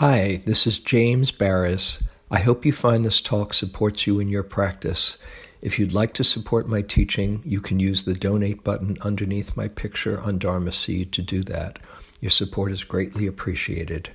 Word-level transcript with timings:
Hi, 0.00 0.40
this 0.46 0.66
is 0.66 0.80
James 0.80 1.30
Baraz. 1.30 2.02
I 2.30 2.38
hope 2.38 2.64
you 2.64 2.72
find 2.72 3.04
this 3.04 3.20
talk 3.20 3.52
supports 3.52 4.06
you 4.06 4.18
in 4.18 4.30
your 4.30 4.42
practice. 4.42 5.18
If 5.60 5.78
you'd 5.78 5.92
like 5.92 6.14
to 6.14 6.24
support 6.24 6.66
my 6.66 6.80
teaching, 6.80 7.42
you 7.44 7.60
can 7.60 7.78
use 7.78 8.04
the 8.04 8.14
donate 8.14 8.64
button 8.64 8.96
underneath 9.02 9.58
my 9.58 9.68
picture 9.68 10.18
on 10.22 10.38
Dharma 10.38 10.72
Seed 10.72 11.12
to 11.12 11.20
do 11.20 11.42
that. 11.42 11.80
Your 12.18 12.30
support 12.30 12.72
is 12.72 12.82
greatly 12.82 13.26
appreciated. 13.26 14.08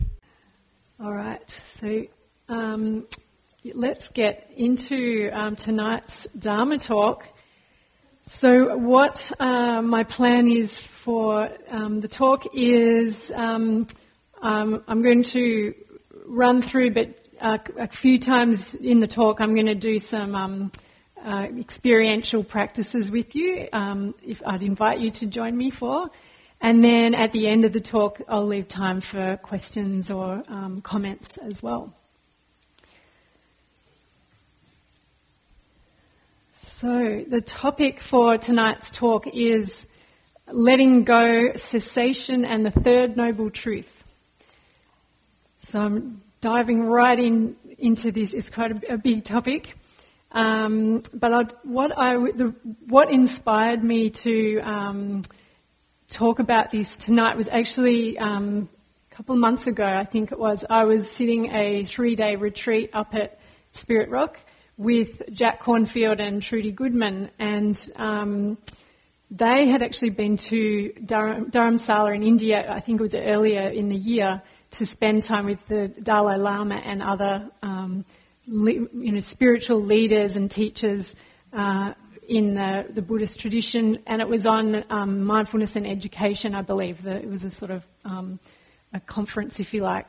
All 0.99 1.13
right, 1.13 1.47
so 1.69 2.07
um, 2.49 3.05
let's 3.75 4.09
get 4.09 4.49
into 4.57 5.29
um, 5.33 5.55
tonight's 5.55 6.25
Dharma 6.29 6.79
talk. 6.79 7.27
So, 8.23 8.75
what 8.75 9.31
uh, 9.39 9.83
my 9.83 10.03
plan 10.03 10.47
is 10.47 10.79
for 10.79 11.47
um, 11.69 12.01
the 12.01 12.07
talk 12.07 12.47
is 12.55 13.31
um, 14.45 14.83
I'm 14.87 15.01
going 15.01 15.23
to 15.23 15.73
run 16.27 16.61
through, 16.61 16.91
but 16.91 17.19
uh, 17.41 17.57
a 17.79 17.87
few 17.87 18.19
times 18.19 18.75
in 18.75 18.99
the 18.99 19.07
talk, 19.07 19.41
I'm 19.41 19.55
going 19.55 19.65
to 19.65 19.73
do 19.73 19.97
some 19.97 20.35
um, 20.35 20.71
uh, 21.25 21.47
experiential 21.57 22.43
practices 22.43 23.09
with 23.09 23.35
you. 23.35 23.67
Um, 23.73 24.13
if 24.21 24.43
I'd 24.45 24.61
invite 24.61 24.99
you 24.99 25.09
to 25.09 25.25
join 25.25 25.57
me 25.57 25.71
for, 25.71 26.11
and 26.61 26.83
then 26.83 27.15
at 27.15 27.31
the 27.31 27.47
end 27.47 27.65
of 27.65 27.73
the 27.73 27.79
talk, 27.79 28.21
I'll 28.29 28.45
leave 28.45 28.67
time 28.67 29.01
for 29.01 29.37
questions 29.37 30.11
or 30.11 30.43
um, 30.47 30.79
comments 30.81 31.37
as 31.37 31.63
well. 31.63 31.95
So, 36.53 37.23
the 37.27 37.41
topic 37.41 37.99
for 37.99 38.37
tonight's 38.37 38.91
talk 38.91 39.25
is 39.25 39.87
letting 40.51 41.03
go, 41.03 41.53
cessation, 41.55 42.45
and 42.45 42.63
the 42.63 42.69
third 42.69 43.17
noble 43.17 43.49
truth. 43.49 43.94
So, 45.65 45.81
I'm 45.81 46.21
diving 46.41 46.83
right 46.83 47.19
in 47.19 47.55
into 47.79 48.11
this. 48.11 48.35
It's 48.35 48.51
quite 48.51 48.71
a, 48.71 48.93
a 48.93 48.97
big 48.99 49.23
topic. 49.23 49.75
Um, 50.31 51.01
but 51.11 51.33
I'd, 51.33 51.53
what, 51.63 51.97
I, 51.97 52.17
the, 52.17 52.53
what 52.87 53.09
inspired 53.09 53.83
me 53.83 54.11
to 54.11 54.59
um, 54.59 55.23
talk 56.07 56.37
about 56.37 56.69
this 56.69 56.97
tonight 56.97 57.35
was 57.35 57.47
actually 57.47 58.17
um, 58.19 58.69
a 59.11 59.15
couple 59.15 59.33
of 59.33 59.41
months 59.41 59.65
ago, 59.65 59.85
I 59.85 60.03
think 60.03 60.31
it 60.31 60.37
was. 60.37 60.65
I 60.69 60.83
was 60.83 61.09
sitting 61.09 61.55
a 61.55 61.83
three 61.85 62.15
day 62.15 62.35
retreat 62.35 62.91
up 62.93 63.15
at 63.15 63.39
Spirit 63.71 64.09
Rock 64.09 64.39
with 64.77 65.23
Jack 65.33 65.63
Kornfield 65.63 66.19
and 66.19 66.43
Trudy 66.43 66.73
Goodman, 66.73 67.31
and 67.39 67.91
um, 67.95 68.59
they 69.31 69.67
had 69.67 69.81
actually 69.81 70.11
been 70.11 70.37
to 70.37 70.93
Dhar- 70.99 71.49
Dharamsala 71.49 72.13
in 72.13 72.21
India, 72.21 72.71
I 72.71 72.81
think 72.81 72.99
it 72.99 73.03
was 73.03 73.15
earlier 73.15 73.67
in 73.67 73.89
the 73.89 73.97
year, 73.97 74.43
to 74.75 74.85
spend 74.85 75.23
time 75.23 75.45
with 75.45 75.67
the 75.67 75.87
Dalai 75.87 76.37
Lama 76.37 76.75
and 76.75 77.01
other 77.01 77.49
um, 77.63 78.05
you 78.47 79.11
know, 79.11 79.19
spiritual 79.19 79.81
leaders 79.81 80.35
and 80.35 80.49
teachers 80.51 81.15
uh, 81.53 81.93
in 82.27 82.55
the, 82.55 82.85
the, 82.89 83.01
Buddhist 83.01 83.39
tradition, 83.39 83.99
and 84.07 84.21
it 84.21 84.27
was 84.27 84.45
on 84.45 84.83
um, 84.89 85.23
mindfulness 85.23 85.75
and 85.75 85.85
education, 85.85 86.55
I 86.55 86.61
believe. 86.61 87.05
it 87.05 87.27
was 87.29 87.43
a 87.43 87.51
sort 87.51 87.71
of 87.71 87.85
um, 88.03 88.39
a 88.93 88.99
conference, 88.99 89.59
if 89.59 89.73
you 89.73 89.81
like. 89.81 90.05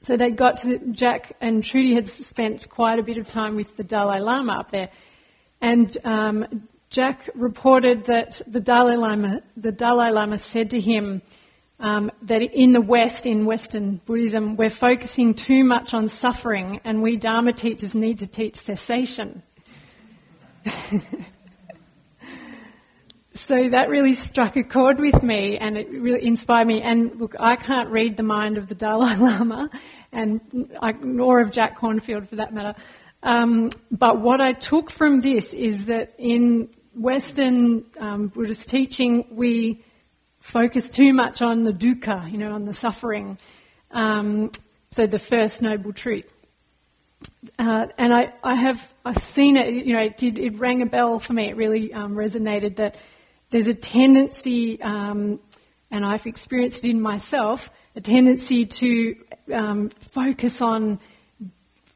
So 0.00 0.16
they 0.16 0.30
got 0.30 0.58
to 0.58 0.78
Jack 0.92 1.36
and 1.40 1.62
Trudy 1.62 1.94
had 1.94 2.08
spent 2.08 2.68
quite 2.68 2.98
a 2.98 3.02
bit 3.02 3.18
of 3.18 3.26
time 3.26 3.56
with 3.56 3.76
the 3.76 3.84
Dalai 3.84 4.20
Lama 4.20 4.60
up 4.60 4.70
there, 4.70 4.90
and 5.60 5.96
um, 6.04 6.68
Jack 6.90 7.28
reported 7.34 8.06
that 8.06 8.40
the 8.46 8.60
Dalai 8.60 8.96
Lama, 8.96 9.42
the 9.56 9.72
Dalai 9.72 10.10
Lama 10.10 10.38
said 10.38 10.70
to 10.70 10.80
him 10.80 11.22
um, 11.84 12.10
that 12.22 12.40
in 12.40 12.72
the 12.72 12.80
West, 12.80 13.26
in 13.26 13.44
Western 13.44 14.00
Buddhism, 14.06 14.56
we're 14.56 14.70
focusing 14.70 15.34
too 15.34 15.64
much 15.64 15.92
on 15.92 16.08
suffering, 16.08 16.80
and 16.82 17.02
we 17.02 17.18
Dharma 17.18 17.52
teachers 17.52 17.94
need 17.94 18.20
to 18.20 18.26
teach 18.26 18.56
cessation. 18.56 19.42
so 23.34 23.68
that 23.68 23.90
really 23.90 24.14
struck 24.14 24.56
a 24.56 24.64
chord 24.64 24.98
with 24.98 25.22
me 25.22 25.58
and 25.58 25.76
it 25.76 25.90
really 25.90 26.26
inspired 26.26 26.66
me. 26.66 26.80
And 26.80 27.20
look, 27.20 27.34
I 27.38 27.56
can't 27.56 27.90
read 27.90 28.16
the 28.16 28.22
mind 28.22 28.56
of 28.56 28.68
the 28.68 28.74
Dalai 28.74 29.16
Lama, 29.16 29.68
and 30.10 30.40
I, 30.80 30.92
nor 30.92 31.40
of 31.40 31.50
Jack 31.50 31.78
Kornfield 31.78 32.28
for 32.28 32.36
that 32.36 32.54
matter. 32.54 32.74
Um, 33.22 33.68
but 33.90 34.22
what 34.22 34.40
I 34.40 34.54
took 34.54 34.90
from 34.90 35.20
this 35.20 35.52
is 35.52 35.84
that 35.84 36.14
in 36.16 36.70
Western 36.94 37.84
um, 37.98 38.28
Buddhist 38.28 38.70
teaching, 38.70 39.26
we 39.30 39.83
focus 40.44 40.90
too 40.90 41.14
much 41.14 41.40
on 41.40 41.64
the 41.64 41.72
dukkha, 41.72 42.30
you 42.30 42.36
know, 42.36 42.52
on 42.52 42.66
the 42.66 42.74
suffering. 42.74 43.38
Um, 43.90 44.50
so 44.90 45.06
the 45.06 45.18
first 45.18 45.62
noble 45.62 45.94
truth. 45.94 46.30
Uh, 47.58 47.86
and 47.96 48.12
I, 48.12 48.34
I 48.42 48.54
have 48.54 48.94
I've 49.06 49.18
seen 49.18 49.56
it. 49.56 49.86
You 49.86 49.94
know, 49.94 50.02
it 50.02 50.18
did 50.18 50.38
it 50.38 50.58
rang 50.58 50.82
a 50.82 50.86
bell 50.86 51.18
for 51.18 51.32
me. 51.32 51.48
It 51.48 51.56
really 51.56 51.94
um, 51.94 52.14
resonated 52.14 52.76
that 52.76 52.96
there's 53.50 53.68
a 53.68 53.74
tendency, 53.74 54.80
um, 54.82 55.40
and 55.90 56.04
I've 56.04 56.26
experienced 56.26 56.84
it 56.84 56.90
in 56.90 57.00
myself, 57.00 57.70
a 57.96 58.02
tendency 58.02 58.66
to 58.66 59.16
um, 59.52 59.88
focus 59.88 60.60
on 60.60 61.00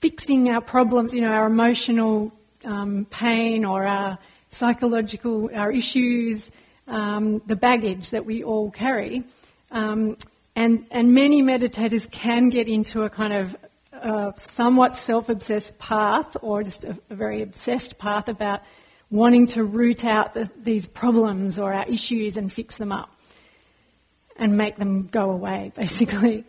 fixing 0.00 0.48
our 0.48 0.62
problems, 0.62 1.12
you 1.12 1.20
know, 1.20 1.32
our 1.32 1.47
emotional 1.47 2.32
um, 2.65 3.06
pain 3.10 3.66
or 3.66 3.86
our 3.86 4.19
psychological, 4.48 5.50
our 5.54 5.70
issues, 5.70 6.50
um, 6.88 7.41
the 7.47 7.56
baggage 7.56 8.10
that 8.10 8.25
we 8.25 8.43
all 8.43 8.71
carry. 8.71 9.25
Um, 9.71 10.16
and, 10.56 10.87
and 10.91 11.15
many 11.15 11.43
meditators 11.43 12.10
can 12.10 12.49
get 12.49 12.69
into 12.69 13.03
a 13.03 13.10
kind 13.10 13.32
of 13.32 13.56
somewhat 14.37 14.97
self 14.97 15.28
obsessed 15.28 15.78
path 15.78 16.37
or 16.43 16.62
just 16.62 16.84
a, 16.84 16.98
a 17.10 17.15
very 17.15 17.43
obsessed 17.43 17.98
path 17.98 18.28
about 18.28 18.62
wanting 19.10 19.47
to 19.48 19.65
root 19.65 20.04
out 20.04 20.34
the, 20.34 20.50
these 20.62 20.87
problems 20.87 21.59
or 21.59 21.72
our 21.72 21.87
issues 21.87 22.37
and 22.37 22.53
fix 22.53 22.77
them 22.78 22.93
up 22.93 23.15
and 24.37 24.56
make 24.56 24.77
them 24.77 25.06
go 25.06 25.31
away, 25.31 25.72
basically. 25.77 26.44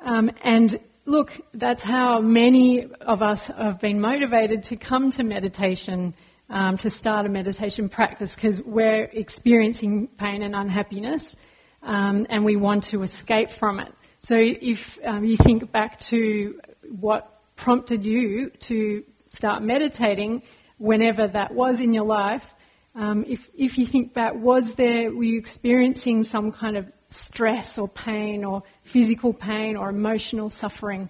Um, 0.00 0.30
and 0.42 0.78
look, 1.04 1.40
that's 1.54 1.82
how 1.82 2.20
many 2.20 2.86
of 3.00 3.22
us 3.22 3.48
have 3.48 3.80
been 3.80 4.00
motivated 4.00 4.64
to 4.64 4.76
come 4.76 5.10
to 5.12 5.24
meditation, 5.24 6.14
um, 6.50 6.76
to 6.78 6.90
start 6.90 7.26
a 7.26 7.28
meditation 7.28 7.88
practice, 7.88 8.34
because 8.34 8.62
we're 8.62 9.04
experiencing 9.04 10.08
pain 10.08 10.42
and 10.42 10.54
unhappiness, 10.54 11.36
um, 11.82 12.26
and 12.30 12.44
we 12.44 12.56
want 12.56 12.84
to 12.84 13.02
escape 13.02 13.50
from 13.50 13.80
it. 13.80 13.92
So 14.20 14.36
if 14.38 14.98
um, 15.04 15.24
you 15.24 15.36
think 15.36 15.70
back 15.70 15.98
to 16.00 16.60
what 16.90 17.40
prompted 17.56 18.04
you 18.04 18.50
to 18.60 19.04
start 19.30 19.62
meditating, 19.62 20.42
whenever 20.78 21.26
that 21.26 21.54
was 21.54 21.80
in 21.80 21.92
your 21.92 22.04
life, 22.04 22.54
um, 22.94 23.24
if, 23.28 23.50
if 23.56 23.78
you 23.78 23.86
think 23.86 24.14
back, 24.14 24.34
was 24.34 24.74
there, 24.74 25.10
were 25.12 25.22
you 25.22 25.38
experiencing 25.38 26.24
some 26.24 26.50
kind 26.50 26.76
of 26.76 26.90
stress 27.08 27.78
or 27.78 27.88
pain 27.88 28.44
or 28.44 28.62
physical 28.82 29.32
pain 29.32 29.76
or 29.76 29.88
emotional 29.88 30.50
suffering? 30.50 31.08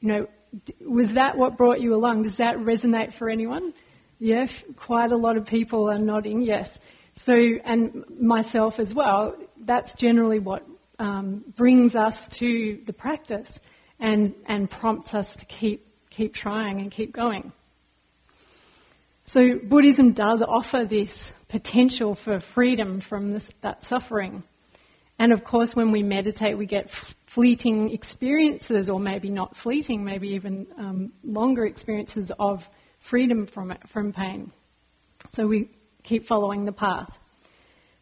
You 0.00 0.08
know, 0.08 0.28
was 0.80 1.14
that 1.14 1.36
what 1.36 1.56
brought 1.56 1.80
you 1.80 1.94
along? 1.94 2.22
Does 2.22 2.38
that 2.38 2.56
resonate 2.56 3.12
for 3.12 3.28
anyone? 3.28 3.72
Yes, 4.18 4.64
quite 4.76 5.12
a 5.12 5.16
lot 5.16 5.36
of 5.36 5.46
people 5.46 5.88
are 5.90 5.98
nodding, 5.98 6.42
yes. 6.42 6.78
So, 7.12 7.34
and 7.64 8.04
myself 8.20 8.80
as 8.80 8.94
well, 8.94 9.36
that's 9.60 9.94
generally 9.94 10.38
what 10.38 10.66
um, 10.98 11.44
brings 11.56 11.94
us 11.94 12.28
to 12.28 12.80
the 12.84 12.92
practice 12.92 13.60
and, 14.00 14.34
and 14.46 14.68
prompts 14.70 15.14
us 15.14 15.34
to 15.36 15.46
keep, 15.46 15.86
keep 16.10 16.34
trying 16.34 16.80
and 16.80 16.90
keep 16.90 17.12
going. 17.12 17.52
So 19.24 19.58
Buddhism 19.58 20.12
does 20.12 20.42
offer 20.42 20.84
this 20.84 21.32
potential 21.48 22.14
for 22.14 22.40
freedom 22.40 23.00
from 23.00 23.30
this, 23.30 23.52
that 23.60 23.84
suffering. 23.84 24.42
And 25.18 25.32
of 25.32 25.44
course, 25.44 25.76
when 25.76 25.90
we 25.90 26.02
meditate, 26.02 26.56
we 26.56 26.66
get 26.66 26.90
fleeting 26.90 27.90
experiences, 27.90 28.88
or 28.88 28.98
maybe 28.98 29.28
not 29.28 29.56
fleeting, 29.56 30.04
maybe 30.04 30.28
even 30.28 30.66
um, 30.78 31.12
longer 31.22 31.66
experiences 31.66 32.32
of 32.38 32.68
freedom 32.98 33.46
from 33.46 33.70
it, 33.70 33.88
from 33.88 34.12
pain. 34.12 34.52
So 35.30 35.46
we 35.46 35.70
keep 36.02 36.26
following 36.26 36.64
the 36.64 36.72
path. 36.72 37.18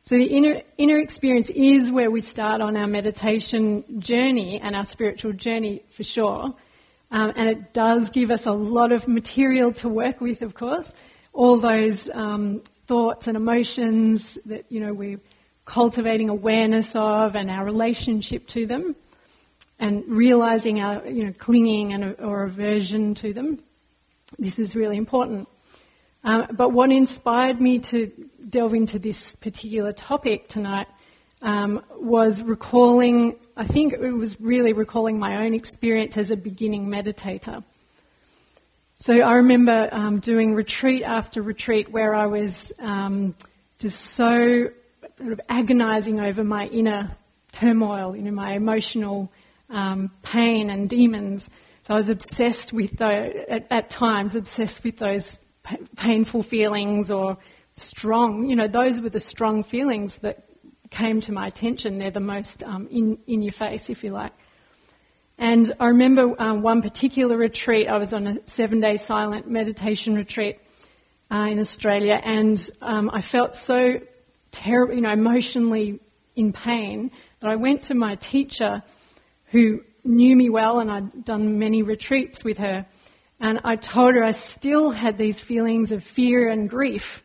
So 0.02 0.16
the 0.16 0.26
inner, 0.26 0.62
inner 0.78 0.98
experience 0.98 1.50
is 1.50 1.90
where 1.90 2.10
we 2.10 2.20
start 2.20 2.60
on 2.60 2.76
our 2.76 2.86
meditation 2.86 4.00
journey 4.00 4.60
and 4.60 4.76
our 4.76 4.84
spiritual 4.84 5.32
journey 5.32 5.82
for 5.88 6.04
sure. 6.04 6.54
Um, 7.10 7.32
and 7.36 7.48
it 7.48 7.72
does 7.72 8.10
give 8.10 8.30
us 8.30 8.46
a 8.46 8.52
lot 8.52 8.92
of 8.92 9.08
material 9.08 9.72
to 9.74 9.88
work 9.88 10.20
with, 10.20 10.42
of 10.42 10.54
course 10.54 10.92
all 11.36 11.58
those 11.58 12.08
um, 12.10 12.62
thoughts 12.86 13.28
and 13.28 13.36
emotions 13.36 14.38
that 14.46 14.64
you 14.70 14.80
know 14.80 14.92
we're 14.92 15.20
cultivating 15.66 16.28
awareness 16.28 16.96
of 16.96 17.36
and 17.36 17.50
our 17.50 17.64
relationship 17.64 18.46
to 18.48 18.66
them, 18.66 18.96
and 19.78 20.02
realizing 20.08 20.80
our 20.80 21.06
you 21.06 21.26
know 21.26 21.32
clinging 21.32 21.92
and 21.92 22.16
or 22.20 22.44
aversion 22.44 23.14
to 23.14 23.32
them. 23.32 23.60
This 24.38 24.58
is 24.58 24.76
really 24.76 24.96
important. 24.96 25.48
Um, 26.24 26.48
but 26.52 26.70
what 26.70 26.90
inspired 26.90 27.60
me 27.60 27.78
to 27.80 28.10
delve 28.48 28.74
into 28.74 28.98
this 28.98 29.34
particular 29.36 29.92
topic 29.92 30.48
tonight 30.48 30.88
um, 31.42 31.82
was 32.00 32.42
recalling 32.42 33.36
I 33.58 33.64
think 33.64 33.94
it 33.94 34.12
was 34.12 34.38
really 34.38 34.74
recalling 34.74 35.18
my 35.18 35.44
own 35.44 35.54
experience 35.54 36.18
as 36.18 36.30
a 36.30 36.36
beginning 36.36 36.88
meditator. 36.88 37.64
So 38.96 39.20
I 39.20 39.32
remember 39.32 39.88
um, 39.92 40.20
doing 40.20 40.54
retreat 40.54 41.02
after 41.04 41.40
retreat 41.40 41.90
where 41.90 42.14
I 42.14 42.26
was 42.26 42.72
um, 42.78 43.34
just 43.78 43.98
so 43.98 44.68
sort 45.16 45.32
of 45.32 45.40
agonizing 45.48 46.20
over 46.20 46.44
my 46.44 46.66
inner 46.66 47.16
turmoil, 47.52 48.14
you 48.14 48.22
know, 48.22 48.30
my 48.30 48.52
emotional 48.52 49.32
um, 49.70 50.10
pain 50.22 50.68
and 50.68 50.88
demons. 50.88 51.48
So 51.86 51.94
I 51.94 51.98
was 51.98 52.08
obsessed 52.08 52.72
with 52.72 52.96
those, 52.96 53.32
at, 53.48 53.68
at 53.70 53.88
times, 53.88 54.34
obsessed 54.34 54.82
with 54.82 54.96
those 54.96 55.38
pa- 55.62 55.76
painful 55.96 56.42
feelings 56.42 57.12
or 57.12 57.38
strong, 57.74 58.50
you 58.50 58.56
know, 58.56 58.66
those 58.66 59.00
were 59.00 59.08
the 59.08 59.20
strong 59.20 59.62
feelings 59.62 60.16
that 60.18 60.48
came 60.90 61.20
to 61.20 61.30
my 61.30 61.46
attention. 61.46 61.98
They're 61.98 62.10
the 62.10 62.18
most 62.18 62.64
um, 62.64 62.88
in, 62.90 63.18
in 63.28 63.40
your 63.40 63.52
face, 63.52 63.88
if 63.88 64.02
you 64.02 64.10
like. 64.10 64.32
And 65.38 65.70
I 65.78 65.86
remember 65.86 66.34
um, 66.42 66.62
one 66.62 66.82
particular 66.82 67.36
retreat, 67.36 67.86
I 67.86 67.98
was 67.98 68.12
on 68.12 68.26
a 68.26 68.46
seven 68.48 68.80
day 68.80 68.96
silent 68.96 69.48
meditation 69.48 70.16
retreat 70.16 70.58
uh, 71.30 71.46
in 71.48 71.60
Australia, 71.60 72.20
and 72.20 72.68
um, 72.82 73.12
I 73.12 73.20
felt 73.20 73.54
so 73.54 74.00
terrible, 74.50 74.92
you 74.92 75.02
know, 75.02 75.12
emotionally 75.12 76.00
in 76.34 76.52
pain 76.52 77.12
that 77.38 77.48
I 77.48 77.54
went 77.54 77.82
to 77.82 77.94
my 77.94 78.16
teacher 78.16 78.82
who 79.52 79.82
knew 80.06 80.36
me 80.36 80.50
well 80.50 80.80
and 80.80 80.90
I'd 80.90 81.24
done 81.24 81.58
many 81.58 81.82
retreats 81.82 82.44
with 82.44 82.58
her. 82.58 82.86
And 83.40 83.60
I 83.64 83.76
told 83.76 84.14
her 84.14 84.24
I 84.24 84.30
still 84.30 84.90
had 84.90 85.18
these 85.18 85.40
feelings 85.40 85.92
of 85.92 86.02
fear 86.02 86.48
and 86.48 86.68
grief, 86.68 87.22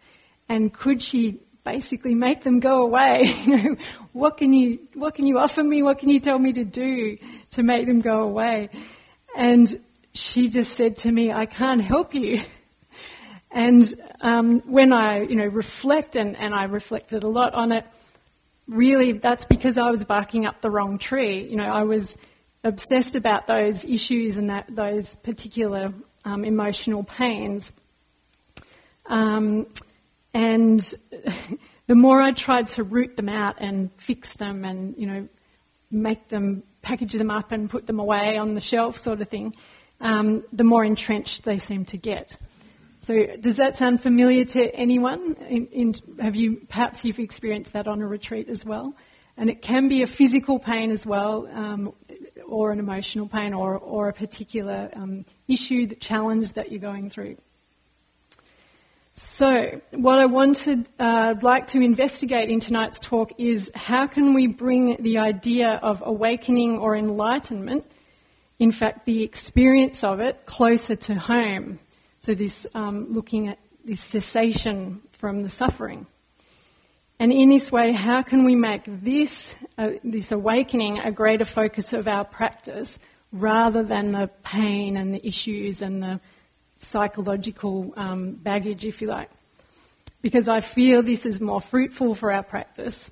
and 0.50 0.74
could 0.74 1.01
she 1.01 1.39
basically 1.63 2.16
make 2.16 2.42
them 2.42 2.60
go 2.60 2.83
away? 2.83 3.33
you 3.45 3.57
know, 3.57 3.75
what 4.12 4.38
can 4.38 4.54
you 4.54 4.80
what 4.94 5.16
can 5.16 5.25
you 5.25 5.39
offer 5.39 5.63
me? 5.63 5.81
What 5.81 6.00
can 6.00 6.10
you 6.10 6.19
tell 6.19 6.38
me 6.38 6.51
to 6.54 6.66
do 6.66 7.18
to 7.51 7.63
make 7.63 7.88
them 7.88 8.01
go 8.01 8.22
away? 8.22 8.69
And 9.36 9.74
she 10.13 10.50
just 10.50 10.75
said 10.75 10.98
to 10.98 11.12
me, 11.12 11.31
"I 11.31 11.45
can't 11.45 11.81
help 11.81 12.13
you." 12.13 12.44
And 13.54 13.94
um, 14.22 14.62
when 14.62 14.94
I, 14.94 15.24
you 15.24 15.36
know, 15.36 15.45
reflect 15.45 16.16
and, 16.16 16.38
and 16.38 16.56
I 16.56 16.63
reflected 16.68 17.24
a 17.24 17.27
lot 17.27 17.54
on 17.54 17.74
it, 17.74 17.86
really 18.69 19.12
that's 19.12 19.44
because 19.44 19.77
I 19.77 19.89
was 19.89 20.06
barking 20.06 20.45
up 20.45 20.62
the 20.62 20.69
wrong 20.69 20.98
tree. 20.98 21.44
You 21.44 21.57
know, 21.57 21.66
I 21.66 21.84
was 21.84 22.18
obsessed 22.63 23.16
about 23.16 23.46
those 23.46 23.86
issues 23.86 24.38
and 24.38 24.50
that 24.50 24.68
those 24.69 25.16
particular 25.16 25.94
um, 26.25 26.46
emotional 26.46 27.04
pains. 27.04 27.72
Um, 29.08 29.68
and 30.34 30.80
the 31.88 31.96
more 31.96 32.22
I 32.22 32.31
tried 32.31 32.69
to 32.69 32.84
root 32.84 33.18
them 33.18 33.30
out 33.30 33.56
and 33.60 33.92
fix 33.98 34.34
them 34.34 34.63
and, 34.63 34.96
you 34.98 35.08
know, 35.08 35.28
make 35.90 36.30
them, 36.30 36.63
package 36.81 37.13
them 37.13 37.31
up 37.31 37.52
and 37.52 37.69
put 37.69 37.86
them 37.86 38.00
away 38.00 38.38
on 38.38 38.54
the 38.54 38.62
shelf 38.62 38.98
sort 38.98 39.22
of 39.22 39.28
thing, 39.28 39.54
um, 40.00 40.44
the 40.54 40.63
more 40.63 40.86
entrenched 40.86 41.44
they 41.44 41.58
seemed 41.58 41.90
to 41.90 41.98
get. 41.98 42.38
So 43.02 43.25
does 43.40 43.58
that 43.58 43.78
sound 43.78 44.02
familiar 44.02 44.46
to 44.46 44.75
anyone? 44.75 45.36
In, 45.50 45.68
in, 45.68 45.94
have 46.19 46.36
you, 46.36 46.62
perhaps 46.69 47.04
you've 47.04 47.19
experienced 47.19 47.74
that 47.74 47.88
on 47.88 48.02
a 48.02 48.08
retreat 48.08 48.48
as 48.48 48.63
well? 48.63 48.96
And 49.38 49.50
it 49.50 49.62
can 49.62 49.88
be 49.88 50.04
a 50.04 50.08
physical 50.08 50.60
pain 50.60 50.92
as 50.92 51.06
well, 51.06 51.48
um, 51.52 51.94
or 52.47 52.71
an 52.71 52.79
emotional 52.79 53.27
pain, 53.27 53.53
or, 53.53 53.77
or 53.77 54.09
a 54.09 54.13
particular 54.13 54.89
um, 54.93 55.25
issue, 55.47 55.88
the 55.88 55.95
challenge 55.95 56.53
that 56.53 56.71
you're 56.71 56.81
going 56.81 57.09
through. 57.09 57.38
So, 59.13 59.81
what 59.91 60.19
I 60.19 60.25
wanted, 60.25 60.88
uh, 60.97 61.35
like 61.41 61.67
to 61.67 61.81
investigate 61.81 62.49
in 62.49 62.59
tonight's 62.59 62.99
talk 62.99 63.33
is 63.38 63.69
how 63.75 64.07
can 64.07 64.33
we 64.33 64.47
bring 64.47 64.95
the 65.01 65.19
idea 65.19 65.79
of 65.83 66.01
awakening 66.05 66.77
or 66.77 66.95
enlightenment, 66.95 67.85
in 68.57 68.71
fact, 68.71 69.05
the 69.05 69.23
experience 69.23 70.03
of 70.03 70.21
it, 70.21 70.45
closer 70.45 70.95
to 70.95 71.15
home. 71.15 71.79
So, 72.19 72.33
this 72.33 72.65
um, 72.73 73.11
looking 73.11 73.49
at 73.49 73.59
this 73.83 74.01
cessation 74.01 75.01
from 75.11 75.41
the 75.41 75.49
suffering. 75.49 76.07
And 77.21 77.31
in 77.31 77.50
this 77.50 77.71
way, 77.71 77.91
how 77.91 78.23
can 78.23 78.45
we 78.45 78.56
make 78.56 78.81
this, 78.88 79.53
uh, 79.77 79.89
this 80.03 80.31
awakening 80.31 80.97
a 80.97 81.12
greater 81.12 81.45
focus 81.45 81.94
of 81.94 82.07
our 82.07 82.25
practice 82.25 82.97
rather 83.31 83.83
than 83.83 84.12
the 84.12 84.27
pain 84.41 84.97
and 84.97 85.13
the 85.13 85.23
issues 85.23 85.83
and 85.83 86.01
the 86.01 86.19
psychological 86.79 87.94
um, 87.95 88.31
baggage, 88.31 88.85
if 88.85 89.03
you 89.03 89.07
like. 89.07 89.29
Because 90.23 90.50
I 90.50 90.62
feel 90.62 91.03
this 91.03 91.27
is 91.27 91.39
more 91.39 91.62
fruitful 91.62 92.15
for 92.15 92.31
our 92.31 92.41
practice. 92.41 93.12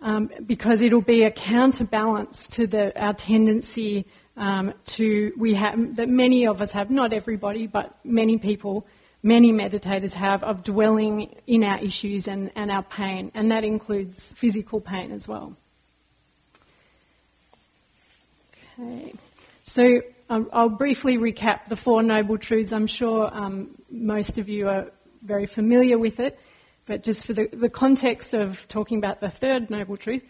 Um, 0.00 0.30
because 0.46 0.80
it'll 0.80 1.02
be 1.02 1.24
a 1.24 1.30
counterbalance 1.30 2.46
to 2.46 2.66
the, 2.66 2.98
our 2.98 3.12
tendency 3.12 4.06
um, 4.38 4.72
to 4.96 5.34
we 5.36 5.52
have 5.56 5.96
that 5.96 6.08
many 6.08 6.46
of 6.46 6.62
us 6.62 6.72
have, 6.72 6.90
not 6.90 7.12
everybody, 7.12 7.66
but 7.66 7.98
many 8.02 8.38
people, 8.38 8.86
many 9.28 9.52
meditators 9.52 10.14
have 10.14 10.42
of 10.42 10.64
dwelling 10.64 11.34
in 11.46 11.62
our 11.62 11.78
issues 11.78 12.26
and, 12.26 12.50
and 12.56 12.70
our 12.70 12.82
pain, 12.82 13.30
and 13.34 13.50
that 13.50 13.62
includes 13.62 14.32
physical 14.32 14.80
pain 14.80 15.12
as 15.12 15.28
well. 15.28 15.54
Okay, 18.80 19.12
so 19.64 20.00
um, 20.30 20.48
I'll 20.52 20.68
briefly 20.84 21.18
recap 21.18 21.68
the 21.68 21.76
Four 21.76 22.02
Noble 22.02 22.38
Truths. 22.38 22.72
I'm 22.72 22.86
sure 22.86 23.28
um, 23.32 23.70
most 23.90 24.38
of 24.38 24.48
you 24.48 24.68
are 24.68 24.86
very 25.22 25.46
familiar 25.46 25.98
with 25.98 26.20
it, 26.20 26.38
but 26.86 27.02
just 27.02 27.26
for 27.26 27.34
the, 27.34 27.48
the 27.52 27.68
context 27.68 28.34
of 28.34 28.66
talking 28.68 28.98
about 28.98 29.20
the 29.20 29.30
third 29.30 29.68
Noble 29.68 29.96
Truth. 29.96 30.24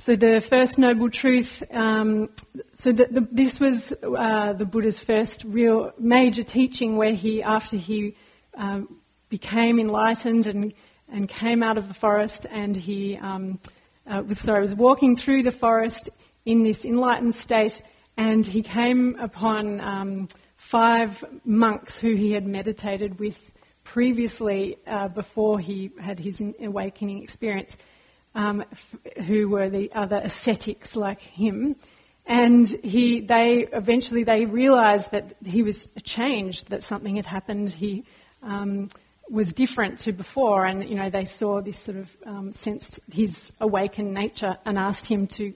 So 0.00 0.14
the 0.14 0.40
first 0.40 0.78
Noble 0.78 1.10
Truth, 1.10 1.64
um, 1.72 2.30
so 2.74 2.92
the, 2.92 3.06
the, 3.06 3.28
this 3.32 3.58
was 3.58 3.92
uh, 3.92 4.52
the 4.52 4.64
Buddha's 4.64 5.00
first 5.00 5.42
real 5.42 5.92
major 5.98 6.44
teaching 6.44 6.96
where 6.96 7.14
he, 7.14 7.42
after 7.42 7.76
he 7.76 8.14
um, 8.56 9.00
became 9.28 9.80
enlightened 9.80 10.46
and, 10.46 10.72
and 11.08 11.28
came 11.28 11.64
out 11.64 11.78
of 11.78 11.88
the 11.88 11.94
forest 11.94 12.46
and 12.48 12.76
he 12.76 13.16
um, 13.16 13.58
uh, 14.06 14.22
was, 14.24 14.38
sorry, 14.38 14.60
was 14.60 14.72
walking 14.72 15.16
through 15.16 15.42
the 15.42 15.50
forest 15.50 16.10
in 16.46 16.62
this 16.62 16.84
enlightened 16.84 17.34
state 17.34 17.82
and 18.16 18.46
he 18.46 18.62
came 18.62 19.16
upon 19.18 19.80
um, 19.80 20.28
five 20.54 21.24
monks 21.44 21.98
who 21.98 22.14
he 22.14 22.30
had 22.30 22.46
meditated 22.46 23.18
with 23.18 23.50
previously 23.82 24.76
uh, 24.86 25.08
before 25.08 25.58
he 25.58 25.90
had 25.98 26.20
his 26.20 26.40
awakening 26.60 27.20
experience, 27.20 27.76
um, 28.38 28.64
f- 28.70 28.96
who 29.26 29.48
were 29.48 29.68
the 29.68 29.90
other 29.92 30.20
ascetics 30.22 30.94
like 30.94 31.20
him. 31.20 31.74
And 32.24 32.68
he, 32.68 33.20
they 33.20 33.66
eventually 33.72 34.22
they 34.22 34.44
realised 34.44 35.10
that 35.10 35.34
he 35.44 35.62
was 35.62 35.88
changed, 36.04 36.68
that 36.70 36.84
something 36.84 37.16
had 37.16 37.26
happened. 37.26 37.70
He 37.70 38.04
um, 38.42 38.90
was 39.28 39.52
different 39.52 39.98
to 40.00 40.12
before, 40.12 40.66
and 40.66 40.88
you 40.88 40.94
know 40.94 41.10
they 41.10 41.24
saw 41.24 41.60
this 41.60 41.78
sort 41.78 41.98
of 41.98 42.16
um, 42.24 42.52
sensed 42.52 43.00
his 43.12 43.52
awakened 43.60 44.14
nature 44.14 44.56
and 44.64 44.78
asked 44.78 45.06
him 45.06 45.26
to 45.38 45.52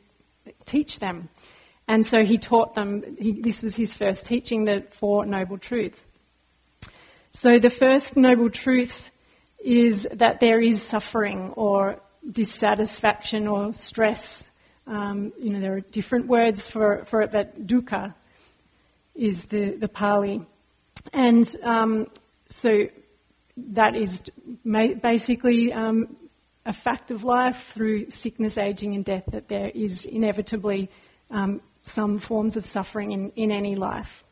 teach 0.65 0.99
them. 0.99 1.29
And 1.87 2.05
so 2.05 2.25
he 2.25 2.39
taught 2.39 2.75
them, 2.75 3.17
he, 3.19 3.33
this 3.33 3.63
was 3.63 3.77
his 3.77 3.95
first 3.95 4.27
teaching, 4.27 4.65
the 4.65 4.85
Four 4.91 5.25
Noble 5.27 5.59
Truths. 5.59 6.07
So 7.31 7.59
the 7.59 7.71
first 7.71 8.17
noble 8.17 8.51
truth 8.51 9.11
is 9.65 10.09
that 10.13 10.41
there 10.41 10.61
is 10.61 10.83
suffering 10.83 11.51
or 11.57 12.01
dissatisfaction 12.31 13.47
or 13.47 13.73
stress. 13.75 14.45
Um, 14.87 15.33
you 15.39 15.53
know, 15.53 15.61
there 15.61 15.75
are 15.75 15.81
different 15.81 16.27
words 16.27 16.69
for, 16.69 17.05
for 17.05 17.23
it, 17.23 17.33
but 17.33 17.67
dukkha 17.67 18.15
is 19.15 19.47
the, 19.47 19.71
the 19.71 19.89
Pali. 19.89 20.45
And 21.13 21.57
um, 21.63 22.07
so 22.47 22.89
that 23.57 23.95
is 23.97 24.23
basically 24.75 25.73
um, 25.73 26.17
a 26.65 26.73
fact 26.73 27.11
of 27.11 27.25
life 27.25 27.73
through 27.75 28.11
sickness, 28.11 28.59
aging, 28.59 28.95
and 28.95 29.05
death 29.05 29.25
that 29.29 29.49
there 29.49 29.71
is 29.75 30.07
inevitably 30.07 30.91
um, 31.31 31.61
some 31.83 32.19
forms 32.19 32.57
of 32.57 32.65
suffering 32.65 33.11
in, 33.11 33.31
in 33.37 33.51
any 33.51 33.75
life. 33.75 34.25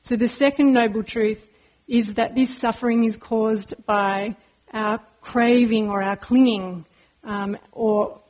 So 0.00 0.16
the 0.16 0.28
second 0.28 0.72
noble 0.72 1.02
truth 1.02 1.48
is 1.88 2.14
that 2.14 2.34
this 2.34 2.56
suffering 2.56 3.04
is 3.04 3.16
caused 3.16 3.74
by 3.86 4.36
our 4.72 5.00
craving 5.20 5.88
or 5.88 6.02
our 6.02 6.16
clinging 6.16 6.84
um, 7.24 7.58
or 7.72 8.20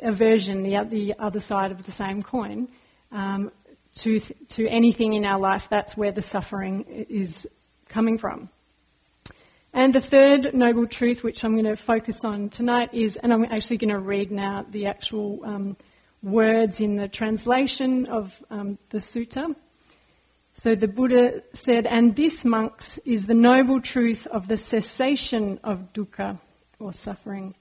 aversion, 0.00 0.62
the, 0.62 0.84
the 0.88 1.14
other 1.18 1.40
side 1.40 1.70
of 1.72 1.84
the 1.84 1.92
same 1.92 2.22
coin, 2.22 2.68
um, 3.12 3.50
to, 3.96 4.20
to 4.48 4.66
anything 4.68 5.12
in 5.12 5.24
our 5.24 5.38
life. 5.38 5.68
That's 5.70 5.96
where 5.96 6.12
the 6.12 6.22
suffering 6.22 6.84
is 7.08 7.48
coming 7.88 8.18
from. 8.18 8.48
And 9.72 9.94
the 9.94 10.00
third 10.00 10.54
noble 10.54 10.86
truth, 10.86 11.22
which 11.22 11.44
I'm 11.44 11.52
going 11.52 11.66
to 11.66 11.76
focus 11.76 12.24
on 12.24 12.48
tonight, 12.48 12.94
is, 12.94 13.16
and 13.16 13.32
I'm 13.32 13.44
actually 13.44 13.76
going 13.76 13.92
to 13.92 13.98
read 13.98 14.30
now 14.30 14.64
the 14.70 14.86
actual 14.86 15.40
um, 15.44 15.76
words 16.22 16.80
in 16.80 16.96
the 16.96 17.08
translation 17.08 18.06
of 18.06 18.42
um, 18.50 18.78
the 18.90 18.98
sutta. 18.98 19.54
So 20.54 20.74
the 20.74 20.88
Buddha 20.88 21.42
said, 21.52 21.86
and 21.86 22.16
this, 22.16 22.42
monks, 22.42 22.98
is 23.04 23.26
the 23.26 23.34
noble 23.34 23.82
truth 23.82 24.26
of 24.26 24.48
the 24.48 24.56
cessation 24.56 25.60
of 25.62 25.92
dukkha, 25.92 26.38
or 26.78 26.94
suffering, 26.94 27.54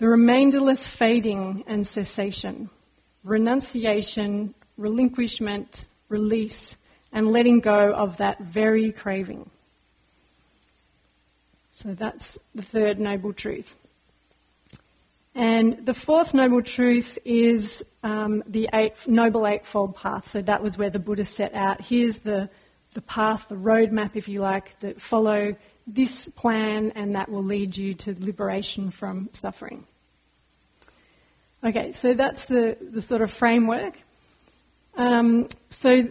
the 0.00 0.08
remainderless 0.08 0.86
fading 0.86 1.62
and 1.66 1.86
cessation, 1.86 2.70
renunciation, 3.22 4.54
relinquishment, 4.78 5.86
release, 6.08 6.74
and 7.12 7.30
letting 7.30 7.60
go 7.60 7.92
of 7.92 8.16
that 8.16 8.40
very 8.40 8.92
craving. 8.92 9.50
So 11.72 11.92
that's 11.92 12.38
the 12.54 12.62
third 12.62 12.98
noble 12.98 13.34
truth. 13.34 13.76
And 15.34 15.84
the 15.84 15.92
fourth 15.92 16.32
noble 16.32 16.62
truth 16.62 17.18
is 17.26 17.84
um, 18.02 18.42
the 18.46 18.70
eight, 18.72 18.94
Noble 19.06 19.46
Eightfold 19.46 19.96
Path. 19.96 20.28
So 20.28 20.40
that 20.40 20.62
was 20.62 20.78
where 20.78 20.90
the 20.90 20.98
Buddha 20.98 21.24
set 21.24 21.54
out. 21.54 21.82
Here's 21.82 22.18
the, 22.18 22.48
the 22.94 23.02
path, 23.02 23.46
the 23.50 23.54
roadmap, 23.54 24.12
if 24.14 24.28
you 24.28 24.40
like, 24.40 24.80
that 24.80 24.98
follow 24.98 25.56
this 25.86 26.26
plan 26.30 26.92
and 26.94 27.14
that 27.16 27.28
will 27.28 27.44
lead 27.44 27.76
you 27.76 27.92
to 27.94 28.16
liberation 28.18 28.90
from 28.90 29.28
suffering. 29.32 29.86
Okay, 31.62 31.92
so 31.92 32.14
that's 32.14 32.46
the, 32.46 32.78
the 32.80 33.02
sort 33.02 33.20
of 33.20 33.30
framework. 33.30 33.98
Um, 34.96 35.46
so 35.68 36.08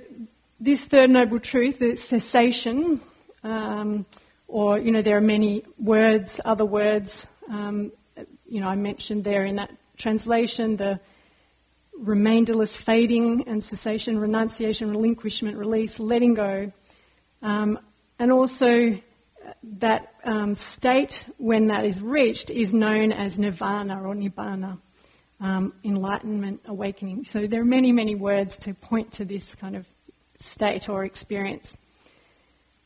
this 0.60 0.86
third 0.86 1.10
noble 1.10 1.40
truth 1.40 1.82
is 1.82 2.04
cessation, 2.04 3.02
um, 3.44 4.06
or, 4.48 4.78
you 4.78 4.92
know, 4.92 5.02
there 5.02 5.18
are 5.18 5.22
many 5.22 5.64
words, 5.80 6.40
other 6.46 6.66
words, 6.66 7.28
um, 7.50 7.92
you 8.48 8.62
know, 8.62 8.68
I 8.68 8.76
mentioned 8.76 9.24
there 9.24 9.44
in 9.46 9.56
that 9.56 9.72
translation, 9.98 10.78
the 10.78 11.00
remainderless 11.98 12.78
fading 12.78 13.48
and 13.48 13.64
cessation, 13.64 14.20
renunciation, 14.20 14.92
relinquishment, 14.92 15.58
release, 15.58 16.00
letting 16.00 16.36
go, 16.36 16.72
um, 17.42 17.80
and 18.20 18.32
also 18.32 19.00
that 19.64 20.14
um, 20.24 20.54
state, 20.54 21.26
when 21.38 21.68
that 21.68 21.86
is 21.86 22.02
reached, 22.02 22.52
is 22.52 22.72
known 22.72 23.12
as 23.12 23.40
nirvana 23.40 24.00
or 24.02 24.14
nibbana, 24.14 24.78
um, 25.42 25.74
enlightenment, 25.84 26.62
awakening. 26.66 27.24
So 27.24 27.48
there 27.48 27.62
are 27.62 27.66
many, 27.66 27.92
many 27.92 28.16
words 28.16 28.58
to 28.58 28.74
point 28.74 29.14
to 29.14 29.26
this 29.26 29.56
kind 29.56 29.76
of 29.76 29.88
state 30.38 30.90
or 30.90 31.06
experience. 31.06 31.78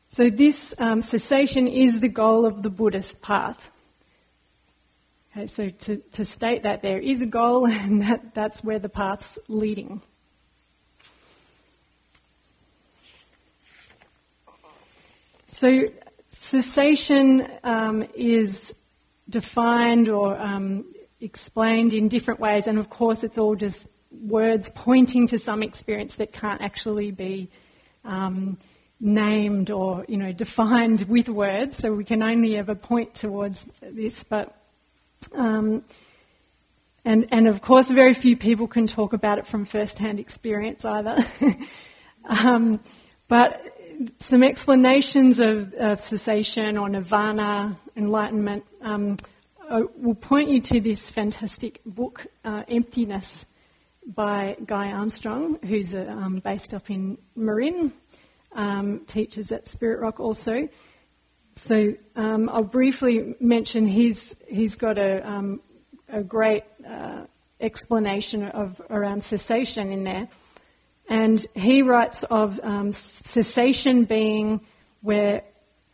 So 0.08 0.30
this 0.30 0.76
um, 0.78 1.02
cessation 1.02 1.68
is 1.68 2.00
the 2.00 2.08
goal 2.08 2.46
of 2.46 2.62
the 2.62 2.70
Buddhist 2.70 3.22
path. 3.22 3.72
Okay, 5.36 5.48
so 5.48 5.70
to, 5.70 5.98
to 6.12 6.24
state 6.24 6.64
that 6.64 6.84
there 6.84 7.00
is 7.00 7.24
a 7.24 7.26
goal 7.26 7.66
and 7.70 8.02
that, 8.04 8.34
that's 8.36 8.64
where 8.64 8.80
the 8.80 8.90
path's 8.90 9.40
leading. 9.48 10.02
So 15.48 15.84
cessation 16.30 17.48
um, 17.64 18.06
is 18.16 18.76
defined 19.30 20.10
or 20.10 20.38
um, 20.38 20.86
explained 21.24 21.94
in 21.94 22.10
different 22.10 22.40
ways, 22.40 22.68
and 22.68 22.78
of 22.78 22.90
course, 22.90 23.24
it's 23.24 23.38
all 23.38 23.56
just 23.56 23.88
words 24.12 24.72
pointing 24.76 25.28
to 25.28 25.40
some 25.40 25.64
experience 25.64 26.18
that 26.18 26.32
can't 26.32 26.62
actually 26.62 27.12
be 27.12 27.50
um, 28.06 28.58
named 29.00 29.72
or 29.72 30.06
you 30.08 30.18
know 30.18 30.32
defined 30.32 31.06
with 31.08 31.30
words. 31.30 31.78
So 31.78 31.94
we 31.94 32.04
can 32.04 32.22
only 32.22 32.58
ever 32.58 32.76
point 32.76 33.16
towards 33.16 33.66
this, 33.82 34.24
but 34.24 34.56
um, 35.34 35.84
and 37.06 37.28
and 37.32 37.48
of 37.48 37.62
course, 37.62 37.90
very 37.90 38.14
few 38.14 38.36
people 38.38 38.68
can 38.68 38.88
talk 38.88 39.14
about 39.14 39.40
it 39.40 39.48
from 39.48 39.66
first-hand 39.66 40.20
experience 40.20 40.86
either. 40.86 41.26
um, 42.26 42.80
but 43.28 43.62
some 44.20 44.44
explanations 44.44 45.40
of, 45.40 45.74
of, 45.76 46.00
cessation 46.00 46.78
or 46.78 46.90
nirvana, 46.90 47.78
enlightenment, 47.96 48.66
um, 48.82 49.18
uh, 49.70 49.82
will 49.96 50.16
point 50.16 50.50
you 50.50 50.62
to 50.62 50.80
this 50.80 51.10
fantastic 51.10 51.82
book, 51.86 52.28
uh, 52.44 52.64
Emptiness, 52.68 53.46
by 54.06 54.58
Guy 54.66 54.92
Armstrong, 54.92 55.60
who's 55.66 55.96
uh, 55.96 56.06
um, 56.10 56.42
based 56.44 56.74
up 56.74 56.90
in 56.90 57.18
Marin, 57.36 57.94
um, 58.52 59.02
teaches 59.08 59.52
at 59.52 59.68
Spirit 59.68 60.02
Rock 60.02 60.20
also. 60.20 60.68
So 61.56 61.94
um, 62.16 62.50
I'll 62.50 62.64
briefly 62.64 63.36
mention 63.40 63.88
he's 63.88 64.36
he's 64.48 64.76
got 64.76 64.98
a 64.98 65.28
um, 65.28 65.62
a 66.10 66.24
great 66.24 66.64
uh, 66.88 67.26
explanation 67.60 68.44
of 68.44 68.82
around 68.90 69.24
cessation 69.24 69.92
in 69.92 70.04
there, 70.04 70.28
and 71.08 71.46
he 71.54 71.82
writes 71.82 72.24
of 72.24 72.60
um, 72.64 72.92
cessation 72.92 74.06
being 74.06 74.62
where 75.02 75.44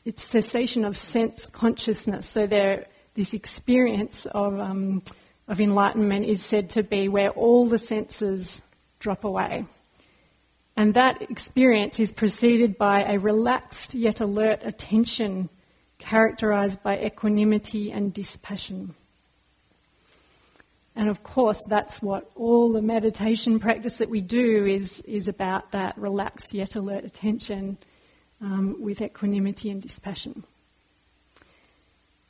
it's 0.05 0.23
cessation 0.23 0.85
of 0.85 0.97
sense 0.97 1.47
consciousness. 1.47 2.27
So 2.27 2.47
there, 2.47 2.87
this 3.19 3.33
experience 3.33 4.25
of 4.27 4.57
um, 4.57 5.03
of 5.49 5.59
enlightenment 5.59 6.25
is 6.25 6.41
said 6.45 6.69
to 6.69 6.83
be 6.83 7.09
where 7.09 7.31
all 7.31 7.67
the 7.67 7.77
senses 7.77 8.61
drop 8.99 9.25
away. 9.25 9.65
And 10.77 10.93
that 10.93 11.21
experience 11.23 11.99
is 11.99 12.13
preceded 12.13 12.77
by 12.77 13.01
a 13.01 13.19
relaxed 13.19 13.93
yet 13.93 14.21
alert 14.21 14.61
attention 14.63 15.49
characterized 15.97 16.81
by 16.81 16.97
equanimity 16.97 17.91
and 17.91 18.13
dispassion. 18.13 18.95
And 20.95 21.09
of 21.09 21.21
course, 21.23 21.61
that's 21.67 22.01
what 22.01 22.31
all 22.35 22.71
the 22.71 22.81
meditation 22.81 23.59
practice 23.59 23.97
that 23.97 24.09
we 24.09 24.21
do 24.21 24.65
is, 24.65 25.01
is 25.01 25.27
about 25.27 25.73
that 25.73 25.97
relaxed 25.97 26.53
yet 26.53 26.77
alert 26.77 27.03
attention 27.03 27.77
um, 28.39 28.77
with 28.79 29.01
equanimity 29.01 29.69
and 29.71 29.81
dispassion. 29.81 30.45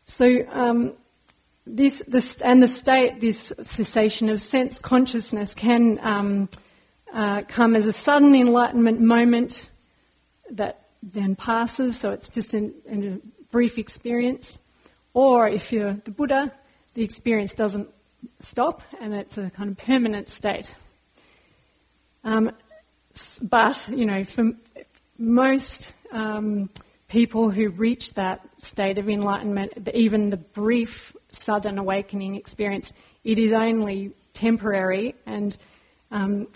So, 0.09 0.43
um, 0.51 0.93
this, 1.67 2.01
this, 2.07 2.41
and 2.41 2.63
the 2.63 2.67
state, 2.67 3.21
this 3.21 3.53
cessation 3.61 4.29
of 4.29 4.41
sense 4.41 4.79
consciousness 4.79 5.53
can 5.53 5.99
um, 6.01 6.49
uh, 7.13 7.43
come 7.47 7.75
as 7.75 7.85
a 7.85 7.91
sudden 7.93 8.33
enlightenment 8.33 8.99
moment 8.99 9.69
that 10.49 10.87
then 11.03 11.35
passes, 11.35 11.99
so 11.99 12.09
it's 12.09 12.27
just 12.27 12.55
a 12.55 12.71
brief 13.51 13.77
experience. 13.77 14.57
Or 15.13 15.47
if 15.47 15.71
you're 15.71 15.93
the 15.93 16.11
Buddha, 16.11 16.51
the 16.95 17.03
experience 17.03 17.53
doesn't 17.53 17.87
stop 18.39 18.81
and 18.99 19.13
it's 19.13 19.37
a 19.37 19.51
kind 19.51 19.69
of 19.69 19.77
permanent 19.77 20.31
state. 20.31 20.75
Um, 22.23 22.51
but, 23.43 23.89
you 23.93 24.07
know, 24.07 24.23
for 24.23 24.53
most 25.19 25.93
um, 26.11 26.71
people 27.09 27.49
who 27.49 27.69
reach 27.69 28.13
that 28.13 28.47
state 28.59 28.97
of 28.97 29.09
enlightenment, 29.09 29.73
even 29.93 30.29
the 30.29 30.37
brief 30.37 31.15
sudden 31.27 31.77
awakening 31.77 32.35
experience, 32.35 32.93
it 33.23 33.37
is 33.37 33.51
only 33.51 34.11
temporary 34.33 35.15
and 35.25 35.57
um, 36.11 36.47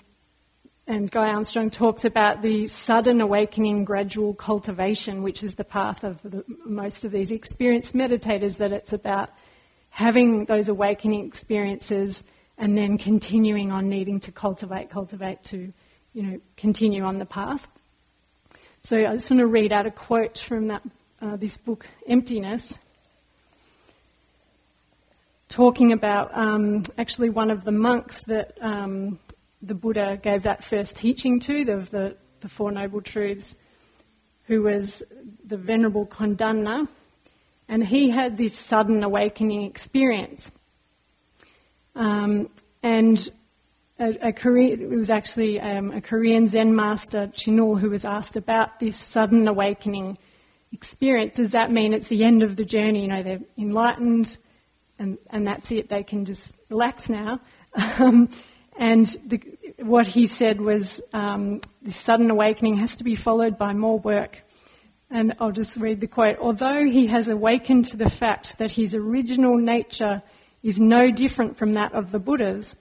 and 0.86 1.10
Guy 1.10 1.30
Armstrong 1.30 1.70
talks 1.70 2.04
about 2.04 2.42
the 2.42 2.68
sudden 2.68 3.22
awakening 3.22 3.86
gradual 3.86 4.34
cultivation, 4.34 5.24
which 5.24 5.42
is 5.42 5.56
the 5.56 5.64
path 5.64 6.04
of 6.04 6.22
the, 6.24 6.44
most 6.66 7.06
of 7.06 7.12
these 7.14 7.32
experienced 7.32 7.94
meditators, 7.94 8.58
that 8.58 8.74
it's 8.74 8.92
about 8.92 9.30
having 9.90 10.44
those 10.44 10.68
awakening 10.68 11.26
experiences 11.26 12.26
and 12.58 12.78
then 12.78 12.98
continuing 12.98 13.72
on 13.72 13.88
needing 13.88 14.20
to 14.20 14.32
cultivate, 14.32 14.90
cultivate 14.90 15.42
to, 15.44 15.72
you 16.14 16.24
know, 16.24 16.42
continue 16.58 17.04
on 17.04 17.18
the 17.18 17.26
path. 17.26 17.68
So 18.86 18.98
I 18.98 19.14
just 19.14 19.32
want 19.32 19.40
to 19.40 19.48
read 19.48 19.72
out 19.72 19.86
a 19.86 19.92
quote 19.92 20.38
from 20.38 20.68
that, 20.68 20.82
uh, 21.22 21.38
this 21.38 21.56
book, 21.56 21.88
Emptiness, 22.06 22.80
talking 25.48 25.94
about 25.94 26.38
um, 26.38 26.84
actually 26.98 27.30
one 27.30 27.50
of 27.50 27.64
the 27.64 27.72
monks 27.72 28.24
that 28.24 28.58
um, 28.60 29.20
the 29.62 29.74
Buddha 29.74 30.20
gave 30.22 30.44
that 30.44 30.66
first 30.66 30.98
teaching 30.98 31.40
to, 31.40 31.64
the, 31.64 31.78
the, 31.78 32.18
the 32.42 32.50
Four 32.50 32.74
Noble 32.74 33.00
Truths, 33.00 33.56
who 34.48 34.64
was 34.64 35.02
the 35.46 35.56
Venerable 35.56 36.06
Kondanna, 36.06 36.86
and 37.70 37.88
he 37.88 38.10
had 38.10 38.36
this 38.36 38.54
sudden 38.54 39.02
awakening 39.02 39.62
experience. 39.62 40.52
Um, 41.96 42.50
and 42.82 43.30
a, 44.00 44.30
a 44.30 44.56
it 44.56 44.90
was 44.90 45.10
actually 45.10 45.60
um, 45.60 45.92
a 45.92 46.02
Korean 46.02 46.48
Zen 46.48 46.76
master, 46.76 47.28
Chinul, 47.28 47.80
who 47.80 47.90
was 47.90 48.06
asked 48.06 48.36
about 48.36 48.80
this 48.80 48.98
sudden 48.98 49.48
awakening 49.48 50.18
experience. 50.72 51.38
Does 51.38 51.52
that 51.52 51.72
mean 51.72 51.94
it's 51.94 52.08
the 52.08 52.24
end 52.24 52.44
of 52.44 52.56
the 52.56 52.66
journey? 52.66 53.04
You 53.04 53.08
know, 53.08 53.24
they're 53.24 53.42
enlightened 53.58 54.38
and, 55.00 55.18
and 55.30 55.48
that's 55.48 55.72
it, 55.72 55.90
they 55.90 56.04
can 56.04 56.26
just 56.26 56.54
relax 56.70 57.10
now. 57.10 57.40
Um, 58.00 58.30
and 58.78 59.08
the, 59.26 59.42
what 59.80 60.06
he 60.06 60.28
said 60.28 60.62
was 60.62 61.02
um, 61.12 61.60
this 61.82 61.96
sudden 61.96 62.30
awakening 62.30 62.78
has 62.78 62.96
to 62.98 63.04
be 63.04 63.16
followed 63.16 63.58
by 63.58 63.74
more 63.74 63.98
work. 63.98 64.42
And 65.10 65.34
I'll 65.40 65.52
just 65.52 65.78
read 65.78 66.00
the 66.00 66.08
quote. 66.08 66.38
Although 66.38 66.86
he 66.86 67.08
has 67.08 67.30
awakened 67.30 67.86
to 67.86 67.98
the 67.98 68.12
fact 68.12 68.60
that 68.60 68.70
his 68.70 68.94
original 68.94 69.58
nature 69.58 70.22
is 70.62 70.80
no 70.80 71.10
different 71.10 71.58
from 71.58 71.74
that 71.74 71.94
of 71.94 72.12
the 72.12 72.20
Buddha's, 72.20 72.76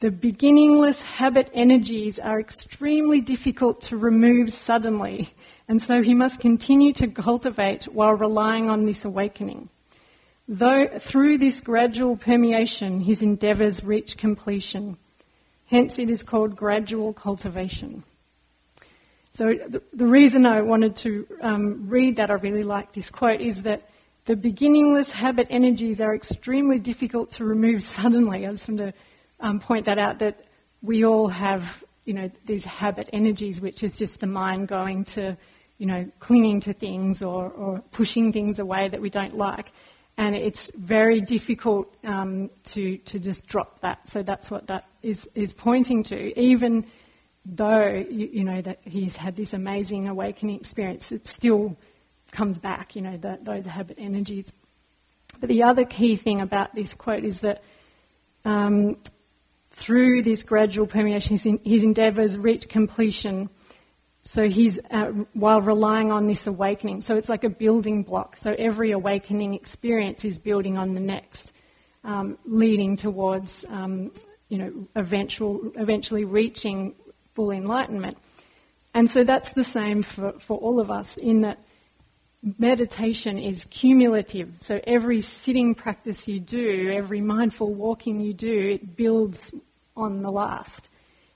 the 0.00 0.10
beginningless 0.10 1.02
habit 1.02 1.50
energies 1.54 2.18
are 2.18 2.38
extremely 2.38 3.20
difficult 3.20 3.80
to 3.82 3.96
remove 3.96 4.52
suddenly, 4.52 5.30
and 5.68 5.82
so 5.82 6.02
he 6.02 6.14
must 6.14 6.40
continue 6.40 6.92
to 6.94 7.08
cultivate 7.08 7.84
while 7.84 8.14
relying 8.14 8.68
on 8.68 8.84
this 8.84 9.04
awakening. 9.04 9.68
Though 10.48 10.86
through 10.98 11.38
this 11.38 11.60
gradual 11.60 12.16
permeation 12.16 13.00
his 13.00 13.22
endeavours 13.22 13.82
reach 13.82 14.16
completion, 14.16 14.96
Hence, 15.66 15.98
it 15.98 16.10
is 16.10 16.22
called 16.22 16.56
gradual 16.56 17.12
cultivation. 17.12 18.04
So, 19.32 19.52
the, 19.68 19.82
the 19.92 20.06
reason 20.06 20.46
I 20.46 20.62
wanted 20.62 20.96
to 20.96 21.26
um, 21.42 21.88
read 21.88 22.16
that, 22.16 22.30
I 22.30 22.34
really 22.34 22.62
like 22.62 22.92
this 22.92 23.10
quote, 23.10 23.40
is 23.40 23.62
that 23.62 23.88
the 24.26 24.36
beginningless 24.36 25.12
habit 25.12 25.48
energies 25.50 26.00
are 26.00 26.14
extremely 26.14 26.78
difficult 26.78 27.32
to 27.32 27.44
remove 27.44 27.82
suddenly. 27.96 28.46
I 28.46 28.50
just 28.50 28.68
want 28.68 28.78
to 28.80 28.92
um, 29.40 29.60
point 29.60 29.86
that 29.86 29.98
out 29.98 30.18
that 30.20 30.44
we 30.82 31.04
all 31.04 31.28
have, 31.28 31.84
you 32.04 32.14
know, 32.14 32.30
these 32.44 32.64
habit 32.64 33.08
energies, 33.12 33.60
which 33.60 33.82
is 33.82 33.96
just 33.96 34.20
the 34.20 34.26
mind 34.26 34.68
going 34.68 35.04
to, 35.04 35.36
you 35.78 35.86
know, 35.86 36.08
clinging 36.18 36.60
to 36.60 36.72
things 36.72 37.22
or, 37.22 37.50
or 37.50 37.80
pushing 37.90 38.32
things 38.32 38.58
away 38.58 38.88
that 38.88 39.00
we 39.00 39.10
don't 39.10 39.36
like 39.36 39.72
and 40.18 40.34
it's 40.34 40.70
very 40.74 41.20
difficult 41.20 41.94
um, 42.04 42.50
to 42.64 42.98
to 42.98 43.18
just 43.18 43.46
drop 43.46 43.80
that. 43.80 44.08
So 44.08 44.22
that's 44.22 44.50
what 44.50 44.66
that 44.68 44.86
is 45.02 45.28
is 45.34 45.52
pointing 45.52 46.02
to. 46.04 46.38
Even 46.40 46.86
though 47.44 48.04
you, 48.08 48.28
you 48.32 48.44
know 48.44 48.62
that 48.62 48.80
he's 48.84 49.16
had 49.16 49.36
this 49.36 49.52
amazing 49.52 50.08
awakening 50.08 50.56
experience, 50.56 51.12
it 51.12 51.26
still 51.26 51.76
comes 52.32 52.58
back. 52.58 52.96
You 52.96 53.02
know 53.02 53.16
the, 53.16 53.38
those 53.42 53.66
habit 53.66 53.98
energies. 54.00 54.52
But 55.38 55.50
the 55.50 55.64
other 55.64 55.84
key 55.84 56.16
thing 56.16 56.40
about 56.40 56.74
this 56.74 56.94
quote 56.94 57.24
is 57.24 57.40
that. 57.40 57.62
Um, 58.44 58.96
through 59.76 60.22
this 60.22 60.42
gradual 60.42 60.86
permeation, 60.86 61.36
his, 61.62 61.82
endeavours 61.82 62.38
reach 62.38 62.66
completion 62.66 63.50
so 64.22 64.48
he's, 64.48 64.80
uh, 64.90 65.12
while 65.34 65.60
relying 65.60 66.10
on 66.10 66.26
this 66.26 66.48
awakening. 66.48 67.02
So 67.02 67.14
it's 67.14 67.28
like 67.28 67.44
a 67.44 67.48
building 67.48 68.02
block. 68.02 68.38
So 68.38 68.56
every 68.58 68.90
awakening 68.90 69.54
experience 69.54 70.24
is 70.24 70.40
building 70.40 70.76
on 70.78 70.94
the 70.94 71.00
next, 71.00 71.52
um, 72.02 72.36
leading 72.44 72.96
towards, 72.96 73.64
um, 73.68 74.10
you 74.48 74.58
know, 74.58 74.88
eventual, 74.96 75.60
eventually 75.76 76.24
reaching 76.24 76.96
full 77.34 77.52
enlightenment. 77.52 78.16
And 78.94 79.08
so 79.08 79.22
that's 79.22 79.52
the 79.52 79.62
same 79.62 80.02
for, 80.02 80.32
for 80.40 80.56
all 80.58 80.80
of 80.80 80.90
us 80.90 81.18
in 81.18 81.42
that 81.42 81.62
meditation 82.58 83.38
is 83.38 83.66
cumulative. 83.66 84.54
So 84.58 84.80
every 84.86 85.20
sitting 85.20 85.74
practice 85.74 86.26
you 86.26 86.40
do, 86.40 86.92
every 86.92 87.20
mindful 87.20 87.74
walking 87.74 88.20
you 88.20 88.34
do, 88.34 88.70
it 88.70 88.96
builds 88.96 89.52
on 89.96 90.22
the 90.22 90.30
last. 90.30 90.88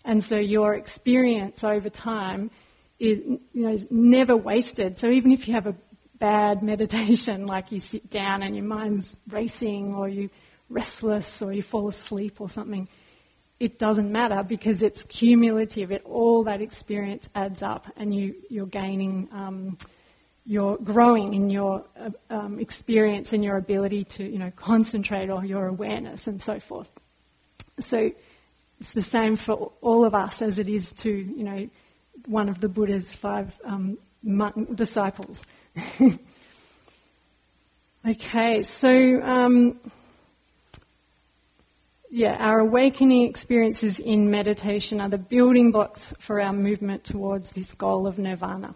And 0.05 0.23
so 0.23 0.37
your 0.37 0.75
experience 0.75 1.63
over 1.65 1.91
time 1.91 2.51
is 2.99 3.21
you 3.21 3.41
know 3.55 3.71
is 3.71 3.87
never 3.91 4.37
wasted. 4.37 4.99
So 4.99 5.09
even 5.09 5.33
if 5.33 5.49
you 5.49 5.55
have 5.55 5.67
a 5.67 5.75
bad 6.19 6.63
meditation, 6.73 7.47
like 7.47 7.73
you 7.73 7.81
sit 7.81 8.11
down 8.11 8.43
and 8.43 8.55
your 8.55 8.65
mind's 8.65 9.17
racing, 9.29 9.95
or 9.95 10.09
you're 10.09 10.31
restless, 10.69 11.43
or 11.43 11.53
you 11.53 11.63
fall 11.63 11.89
asleep, 11.89 12.41
or 12.41 12.49
something, 12.49 12.89
it 13.59 13.79
doesn't 13.79 14.11
matter 14.11 14.43
because 14.43 14.83
it's 14.83 15.05
cumulative. 15.05 15.91
It 15.91 16.03
all 16.05 16.45
that 16.45 16.61
experience 16.61 17.29
adds 17.35 17.63
up, 17.63 17.87
and 17.97 18.15
you 18.15 18.35
you're 18.49 18.67
gaining. 18.67 19.29
Um, 19.33 19.77
you're 20.47 20.79
growing 20.79 21.35
in 21.35 21.51
your 21.51 21.85
uh, 21.97 22.11
um, 22.31 22.59
experience 22.59 23.33
and 23.33 23.45
your 23.45 23.57
ability 23.57 24.05
to, 24.05 24.25
you 24.25 24.39
know, 24.39 24.51
concentrate 24.57 25.31
or 25.31 25.45
your 25.45 25.67
awareness 25.67 26.27
and 26.27 26.41
so 26.41 26.59
forth. 26.59 26.91
So 27.79 28.11
it's 28.81 28.93
the 28.93 29.03
same 29.03 29.37
for 29.37 29.73
all 29.83 30.05
of 30.05 30.15
us 30.15 30.41
as 30.41 30.59
it 30.59 30.69
is 30.69 30.93
to, 30.93 31.11
you 31.11 31.45
know, 31.45 31.69
one 32.27 32.49
of 32.49 32.61
the 32.61 32.69
Buddha's 32.69 33.15
five 33.15 33.61
um, 33.65 33.99
disciples. 34.75 35.45
okay, 38.09 38.63
so 38.63 39.23
um, 39.23 39.79
yeah, 42.11 42.37
our 42.39 42.61
awakening 42.61 43.27
experiences 43.27 44.01
in 44.01 44.31
meditation 44.31 45.01
are 45.01 45.09
the 45.09 45.19
building 45.19 45.71
blocks 45.71 46.13
for 46.19 46.41
our 46.41 46.53
movement 46.53 47.05
towards 47.05 47.53
this 47.53 47.73
goal 47.73 48.07
of 48.07 48.19
nirvana. 48.19 48.75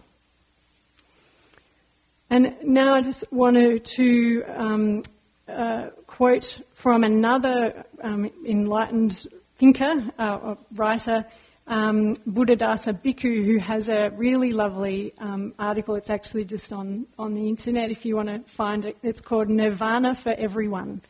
And 2.30 2.54
now 2.62 2.95
I 2.95 3.00
just 3.00 3.25
wanted 3.32 3.84
to 3.84 4.45
um, 4.54 5.02
uh, 5.49 5.88
quote 6.06 6.60
from 6.75 7.04
another 7.04 7.84
um, 8.02 8.30
enlightened 8.47 9.26
thinker, 9.56 10.10
uh, 10.19 10.54
writer, 10.75 11.25
um, 11.67 12.14
Buddhadasa 12.28 13.00
Bhikkhu, 13.02 13.45
who 13.45 13.58
has 13.58 13.88
a 13.88 14.10
really 14.10 14.52
lovely 14.52 15.14
um, 15.19 15.54
article. 15.58 15.95
It's 15.95 16.10
actually 16.10 16.45
just 16.45 16.73
on, 16.73 17.06
on 17.19 17.34
the 17.34 17.49
internet 17.49 17.90
if 17.90 18.04
you 18.04 18.17
want 18.17 18.28
to 18.28 18.40
find 18.50 18.84
it. 18.84 18.97
It's 19.02 19.21
called 19.21 19.49
Nirvana 19.49 20.14
for 20.14 20.32
Everyone, 20.32 21.00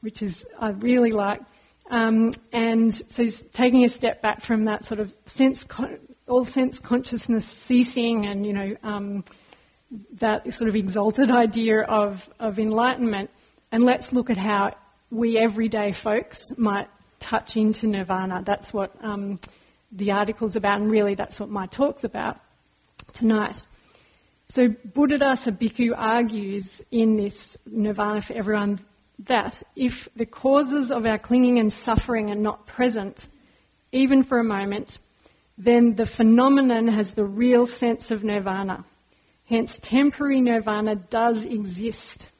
which 0.00 0.22
is 0.22 0.46
I 0.58 0.70
really 0.70 1.10
like. 1.10 1.40
Um, 1.90 2.32
and 2.52 2.94
so 2.94 3.22
he's 3.22 3.42
taking 3.42 3.84
a 3.84 3.88
step 3.88 4.22
back 4.22 4.40
from 4.40 4.64
that 4.66 4.84
sort 4.84 5.00
of 5.00 5.14
sense, 5.24 5.66
all 6.26 6.44
sense 6.44 6.78
consciousness 6.78 7.46
ceasing, 7.46 8.26
and 8.26 8.46
you 8.46 8.52
know 8.52 8.76
um, 8.82 9.24
that 10.18 10.52
sort 10.52 10.68
of 10.68 10.76
exalted 10.76 11.30
idea 11.30 11.82
of 11.82 12.28
of 12.38 12.58
enlightenment. 12.58 13.30
And 13.72 13.82
let's 13.84 14.12
look 14.12 14.28
at 14.28 14.36
how 14.36 14.76
we 15.10 15.38
everyday 15.38 15.92
folks 15.92 16.50
might 16.58 16.88
touch 17.18 17.56
into 17.56 17.86
nirvana. 17.86 18.42
That's 18.44 18.72
what 18.72 18.92
um, 19.02 19.38
the 19.92 20.12
article's 20.12 20.56
about, 20.56 20.80
and 20.80 20.90
really 20.90 21.14
that's 21.14 21.40
what 21.40 21.48
my 21.48 21.66
talk's 21.66 22.04
about 22.04 22.38
tonight. 23.12 23.66
So 24.48 24.68
Buddhadasa 24.68 25.52
Bhikkhu 25.58 25.94
argues 25.96 26.82
in 26.90 27.16
this 27.16 27.58
Nirvana 27.66 28.22
for 28.22 28.32
Everyone 28.32 28.80
that 29.26 29.62
if 29.76 30.08
the 30.16 30.24
causes 30.24 30.90
of 30.90 31.04
our 31.04 31.18
clinging 31.18 31.58
and 31.58 31.72
suffering 31.72 32.30
are 32.30 32.36
not 32.36 32.66
present, 32.66 33.28
even 33.92 34.22
for 34.22 34.38
a 34.38 34.44
moment, 34.44 34.98
then 35.58 35.96
the 35.96 36.06
phenomenon 36.06 36.88
has 36.88 37.14
the 37.14 37.24
real 37.24 37.66
sense 37.66 38.10
of 38.10 38.22
nirvana. 38.22 38.84
Hence, 39.46 39.78
temporary 39.82 40.40
nirvana 40.40 40.94
does 40.94 41.44
exist, 41.44 42.30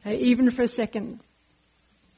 okay, 0.00 0.16
even 0.18 0.50
for 0.50 0.62
a 0.62 0.68
second. 0.68 1.20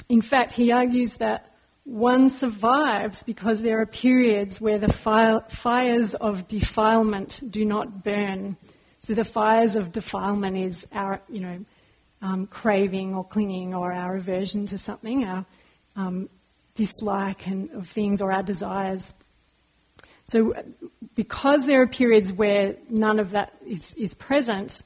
In 0.09 0.21
fact, 0.21 0.53
he 0.53 0.73
argues 0.73 1.17
that 1.17 1.53
one 1.85 2.31
survives 2.31 3.23
because 3.23 3.63
there 3.63 3.81
are 3.81 3.87
periods 3.87 4.61
where 4.61 4.79
the 4.79 4.93
fires 4.93 6.15
of 6.15 6.47
defilement 6.47 7.41
do 7.51 7.65
not 7.65 8.05
burn. 8.05 8.57
So 9.01 9.15
the 9.15 9.25
fires 9.25 9.75
of 9.75 9.91
defilement 9.91 10.57
is 10.57 10.87
our, 10.93 11.21
you 11.29 11.41
know, 11.41 11.65
um, 12.21 12.47
craving 12.47 13.15
or 13.15 13.25
clinging 13.25 13.75
or 13.75 13.93
our 13.93 14.17
aversion 14.17 14.67
to 14.67 14.79
something, 14.79 15.25
our 15.25 15.45
um, 15.97 16.29
dislike 16.77 17.47
and, 17.49 17.71
of 17.71 17.89
things 17.89 18.23
or 18.23 18.33
our 18.33 18.45
desires. 18.45 19.13
So 20.25 20.55
because 21.17 21.67
there 21.67 21.83
are 21.83 21.89
periods 21.89 22.33
where 22.33 22.77
none 22.89 23.19
of 23.19 23.33
that 23.33 23.55
is, 23.67 23.95
is 23.95 24.15
present, 24.15 24.83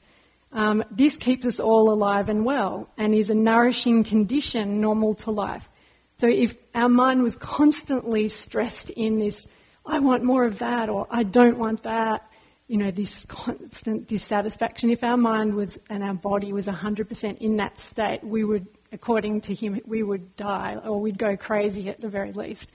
um, 0.51 0.83
this 0.91 1.17
keeps 1.17 1.45
us 1.45 1.59
all 1.59 1.91
alive 1.91 2.29
and 2.29 2.45
well 2.45 2.89
and 2.97 3.13
is 3.13 3.29
a 3.29 3.35
nourishing 3.35 4.03
condition 4.03 4.79
normal 4.79 5.13
to 5.15 5.31
life. 5.31 5.69
So 6.15 6.27
if 6.27 6.57
our 6.73 6.89
mind 6.89 7.21
was 7.21 7.35
constantly 7.35 8.27
stressed 8.27 8.89
in 8.89 9.19
this, 9.19 9.47
I 9.85 9.99
want 9.99 10.23
more 10.23 10.45
of 10.45 10.59
that, 10.59 10.89
or 10.89 11.05
I 11.11 11.23
don't 11.23 11.59
want 11.59 11.83
that, 11.83 12.27
you 12.67 12.77
know, 12.77 12.91
this 12.91 13.25
constant 13.25 14.07
dissatisfaction, 14.07 14.89
if 14.89 15.03
our 15.03 15.17
mind 15.17 15.53
was 15.53 15.79
and 15.89 16.03
our 16.03 16.15
body 16.15 16.51
was 16.51 16.67
100% 16.67 17.37
in 17.37 17.57
that 17.57 17.79
state, 17.79 18.23
we 18.23 18.43
would, 18.43 18.67
according 18.91 19.41
to 19.41 19.53
him, 19.53 19.79
we 19.85 20.01
would 20.01 20.35
die 20.35 20.75
or 20.83 20.99
we'd 20.99 21.17
go 21.17 21.37
crazy 21.37 21.87
at 21.89 22.01
the 22.01 22.09
very 22.09 22.31
least. 22.31 22.71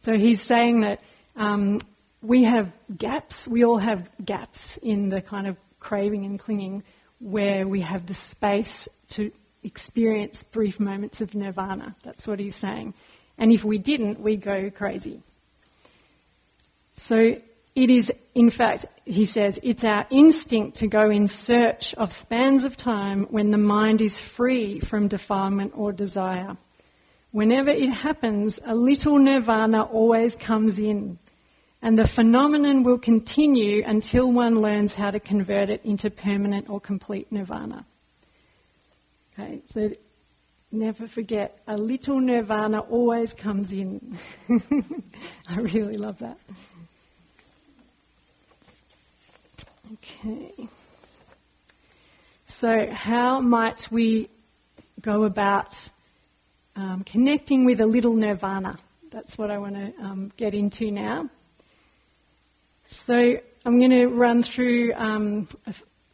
So 0.00 0.18
he's 0.18 0.42
saying 0.42 0.80
that 0.80 1.00
um, 1.36 1.78
we 2.22 2.44
have 2.44 2.72
gaps, 2.96 3.46
we 3.46 3.64
all 3.64 3.78
have 3.78 4.10
gaps 4.24 4.78
in 4.78 5.10
the 5.10 5.20
kind 5.20 5.46
of 5.46 5.56
craving 5.78 6.24
and 6.26 6.38
clinging 6.38 6.82
where 7.20 7.68
we 7.68 7.82
have 7.82 8.06
the 8.06 8.14
space 8.14 8.88
to 9.10 9.30
experience 9.62 10.42
brief 10.42 10.80
moments 10.80 11.20
of 11.20 11.34
nirvana. 11.34 11.94
That's 12.02 12.26
what 12.26 12.40
he's 12.40 12.56
saying. 12.56 12.94
And 13.38 13.52
if 13.52 13.64
we 13.64 13.78
didn't, 13.78 14.20
we 14.20 14.36
go 14.36 14.70
crazy. 14.70 15.22
So 16.94 17.36
it 17.74 17.90
is, 17.90 18.12
in 18.34 18.50
fact, 18.50 18.86
he 19.04 19.24
says, 19.24 19.60
it's 19.62 19.84
our 19.84 20.06
instinct 20.10 20.78
to 20.78 20.86
go 20.86 21.10
in 21.10 21.26
search 21.26 21.94
of 21.94 22.12
spans 22.12 22.64
of 22.64 22.76
time 22.76 23.26
when 23.30 23.50
the 23.50 23.58
mind 23.58 24.02
is 24.02 24.18
free 24.18 24.80
from 24.80 25.08
defilement 25.08 25.72
or 25.74 25.92
desire. 25.92 26.56
Whenever 27.32 27.70
it 27.70 27.90
happens, 27.90 28.60
a 28.64 28.74
little 28.74 29.18
nirvana 29.18 29.82
always 29.82 30.34
comes 30.36 30.78
in, 30.78 31.18
and 31.82 31.98
the 31.98 32.06
phenomenon 32.06 32.82
will 32.82 32.98
continue 32.98 33.82
until 33.86 34.30
one 34.30 34.60
learns 34.60 34.94
how 34.94 35.10
to 35.10 35.20
convert 35.20 35.70
it 35.70 35.80
into 35.84 36.10
permanent 36.10 36.68
or 36.68 36.80
complete 36.80 37.30
nirvana. 37.32 37.86
Okay, 39.32 39.62
so 39.64 39.90
never 40.70 41.06
forget, 41.06 41.60
a 41.66 41.76
little 41.76 42.20
nirvana 42.20 42.80
always 42.80 43.32
comes 43.32 43.72
in. 43.72 44.18
I 45.48 45.56
really 45.56 45.96
love 45.96 46.18
that. 46.18 46.38
Okay. 49.94 50.68
So, 52.44 52.90
how 52.92 53.40
might 53.40 53.90
we 53.90 54.28
go 55.00 55.24
about 55.24 55.88
um, 56.76 57.04
connecting 57.04 57.64
with 57.64 57.80
a 57.80 57.86
little 57.86 58.14
nirvana? 58.14 58.78
that's 59.10 59.36
what 59.36 59.50
I 59.50 59.58
want 59.58 59.74
to 59.74 59.92
um, 60.04 60.32
get 60.36 60.54
into 60.54 60.90
now. 60.90 61.28
So 62.92 63.38
I'm 63.64 63.78
going 63.78 63.92
to 63.92 64.08
run 64.08 64.42
through 64.42 64.92
um, 64.94 65.46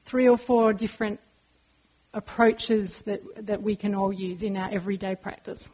three 0.04 0.28
or 0.28 0.36
four 0.36 0.74
different 0.74 1.20
approaches 2.12 3.00
that, 3.02 3.22
that 3.46 3.62
we 3.62 3.76
can 3.76 3.94
all 3.94 4.12
use 4.12 4.42
in 4.42 4.58
our 4.58 4.70
everyday 4.70 5.14
practice. 5.14 5.70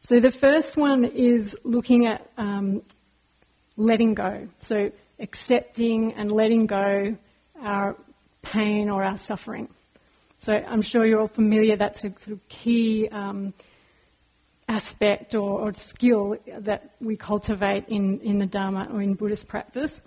So 0.00 0.20
the 0.20 0.30
first 0.30 0.76
one 0.76 1.06
is 1.06 1.56
looking 1.64 2.04
at 2.06 2.30
um, 2.36 2.82
letting 3.78 4.12
go. 4.12 4.48
So 4.58 4.92
accepting 5.18 6.12
and 6.12 6.30
letting 6.30 6.66
go 6.66 7.16
our 7.58 7.96
pain 8.42 8.90
or 8.90 9.02
our 9.02 9.16
suffering. 9.16 9.70
So 10.40 10.52
I'm 10.52 10.82
sure 10.82 11.06
you're 11.06 11.20
all 11.20 11.28
familiar. 11.28 11.76
That's 11.76 12.04
a 12.04 12.10
sort 12.10 12.32
of 12.32 12.48
key 12.50 13.08
um, 13.08 13.54
aspect 14.68 15.34
or, 15.34 15.60
or, 15.60 15.74
skill 15.74 16.36
that 16.46 16.90
we 17.00 17.16
cultivate 17.16 17.88
in, 17.88 18.20
in 18.20 18.38
the 18.38 18.46
Dharma 18.46 18.88
or 18.90 19.02
in 19.02 19.14
Buddhist 19.14 19.46
practice. 19.46 20.00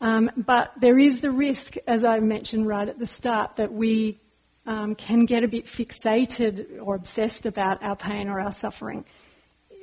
Um, 0.00 0.30
but 0.36 0.72
there 0.80 0.98
is 0.98 1.20
the 1.20 1.30
risk, 1.30 1.76
as 1.86 2.02
I 2.04 2.18
mentioned 2.18 2.66
right 2.66 2.88
at 2.88 2.98
the 2.98 3.06
start, 3.06 3.56
that 3.56 3.72
we 3.72 4.18
um, 4.66 4.96
can 4.96 5.24
get 5.26 5.44
a 5.44 5.48
bit 5.48 5.66
fixated 5.66 6.80
or 6.80 6.96
obsessed 6.96 7.46
about 7.46 7.82
our 7.82 7.94
pain 7.94 8.28
or 8.28 8.40
our 8.40 8.50
suffering 8.50 9.04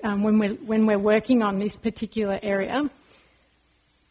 um, 0.04 0.24
when, 0.24 0.38
we're, 0.40 0.56
when 0.56 0.86
we're 0.86 1.00
working 1.00 1.42
on 1.42 1.58
this 1.58 1.78
particular 1.78 2.40
area. 2.44 2.90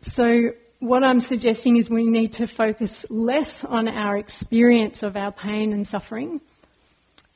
So, 0.00 0.52
what 0.80 1.02
I'm 1.02 1.18
suggesting 1.18 1.76
is 1.76 1.90
we 1.90 2.06
need 2.06 2.34
to 2.34 2.46
focus 2.46 3.04
less 3.10 3.64
on 3.64 3.88
our 3.88 4.16
experience 4.16 5.02
of 5.02 5.16
our 5.16 5.32
pain 5.32 5.72
and 5.72 5.84
suffering, 5.84 6.40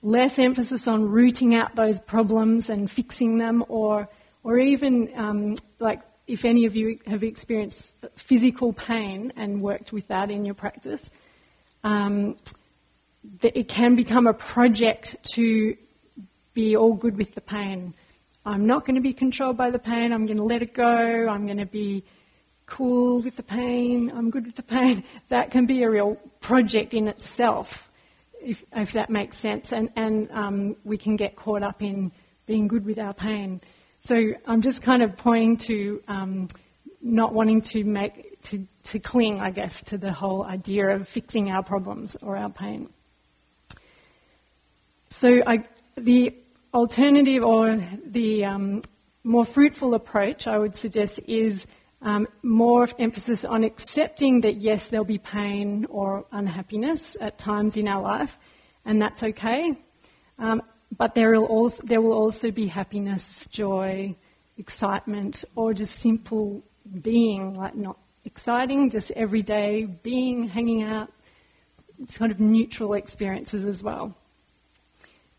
less 0.02 0.38
emphasis 0.38 0.86
on 0.88 1.08
rooting 1.08 1.54
out 1.54 1.76
those 1.76 2.00
problems 2.00 2.68
and 2.70 2.90
fixing 2.90 3.38
them, 3.38 3.64
or, 3.68 4.08
or 4.42 4.58
even 4.58 5.12
um, 5.16 5.56
like 5.78 6.00
if 6.26 6.44
any 6.44 6.64
of 6.66 6.76
you 6.76 6.98
have 7.06 7.22
experienced 7.22 7.94
physical 8.16 8.72
pain 8.72 9.32
and 9.36 9.60
worked 9.60 9.92
with 9.92 10.08
that 10.08 10.30
in 10.30 10.44
your 10.44 10.54
practice. 10.54 11.10
Um, 11.84 12.36
that 13.40 13.56
it 13.56 13.68
can 13.68 13.94
become 13.94 14.26
a 14.26 14.34
project 14.34 15.16
to 15.34 15.76
be 16.54 16.76
all 16.76 16.94
good 16.94 17.16
with 17.16 17.34
the 17.34 17.40
pain. 17.40 17.94
I'm 18.44 18.66
not 18.66 18.84
going 18.84 18.96
to 18.96 19.00
be 19.00 19.12
controlled 19.12 19.56
by 19.56 19.70
the 19.70 19.78
pain. 19.78 20.12
I'm 20.12 20.26
going 20.26 20.38
to 20.38 20.44
let 20.44 20.62
it 20.62 20.74
go. 20.74 20.84
I'm 21.28 21.46
going 21.46 21.58
to 21.58 21.66
be 21.66 22.04
cool 22.66 23.20
with 23.20 23.36
the 23.36 23.42
pain. 23.42 24.10
I'm 24.14 24.30
good 24.30 24.46
with 24.46 24.56
the 24.56 24.62
pain. 24.62 25.04
That 25.28 25.50
can 25.50 25.66
be 25.66 25.82
a 25.82 25.90
real 25.90 26.16
project 26.40 26.94
in 26.94 27.08
itself, 27.08 27.90
if, 28.42 28.64
if 28.74 28.92
that 28.92 29.10
makes 29.10 29.36
sense. 29.38 29.72
And, 29.72 29.90
and 29.96 30.30
um, 30.30 30.76
we 30.84 30.96
can 30.96 31.16
get 31.16 31.36
caught 31.36 31.62
up 31.62 31.82
in 31.82 32.12
being 32.46 32.68
good 32.68 32.84
with 32.84 32.98
our 32.98 33.14
pain. 33.14 33.60
So 34.00 34.32
I'm 34.46 34.62
just 34.62 34.82
kind 34.82 35.02
of 35.02 35.16
pointing 35.16 35.56
to 35.58 36.02
um, 36.08 36.48
not 37.00 37.32
wanting 37.32 37.60
to 37.62 37.84
make 37.84 38.40
to, 38.42 38.66
to 38.84 38.98
cling, 38.98 39.40
I 39.40 39.50
guess, 39.50 39.82
to 39.84 39.98
the 39.98 40.12
whole 40.12 40.44
idea 40.44 40.88
of 40.88 41.06
fixing 41.06 41.50
our 41.50 41.62
problems 41.62 42.16
or 42.22 42.36
our 42.36 42.50
pain. 42.50 42.88
So 45.08 45.42
I, 45.46 45.64
the 45.96 46.34
alternative 46.74 47.44
or 47.44 47.80
the 48.04 48.44
um, 48.44 48.82
more 49.24 49.44
fruitful 49.44 49.94
approach, 49.94 50.46
I 50.46 50.58
would 50.58 50.74
suggest, 50.74 51.20
is 51.28 51.66
um, 52.02 52.26
more 52.42 52.86
emphasis 52.98 53.44
on 53.44 53.64
accepting 53.64 54.40
that 54.42 54.56
yes, 54.60 54.88
there'll 54.88 55.04
be 55.04 55.18
pain 55.18 55.86
or 55.88 56.26
unhappiness 56.32 57.16
at 57.20 57.38
times 57.38 57.76
in 57.76 57.88
our 57.88 58.02
life, 58.02 58.38
and 58.84 59.00
that's 59.00 59.22
okay. 59.22 59.72
Um, 60.38 60.62
but 60.96 61.14
there 61.14 61.30
will, 61.30 61.46
also, 61.46 61.82
there 61.86 62.02
will 62.02 62.12
also 62.12 62.50
be 62.50 62.66
happiness, 62.66 63.46
joy, 63.46 64.14
excitement, 64.58 65.44
or 65.54 65.72
just 65.72 66.00
simple 66.00 66.62
being, 67.00 67.54
like 67.54 67.74
not 67.74 67.98
exciting, 68.24 68.90
just 68.90 69.10
everyday 69.12 69.86
being, 69.86 70.48
hanging 70.48 70.82
out, 70.82 71.10
kind 72.14 72.32
of 72.32 72.40
neutral 72.40 72.94
experiences 72.94 73.64
as 73.64 73.82
well 73.82 74.16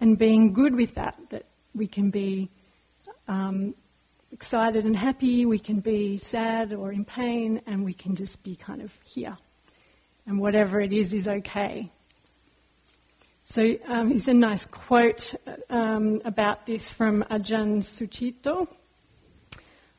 and 0.04 0.18
being 0.18 0.52
good 0.52 0.76
with 0.76 0.96
that, 0.96 1.18
that 1.30 1.46
we 1.74 1.88
can 1.88 2.10
be 2.10 2.52
um, 3.30 3.74
excited 4.44 4.84
and 4.84 4.94
happy, 4.94 5.46
we 5.46 5.58
can 5.58 5.80
be 5.80 6.18
sad 6.18 6.74
or 6.74 6.92
in 6.92 7.06
pain, 7.06 7.62
and 7.66 7.86
we 7.86 7.94
can 7.94 8.14
just 8.14 8.44
be 8.44 8.58
kind 8.58 8.82
of 8.82 8.92
here. 9.06 9.38
And 10.28 10.38
whatever 10.38 10.82
it 10.82 10.92
is, 10.92 11.14
is 11.14 11.30
okay. 11.30 11.90
So 13.44 13.78
um, 13.88 14.10
here's 14.10 14.28
a 14.28 14.34
nice 14.34 14.66
quote 14.66 15.34
um, 15.70 16.20
about 16.26 16.66
this 16.66 16.92
from 16.92 17.24
Ajahn 17.32 17.78
Sucitto. 17.82 18.68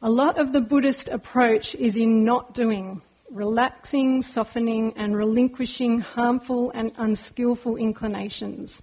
A 0.02 0.10
lot 0.10 0.38
of 0.38 0.52
the 0.52 0.60
Buddhist 0.60 1.08
approach 1.08 1.74
is 1.76 1.96
in 1.96 2.22
not 2.22 2.52
doing, 2.52 3.00
relaxing, 3.30 4.20
softening, 4.20 4.92
and 4.94 5.16
relinquishing 5.16 6.00
harmful 6.00 6.70
and 6.74 6.92
unskillful 6.98 7.76
inclinations. 7.76 8.82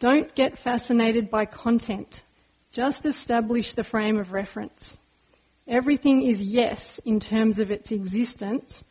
Don't 0.00 0.34
get 0.34 0.58
fascinated 0.58 1.30
by 1.30 1.44
content. 1.44 2.24
Just 2.74 3.06
establish 3.06 3.74
the 3.74 3.84
frame 3.84 4.18
of 4.18 4.32
reference. 4.32 4.98
Everything 5.68 6.22
is 6.22 6.42
yes 6.42 6.98
in 7.04 7.20
terms 7.20 7.60
of 7.60 7.70
its 7.70 7.92
existence, 7.92 8.84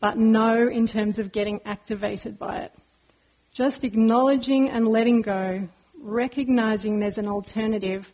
but 0.00 0.18
no 0.18 0.66
in 0.66 0.88
terms 0.88 1.20
of 1.20 1.30
getting 1.30 1.60
activated 1.64 2.36
by 2.36 2.56
it. 2.56 2.72
Just 3.52 3.84
acknowledging 3.84 4.68
and 4.70 4.88
letting 4.88 5.22
go, 5.22 5.68
recognizing 6.00 6.98
there's 6.98 7.16
an 7.16 7.28
alternative, 7.28 8.12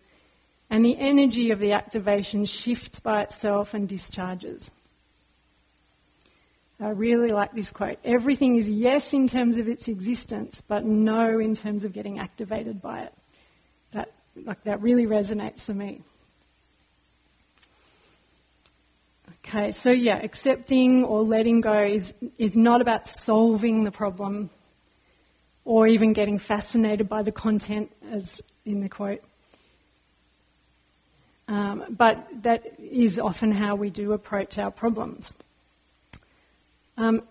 and 0.68 0.84
the 0.84 0.98
energy 0.98 1.50
of 1.50 1.58
the 1.58 1.72
activation 1.72 2.44
shifts 2.44 3.00
by 3.00 3.22
itself 3.22 3.72
and 3.72 3.88
discharges. 3.88 4.70
I 6.78 6.90
really 6.90 7.28
like 7.28 7.54
this 7.54 7.72
quote. 7.72 7.98
Everything 8.04 8.56
is 8.56 8.68
yes 8.68 9.14
in 9.14 9.26
terms 9.26 9.56
of 9.56 9.68
its 9.68 9.88
existence, 9.88 10.60
but 10.60 10.84
no 10.84 11.38
in 11.38 11.54
terms 11.54 11.86
of 11.86 11.94
getting 11.94 12.18
activated 12.18 12.82
by 12.82 13.04
it. 13.04 13.14
Like, 14.36 14.64
that 14.64 14.82
really 14.82 15.06
resonates 15.06 15.66
for 15.66 15.74
me. 15.74 16.02
Okay, 19.46 19.70
so 19.70 19.90
yeah, 19.90 20.16
accepting 20.16 21.04
or 21.04 21.22
letting 21.22 21.60
go 21.60 21.82
is, 21.82 22.14
is 22.38 22.56
not 22.56 22.80
about 22.80 23.06
solving 23.06 23.84
the 23.84 23.90
problem 23.90 24.50
or 25.64 25.86
even 25.86 26.12
getting 26.12 26.38
fascinated 26.38 27.08
by 27.08 27.22
the 27.22 27.32
content, 27.32 27.90
as 28.10 28.42
in 28.64 28.80
the 28.80 28.88
quote. 28.88 29.22
Um, 31.46 31.84
but 31.90 32.26
that 32.42 32.78
is 32.78 33.18
often 33.18 33.50
how 33.50 33.74
we 33.74 33.90
do 33.90 34.12
approach 34.12 34.58
our 34.58 34.70
problems. 34.70 35.34
Um, 36.96 37.22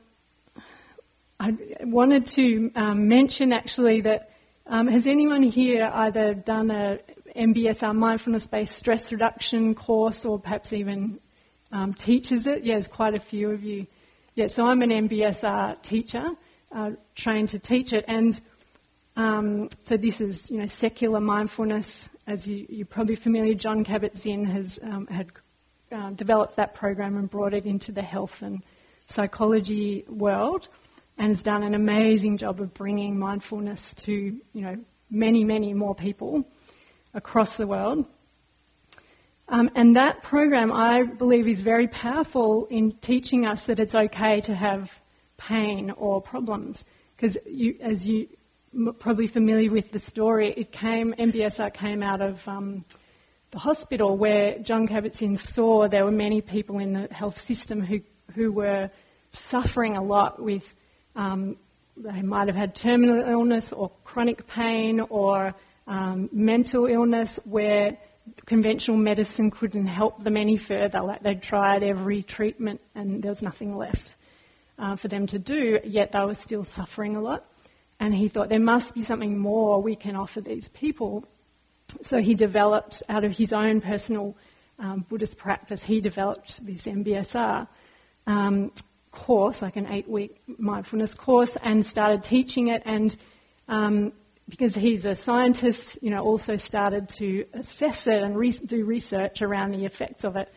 I 1.40 1.56
wanted 1.82 2.26
to 2.28 2.72
um, 2.76 3.08
mention 3.08 3.54
actually 3.54 4.02
that 4.02 4.30
um, 4.68 4.88
has 4.88 5.08
anyone 5.08 5.44
here 5.44 5.92
either 5.94 6.34
done 6.34 6.72
a 6.72 7.00
MBSR 7.36 7.96
mindfulness 7.96 8.48
based 8.48 8.76
stress 8.76 9.12
reduction 9.12 9.76
course 9.76 10.26
or 10.26 10.40
perhaps 10.40 10.72
even 10.74 11.20
um, 11.72 11.94
teaches 11.94 12.48
it? 12.48 12.64
Yeah, 12.64 12.76
there's 12.76 12.88
quite 12.88 13.14
a 13.14 13.20
few 13.20 13.52
of 13.52 13.64
you. 13.64 13.88
Yeah, 14.36 14.48
so 14.48 14.66
I'm 14.68 14.82
an 14.82 14.90
MBSR 14.90 15.82
teacher, 15.82 16.26
uh, 16.72 16.92
trained 17.16 17.50
to 17.50 17.60
teach 17.60 17.94
it, 17.94 18.06
and 18.08 18.40
um, 19.16 19.70
so 19.80 19.96
this 19.96 20.22
is 20.22 20.50
you 20.50 20.58
know 20.58 20.66
secular 20.66 21.20
mindfulness, 21.20 22.10
as 22.26 22.48
you, 22.48 22.82
are 22.82 22.86
probably 22.86 23.16
familiar. 23.16 23.54
Jon 23.54 23.86
Kabat-Zinn 23.86 24.46
has 24.46 24.80
um, 24.82 25.06
had 25.08 25.32
uh, 25.92 26.10
developed 26.12 26.56
that 26.56 26.74
program 26.74 27.18
and 27.18 27.30
brought 27.30 27.54
it 27.54 27.66
into 27.66 27.92
the 27.92 28.02
health 28.02 28.42
and 28.42 28.64
psychology 29.06 30.04
world 30.08 30.70
and 31.18 31.28
has 31.28 31.44
done 31.44 31.64
an 31.64 31.76
amazing 31.76 32.38
job 32.38 32.60
of 32.60 32.74
bringing 32.74 33.18
mindfulness 33.18 33.94
to 33.94 34.12
you 34.12 34.62
know 34.62 34.78
many 35.10 35.44
many 35.44 35.74
more 35.74 35.96
people 35.96 36.46
across 37.14 37.58
the 37.58 37.68
world. 37.68 38.08
Um, 39.50 39.70
and 39.76 39.96
that 39.98 40.24
program, 40.24 40.72
I 40.72 41.04
believe, 41.04 41.48
is 41.48 41.62
very 41.62 41.88
powerful 41.88 42.66
in 42.68 42.94
teaching 42.94 43.46
us 43.46 43.66
that 43.66 43.80
it's 43.80 43.94
okay 43.94 44.42
to 44.42 44.56
have 44.56 45.02
pain 45.38 45.92
or 45.92 46.22
problems. 46.22 46.86
Because 47.16 47.38
you, 47.46 47.78
as 47.82 48.08
you 48.08 48.30
probably 49.00 49.28
familiar 49.28 49.70
with 49.70 49.92
the 49.92 50.00
story, 50.00 50.54
it 50.56 50.72
came 50.72 51.14
MBSR 51.20 51.74
came 51.74 52.02
out 52.02 52.22
of 52.22 52.48
um, 52.48 52.86
the 53.52 53.60
hospital 53.60 54.18
where 54.18 54.58
Jon 54.60 54.88
Kabat-Zinn 54.88 55.36
saw 55.36 55.88
there 55.88 56.06
were 56.06 56.12
many 56.12 56.42
people 56.42 56.80
in 56.80 56.94
the 56.94 57.08
health 57.14 57.40
system 57.40 57.82
who 57.82 58.00
who 58.34 58.52
were 58.52 58.90
suffering 59.30 59.98
a 59.98 60.04
lot 60.04 60.42
with, 60.42 60.74
um, 61.16 61.58
they 61.96 62.22
might 62.22 62.48
have 62.48 62.56
had 62.56 62.76
terminal 62.76 63.22
illness 63.22 63.72
or 63.72 63.92
chronic 64.04 64.48
pain 64.48 65.00
or 65.00 65.54
um, 65.88 66.30
mental 66.32 66.86
illness 66.86 67.40
where 67.44 67.98
conventional 68.46 68.98
medicine 68.98 69.52
couldn't 69.52 69.86
help 69.86 70.24
them 70.24 70.38
any 70.38 70.58
further. 70.58 71.02
Like 71.02 71.22
they'd 71.22 71.42
tried 71.42 71.84
every 71.84 72.24
treatment 72.24 72.82
and 72.96 73.22
there 73.22 73.30
was 73.30 73.42
nothing 73.42 73.76
left 73.76 74.16
uh, 74.80 74.96
for 74.96 75.08
them 75.08 75.28
to 75.28 75.40
do, 75.40 75.80
yet 75.84 76.12
they 76.12 76.20
were 76.20 76.34
still 76.34 76.64
suffering 76.64 77.16
a 77.16 77.22
lot. 77.22 77.46
And 78.00 78.14
he 78.14 78.28
thought 78.28 78.50
there 78.50 78.60
must 78.60 78.96
be 78.96 79.02
something 79.02 79.38
more 79.38 79.82
we 79.82 79.96
can 79.96 80.16
offer 80.16 80.42
these 80.42 80.68
people. 80.70 81.26
so 82.02 82.22
he 82.22 82.34
developed, 82.34 83.04
out 83.08 83.24
of 83.24 83.38
his 83.38 83.54
own 83.54 83.82
personal 83.82 84.36
um, 84.80 85.06
Buddhist 85.08 85.38
practice, 85.38 85.84
he 85.84 86.02
developed 86.02 86.66
this 86.66 86.88
MBSR 86.88 87.68
um, 88.26 88.72
course, 89.14 89.62
like 89.62 89.78
an 89.78 89.88
eight 89.88 90.10
week 90.10 90.42
mindfulness 90.58 91.16
course, 91.16 91.56
and 91.64 91.86
started 91.86 92.24
teaching 92.24 92.68
it. 92.68 92.82
And 92.86 93.16
um, 93.70 94.12
because 94.50 94.76
he's 94.76 95.06
a 95.06 95.16
scientist, 95.16 95.98
you 96.02 96.10
know, 96.10 96.22
also 96.22 96.58
started 96.58 97.08
to 97.08 97.46
assess 97.54 98.08
it 98.08 98.22
and 98.22 98.36
re- 98.36 98.52
do 98.52 98.84
research 98.84 99.42
around 99.42 99.72
the 99.72 99.86
effects 99.86 100.26
of 100.26 100.36
it. 100.36 100.52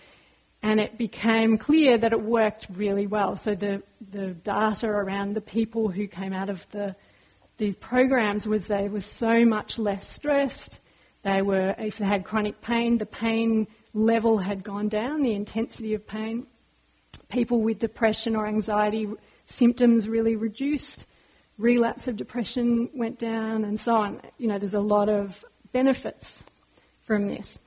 And 0.63 0.81
it 0.81 0.99
became 0.99 1.59
clear 1.59 1.97
that 1.99 2.13
it 2.13 2.21
worked 2.21 2.67
really 2.75 3.07
well. 3.07 3.37
So 3.37 3.55
the, 3.55 3.83
the 4.11 4.29
data 4.29 4.89
around 4.89 5.35
the 5.35 5.41
people 5.41 5.89
who 5.89 6.09
came 6.09 6.33
out 6.33 6.51
of 6.51 6.69
the, 6.73 6.97
these 7.59 7.77
programs 7.77 8.49
was 8.49 8.67
they 8.67 8.89
were 8.89 9.01
so 9.01 9.45
much 9.45 9.79
less 9.79 10.09
stressed. 10.09 10.81
They 11.23 11.43
were, 11.43 11.75
if 11.79 11.99
they 11.99 12.07
had 12.07 12.25
chronic 12.25 12.61
pain, 12.63 12.99
the 12.99 13.07
pain 13.07 13.69
level 13.95 14.39
had 14.39 14.65
gone 14.65 14.89
down, 14.89 15.23
the 15.23 15.35
intensity 15.35 15.95
of 15.95 16.07
pain. 16.07 16.47
People 17.29 17.61
with 17.61 17.79
depression 17.79 18.37
or 18.37 18.47
anxiety 18.47 19.09
symptoms 19.47 20.09
really 20.09 20.37
reduced 20.37 21.07
relapse 21.59 22.07
of 22.09 22.17
depression 22.17 22.91
went 22.95 23.19
down, 23.19 23.65
and 23.65 23.79
so 23.79 23.95
on. 23.95 24.21
You 24.39 24.49
know, 24.49 24.59
there's 24.59 24.75
a 24.75 24.81
lot 24.81 25.09
of 25.09 25.45
benefits 25.73 26.45
from 27.03 27.29
this. 27.29 27.59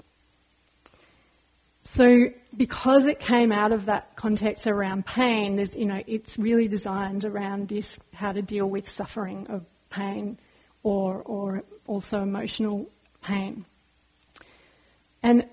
So, 1.84 2.28
because 2.56 3.08
it 3.08 3.20
came 3.20 3.52
out 3.52 3.72
of 3.72 3.86
that 3.86 4.16
context 4.16 4.68
around 4.68 5.06
pain, 5.06 5.56
there's, 5.56 5.76
you 5.76 5.86
know, 5.86 6.04
it's 6.06 6.38
really 6.38 6.68
designed 6.68 7.26
around 7.26 7.68
this 7.68 8.00
how 8.14 8.32
to 8.32 8.42
deal 8.42 8.68
with 8.68 8.88
suffering 8.88 9.48
of 9.50 9.66
pain 9.90 10.38
or, 10.84 11.24
or 11.24 11.64
also 11.88 12.22
emotional 12.22 12.88
pain. 13.24 13.66
And 15.24 15.48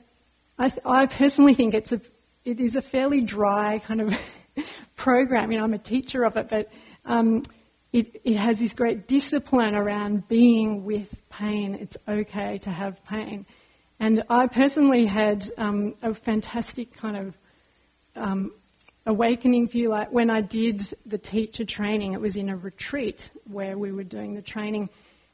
I, 0.59 0.69
th- 0.69 0.85
I 0.85 1.07
personally 1.07 1.55
think 1.55 1.73
it's 1.73 1.93
a, 1.93 2.01
it 2.47 2.61
is 2.61 2.77
a 2.77 2.83
fairly 2.83 3.21
dry 3.21 3.81
kind 3.81 4.01
of 4.01 4.15
program. 4.97 5.51
You 5.51 5.59
know, 5.59 5.65
I'm 5.65 5.75
a 5.75 5.79
teacher 5.79 6.25
of 6.25 6.37
it, 6.37 6.49
but 6.49 6.71
um, 7.05 7.43
it, 7.93 8.21
it 8.25 8.37
has 8.37 8.61
this 8.61 8.73
great 8.73 9.09
discipline 9.09 9.75
around 9.75 10.29
being 10.29 10.85
with 10.85 11.29
pain. 11.29 11.75
It's 11.75 11.97
okay 12.07 12.59
to 12.59 12.71
have 12.71 13.05
pain. 13.05 13.47
And 13.99 14.23
I 14.31 14.47
personally 14.47 15.07
had 15.07 15.51
um, 15.59 15.95
a 16.03 16.15
fantastic 16.15 16.95
kind 16.95 17.17
of 17.17 17.39
um, 18.15 18.53
awakening, 19.07 19.65
if 19.65 19.75
you 19.75 19.89
like, 19.89 20.13
when 20.13 20.31
I 20.31 20.41
did 20.41 20.83
the 21.05 21.19
teacher 21.19 21.65
training. 21.65 22.13
It 22.13 22.21
was 22.21 22.37
in 22.37 22.49
a 22.49 22.57
retreat 22.57 23.31
where 23.51 23.77
we 23.77 23.91
were 23.91 24.05
doing 24.05 24.35
the 24.35 24.43
training. 24.43 24.89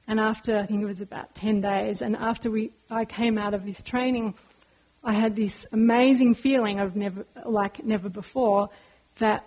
And 0.08 0.18
after, 0.18 0.56
I 0.56 0.64
think 0.64 0.82
it 0.82 0.86
was 0.86 1.02
about 1.02 1.34
10 1.34 1.60
days, 1.60 2.02
and 2.02 2.16
after 2.16 2.50
we, 2.50 2.72
I 2.90 3.04
came 3.04 3.38
out 3.38 3.54
of 3.54 3.64
this 3.64 3.82
training, 3.82 4.34
I 5.04 5.12
had 5.14 5.36
this 5.36 5.66
amazing 5.72 6.34
feeling 6.34 6.80
of 6.80 6.96
never, 6.96 7.26
like 7.44 7.84
never 7.84 8.08
before, 8.08 8.70
that 9.18 9.46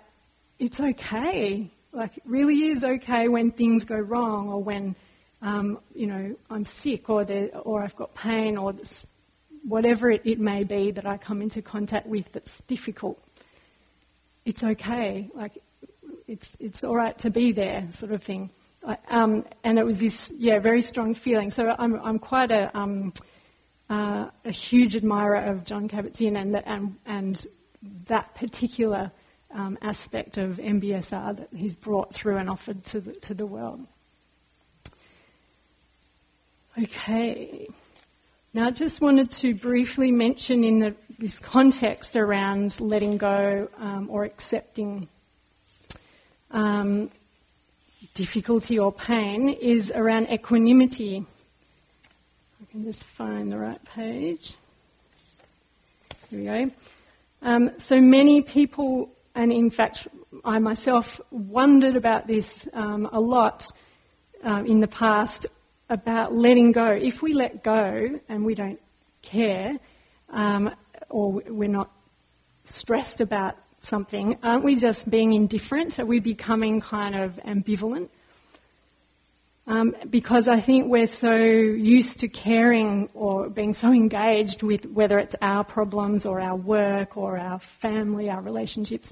it's 0.59 0.79
okay 0.79 1.71
like, 1.95 2.17
it 2.17 2.23
really 2.25 2.65
is 2.65 2.83
okay 2.83 3.29
when 3.29 3.51
things 3.51 3.85
go 3.85 3.95
wrong 3.95 4.49
or 4.49 4.61
when, 4.61 4.95
um, 5.41 5.79
you 5.95 6.07
know, 6.07 6.35
I'm 6.49 6.65
sick 6.65 7.09
or, 7.09 7.25
or 7.63 7.81
I've 7.81 7.95
got 7.95 8.13
pain 8.13 8.57
or 8.57 8.73
this, 8.73 9.07
whatever 9.65 10.11
it, 10.11 10.21
it 10.25 10.37
may 10.37 10.65
be 10.65 10.91
that 10.91 11.05
I 11.05 11.17
come 11.17 11.41
into 11.41 11.61
contact 11.61 12.05
with 12.05 12.33
that's 12.33 12.59
difficult. 12.61 13.17
It's 14.43 14.63
okay. 14.63 15.29
Like, 15.33 15.57
it's, 16.27 16.57
it's 16.59 16.83
all 16.83 16.95
right 16.95 17.17
to 17.19 17.29
be 17.29 17.53
there, 17.53 17.87
sort 17.91 18.11
of 18.11 18.21
thing. 18.21 18.49
um, 19.09 19.45
and 19.63 19.79
it 19.79 19.85
was 19.85 19.99
this, 19.99 20.33
yeah, 20.37 20.59
very 20.59 20.81
strong 20.81 21.13
feeling. 21.13 21.49
So 21.49 21.73
I'm, 21.79 21.95
I'm 22.01 22.19
quite 22.19 22.51
a, 22.51 22.77
um, 22.77 23.13
uh, 23.89 24.29
a 24.43 24.51
huge 24.51 24.95
admirer 24.95 25.37
of 25.51 25.63
Jon 25.63 25.87
Kabat-Zinn 25.87 26.35
and, 26.35 26.55
and, 26.65 26.95
and 27.05 27.45
that 28.07 28.33
particular 28.35 29.11
um, 29.53 29.77
aspect 29.81 30.37
of 30.37 30.57
MBSR 30.57 31.37
that 31.37 31.49
he's 31.55 31.75
brought 31.75 32.13
through 32.13 32.37
and 32.37 32.49
offered 32.49 32.83
to 32.85 32.99
the, 32.99 33.13
to 33.13 33.33
the 33.33 33.45
world. 33.45 33.85
Okay. 36.77 37.67
Now, 38.53 38.67
I 38.67 38.71
just 38.71 39.01
wanted 39.01 39.31
to 39.31 39.53
briefly 39.53 40.11
mention 40.11 40.63
in 40.63 40.79
the, 40.79 40.95
this 41.19 41.39
context 41.39 42.15
around 42.15 42.79
letting 42.81 43.17
go 43.17 43.69
um, 43.77 44.09
or 44.09 44.23
accepting 44.23 45.07
um, 46.51 47.11
difficulty 48.13 48.79
or 48.79 48.91
pain 48.91 49.49
is 49.49 49.91
around 49.93 50.29
equanimity. 50.29 51.25
Just 52.83 53.03
find 53.03 53.51
the 53.51 53.57
right 53.57 53.83
page. 53.85 54.55
Here 56.29 56.39
we 56.39 56.45
go. 56.45 56.71
Um, 57.41 57.71
so 57.77 58.01
many 58.01 58.41
people 58.41 59.09
and 59.35 59.51
in 59.51 59.69
fact, 59.69 60.07
I 60.45 60.59
myself 60.59 61.19
wondered 61.29 61.97
about 61.97 62.25
this 62.25 62.67
um, 62.73 63.09
a 63.11 63.19
lot 63.19 63.69
um, 64.43 64.65
in 64.65 64.79
the 64.79 64.87
past 64.87 65.45
about 65.89 66.33
letting 66.33 66.71
go. 66.71 66.87
If 66.91 67.21
we 67.21 67.33
let 67.33 67.63
go 67.63 68.19
and 68.29 68.45
we 68.45 68.55
don't 68.55 68.79
care, 69.21 69.77
um, 70.29 70.73
or 71.09 71.43
we're 71.47 71.69
not 71.69 71.91
stressed 72.63 73.19
about 73.19 73.57
something, 73.81 74.37
aren't 74.41 74.63
we 74.63 74.75
just 74.75 75.09
being 75.09 75.33
indifferent? 75.33 75.99
Are 75.99 76.05
we 76.05 76.19
becoming 76.19 76.79
kind 76.79 77.15
of 77.15 77.39
ambivalent? 77.45 78.09
Um, 79.67 79.95
because 80.09 80.47
I 80.47 80.59
think 80.59 80.87
we're 80.87 81.07
so 81.07 81.35
used 81.35 82.19
to 82.19 82.27
caring 82.27 83.09
or 83.15 83.49
being 83.49 83.73
so 83.73 83.91
engaged 83.91 84.61
with 84.61 84.85
whether 84.85 85.17
it's 85.17 85.35
our 85.41 85.63
problems 85.63 86.27
or 86.27 86.39
our 86.39 86.55
work 86.55 87.17
or 87.17 87.39
our 87.39 87.57
family, 87.57 88.29
our 88.29 88.41
relationships, 88.41 89.11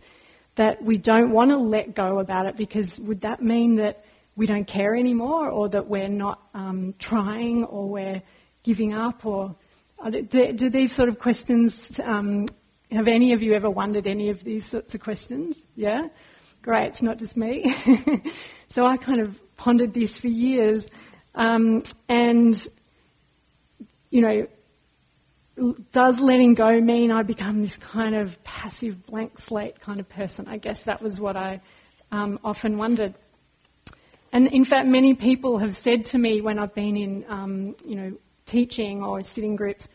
that 0.55 0.83
we 0.83 0.99
don't 0.99 1.31
want 1.31 1.49
to 1.49 1.57
let 1.57 1.95
go 1.95 2.19
about 2.19 2.45
it 2.45 2.55
because 2.55 2.99
would 2.99 3.21
that 3.21 3.41
mean 3.41 3.75
that 3.75 4.05
we 4.35 4.45
don't 4.45 4.67
care 4.67 4.95
anymore 4.95 5.49
or 5.49 5.69
that 5.69 5.87
we're 5.87 6.07
not 6.07 6.39
um, 6.53 6.93
trying 6.99 7.63
or 7.63 7.89
we're 7.89 8.21
giving 8.61 8.93
up 8.93 9.25
or 9.25 9.55
uh, 10.03 10.11
do, 10.11 10.53
do 10.53 10.69
these 10.69 10.91
sort 10.91 11.09
of 11.09 11.17
questions 11.17 11.99
um, 12.03 12.45
have 12.91 13.07
any 13.07 13.33
of 13.33 13.41
you 13.41 13.53
ever 13.53 13.71
wondered 13.71 14.05
any 14.05 14.29
of 14.29 14.43
these 14.43 14.65
sorts 14.65 14.93
of 14.93 15.01
questions? 15.01 15.63
Yeah? 15.75 16.09
Great 16.61 16.89
it's 16.89 17.01
not 17.01 17.17
just 17.17 17.35
me. 17.35 17.73
So 18.73 18.87
i 18.87 18.97
kind 18.97 19.21
of 19.21 19.39
pondered 19.55 19.93
this 19.93 20.19
for 20.19 20.27
years. 20.27 20.89
Um, 21.35 21.83
and, 22.07 22.67
you 24.09 24.21
know, 24.21 24.47
does 25.91 26.19
letting 26.19 26.55
go 26.55 26.79
mean 26.81 27.11
I 27.11 27.23
become 27.23 27.61
this 27.61 27.77
kind 27.77 28.15
of 28.15 28.43
passive 28.43 29.05
blank 29.05 29.37
slate 29.37 29.79
kind 29.79 29.99
of 29.99 30.09
person? 30.09 30.47
I 30.47 30.57
guess 30.57 30.83
that 30.83 31.01
was 31.01 31.19
what 31.19 31.35
I 31.35 31.61
um, 32.11 32.39
often 32.43 32.77
wondered. 32.77 33.13
And 34.31 34.47
in 34.47 34.65
fact, 34.65 34.87
many 34.87 35.13
people 35.13 35.59
have 35.59 35.75
said 35.75 36.05
to 36.05 36.17
me 36.17 36.41
when 36.41 36.57
I've 36.57 36.73
been 36.73 36.97
in, 36.97 37.25
um, 37.29 37.75
you 37.85 37.95
know, 37.95 38.13
teaching 38.45 39.03
or 39.03 39.21
sitting 39.23 39.55
groups, 39.55 39.87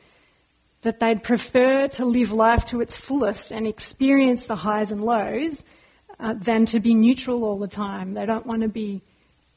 that 0.83 1.01
they'd 1.01 1.25
prefer 1.25 1.89
to 1.89 2.05
live 2.05 2.31
life 2.31 2.65
to 2.67 2.81
its 2.81 2.97
fullest 2.97 3.51
and 3.51 3.67
experience 3.67 4.47
the 4.47 4.55
highs 4.55 4.93
and 4.93 5.01
lows 5.01 5.65
uh, 6.21 6.35
than 6.35 6.67
to 6.67 6.79
be 6.79 6.95
neutral 6.95 7.45
all 7.45 7.59
the 7.59 7.67
time. 7.67 8.15
They 8.15 8.27
don't 8.27 8.47
want 8.47 8.63
to 8.63 8.69
be 8.69 9.03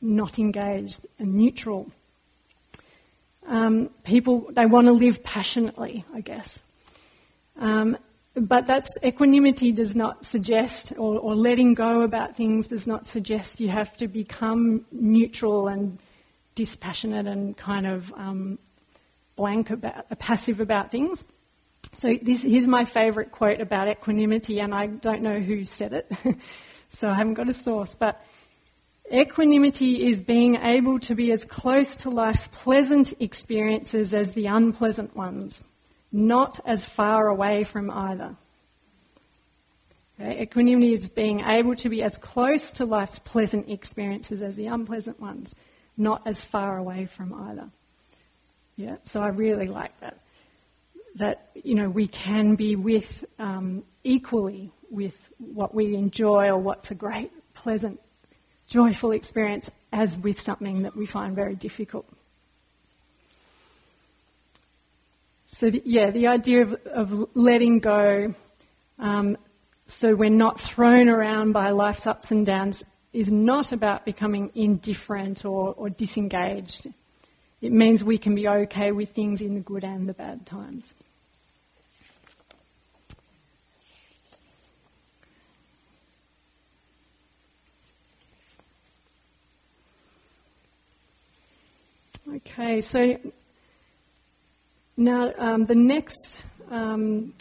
not 0.01 0.39
engaged 0.39 1.05
and 1.19 1.35
neutral. 1.35 1.91
Um, 3.47 3.89
people, 4.03 4.47
they 4.51 4.65
want 4.65 4.87
to 4.87 4.93
live 4.93 5.23
passionately, 5.23 6.05
I 6.13 6.21
guess. 6.21 6.63
Um, 7.59 7.97
but 8.33 8.65
that's 8.65 8.89
equanimity 9.03 9.71
does 9.71 9.95
not 9.95 10.25
suggest, 10.25 10.93
or, 10.97 11.19
or, 11.19 11.35
letting 11.35 11.73
go 11.73 12.01
about 12.01 12.35
things 12.35 12.69
does 12.69 12.87
not 12.87 13.05
suggest 13.05 13.59
you 13.59 13.67
have 13.67 13.95
to 13.97 14.07
become 14.07 14.85
neutral 14.91 15.67
and 15.67 15.99
dispassionate 16.55 17.27
and 17.27 17.57
kind 17.57 17.85
of 17.85 18.13
um, 18.13 18.57
blank 19.35 19.69
about, 19.69 20.17
passive 20.19 20.61
about 20.61 20.91
things. 20.91 21.25
So 21.93 22.15
this 22.21 22.43
here's 22.43 22.67
my 22.67 22.85
favourite 22.85 23.31
quote 23.31 23.59
about 23.59 23.89
equanimity, 23.89 24.59
and 24.59 24.73
I 24.73 24.87
don't 24.87 25.21
know 25.21 25.39
who 25.39 25.65
said 25.65 25.91
it, 25.91 26.11
so 26.89 27.09
I 27.09 27.15
haven't 27.15 27.33
got 27.33 27.49
a 27.49 27.53
source, 27.53 27.95
but 27.95 28.23
Equanimity 29.13 30.07
is 30.07 30.21
being 30.21 30.55
able 30.55 30.97
to 30.99 31.15
be 31.15 31.33
as 31.33 31.43
close 31.43 31.97
to 31.97 32.09
life's 32.09 32.47
pleasant 32.47 33.13
experiences 33.19 34.13
as 34.13 34.31
the 34.31 34.45
unpleasant 34.45 35.15
ones, 35.17 35.65
not 36.13 36.61
as 36.65 36.85
far 36.85 37.27
away 37.27 37.65
from 37.65 37.91
either. 37.91 38.37
Okay? 40.19 40.41
Equanimity 40.41 40.93
is 40.93 41.09
being 41.09 41.41
able 41.41 41.75
to 41.75 41.89
be 41.89 42.03
as 42.03 42.17
close 42.17 42.71
to 42.71 42.85
life's 42.85 43.19
pleasant 43.19 43.69
experiences 43.69 44.41
as 44.41 44.55
the 44.55 44.67
unpleasant 44.67 45.19
ones, 45.19 45.55
not 45.97 46.21
as 46.25 46.41
far 46.41 46.77
away 46.77 47.05
from 47.05 47.33
either. 47.49 47.69
Yeah, 48.77 48.95
so 49.03 49.21
I 49.21 49.27
really 49.27 49.67
like 49.67 49.99
that. 49.99 50.17
That 51.15 51.49
you 51.53 51.75
know 51.75 51.89
we 51.89 52.07
can 52.07 52.55
be 52.55 52.77
with 52.77 53.25
um, 53.37 53.83
equally 54.05 54.71
with 54.89 55.29
what 55.37 55.75
we 55.75 55.95
enjoy 55.95 56.47
or 56.47 56.57
what's 56.57 56.91
a 56.91 56.95
great, 56.95 57.31
pleasant 57.53 57.99
joyful 58.71 59.11
experience 59.11 59.69
as 59.91 60.17
with 60.17 60.39
something 60.39 60.83
that 60.83 60.95
we 60.95 61.05
find 61.05 61.35
very 61.35 61.55
difficult. 61.55 62.07
So, 65.45 65.69
the, 65.69 65.81
yeah, 65.83 66.09
the 66.11 66.27
idea 66.27 66.61
of, 66.61 66.73
of 66.85 67.27
letting 67.35 67.79
go 67.79 68.33
um, 68.97 69.37
so 69.85 70.15
we're 70.15 70.29
not 70.29 70.57
thrown 70.59 71.09
around 71.09 71.51
by 71.51 71.71
life's 71.71 72.07
ups 72.07 72.31
and 72.31 72.45
downs 72.45 72.85
is 73.11 73.29
not 73.29 73.73
about 73.73 74.05
becoming 74.05 74.49
indifferent 74.55 75.43
or, 75.43 75.73
or 75.75 75.89
disengaged. 75.89 76.87
It 77.61 77.73
means 77.73 78.01
we 78.03 78.17
can 78.17 78.33
be 78.33 78.47
okay 78.47 78.93
with 78.93 79.09
things 79.09 79.41
in 79.41 79.55
the 79.55 79.59
good 79.59 79.83
and 79.83 80.07
the 80.07 80.13
bad 80.13 80.45
times. 80.45 80.95
Okay, 92.33 92.79
so 92.79 93.17
now 94.95 95.33
um, 95.37 95.65
the 95.65 95.75
next 95.75 96.45
um, 96.69 97.33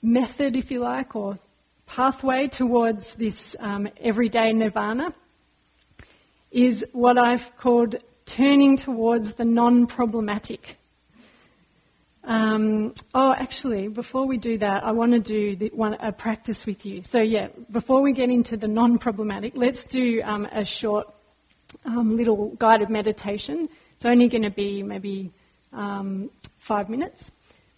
method, 0.00 0.56
if 0.56 0.70
you 0.70 0.80
like, 0.80 1.14
or 1.14 1.38
pathway 1.84 2.46
towards 2.46 3.14
this 3.16 3.54
um, 3.60 3.86
everyday 4.00 4.54
nirvana 4.54 5.12
is 6.50 6.86
what 6.92 7.18
I've 7.18 7.54
called 7.58 7.96
turning 8.24 8.78
towards 8.78 9.34
the 9.34 9.44
non 9.44 9.86
problematic. 9.86 10.78
Um, 12.24 12.94
oh, 13.14 13.34
actually, 13.34 13.88
before 13.88 14.26
we 14.26 14.38
do 14.38 14.56
that, 14.56 14.84
I 14.84 14.92
want 14.92 15.12
to 15.12 15.20
do 15.20 15.68
one, 15.74 15.94
a 15.94 16.12
practice 16.12 16.64
with 16.64 16.86
you. 16.86 17.02
So, 17.02 17.20
yeah, 17.20 17.48
before 17.70 18.00
we 18.00 18.14
get 18.14 18.30
into 18.30 18.56
the 18.56 18.68
non 18.68 18.96
problematic, 18.96 19.52
let's 19.54 19.84
do 19.84 20.22
um, 20.24 20.46
a 20.50 20.64
short 20.64 21.12
um, 21.84 22.16
little 22.16 22.50
guided 22.58 22.90
meditation. 22.90 23.68
It's 23.94 24.04
only 24.04 24.28
going 24.28 24.42
to 24.42 24.50
be 24.50 24.82
maybe 24.82 25.30
um, 25.72 26.30
five 26.58 26.88
minutes. 26.88 27.30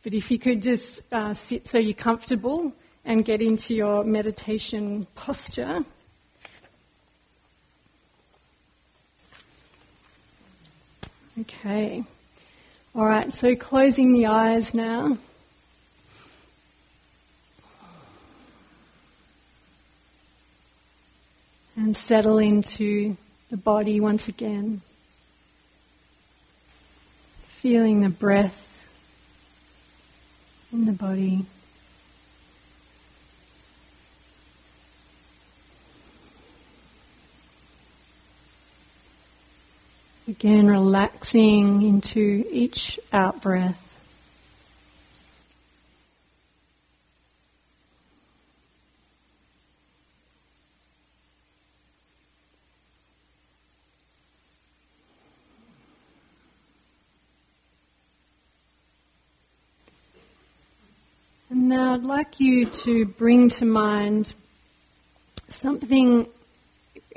But 0.02 0.14
if 0.14 0.30
you 0.30 0.38
could 0.38 0.62
just 0.62 1.02
uh, 1.12 1.34
sit 1.34 1.66
so 1.66 1.78
you're 1.78 1.92
comfortable 1.92 2.72
and 3.04 3.24
get 3.24 3.40
into 3.40 3.74
your 3.74 4.04
meditation 4.04 5.06
posture. 5.14 5.84
Okay. 11.40 12.04
All 12.94 13.06
right, 13.06 13.32
so 13.32 13.54
closing 13.54 14.12
the 14.12 14.26
eyes 14.26 14.74
now. 14.74 15.16
And 21.76 21.94
settle 21.94 22.38
into 22.38 23.16
the 23.50 23.56
body 23.56 24.00
once 24.00 24.28
again. 24.28 24.82
Feeling 27.48 28.00
the 28.00 28.08
breath 28.08 28.64
in 30.72 30.84
the 30.84 30.92
body. 30.92 31.44
Again, 40.28 40.66
relaxing 40.66 41.80
into 41.80 42.44
each 42.50 43.00
out 43.14 43.40
breath. 43.40 43.88
And 61.50 61.57
now 61.68 61.92
I'd 61.92 62.02
like 62.02 62.40
you 62.40 62.64
to 62.64 63.04
bring 63.04 63.50
to 63.50 63.66
mind 63.66 64.32
something 65.48 66.26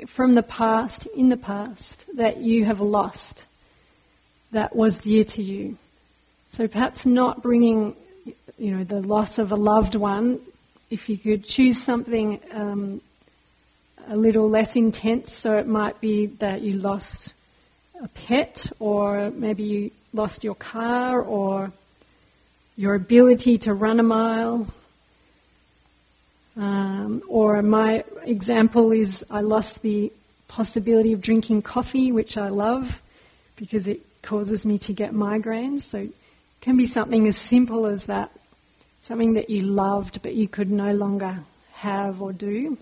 from 0.06 0.34
the 0.34 0.42
past, 0.42 1.06
in 1.06 1.30
the 1.30 1.38
past, 1.38 2.04
that 2.16 2.36
you 2.36 2.66
have 2.66 2.80
lost 2.80 3.46
that 4.50 4.76
was 4.76 4.98
dear 4.98 5.24
to 5.24 5.42
you. 5.42 5.78
So 6.48 6.68
perhaps 6.68 7.06
not 7.06 7.42
bringing, 7.42 7.96
you 8.58 8.76
know, 8.76 8.84
the 8.84 9.00
loss 9.00 9.38
of 9.38 9.52
a 9.52 9.56
loved 9.56 9.94
one. 9.94 10.38
If 10.90 11.08
you 11.08 11.16
could 11.16 11.44
choose 11.46 11.82
something 11.82 12.38
um, 12.52 13.00
a 14.06 14.16
little 14.16 14.50
less 14.50 14.76
intense, 14.76 15.32
so 15.32 15.56
it 15.56 15.66
might 15.66 15.98
be 16.02 16.26
that 16.26 16.60
you 16.60 16.74
lost 16.74 17.32
a 18.02 18.08
pet, 18.08 18.70
or 18.78 19.30
maybe 19.30 19.62
you 19.62 19.90
lost 20.12 20.44
your 20.44 20.56
car, 20.56 21.22
or 21.22 21.72
your 22.76 22.94
ability 22.94 23.58
to 23.58 23.74
run 23.74 24.00
a 24.00 24.02
mile, 24.02 24.66
um, 26.56 27.22
or 27.28 27.62
my 27.62 28.04
example 28.24 28.92
is 28.92 29.24
I 29.30 29.40
lost 29.40 29.82
the 29.82 30.12
possibility 30.48 31.12
of 31.12 31.20
drinking 31.20 31.62
coffee, 31.62 32.12
which 32.12 32.36
I 32.36 32.48
love 32.48 33.00
because 33.56 33.88
it 33.88 34.00
causes 34.22 34.66
me 34.66 34.78
to 34.78 34.92
get 34.92 35.12
migraines. 35.12 35.80
So 35.82 35.98
it 35.98 36.14
can 36.60 36.76
be 36.76 36.84
something 36.84 37.26
as 37.26 37.36
simple 37.36 37.86
as 37.86 38.04
that, 38.04 38.30
something 39.00 39.34
that 39.34 39.50
you 39.50 39.62
loved 39.62 40.22
but 40.22 40.34
you 40.34 40.48
could 40.48 40.70
no 40.70 40.92
longer 40.92 41.38
have 41.74 42.20
or 42.20 42.32
do. 42.32 42.76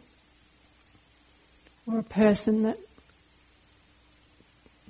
Or 1.87 1.99
a 1.99 2.05
person 2.05 2.65
that 2.65 2.79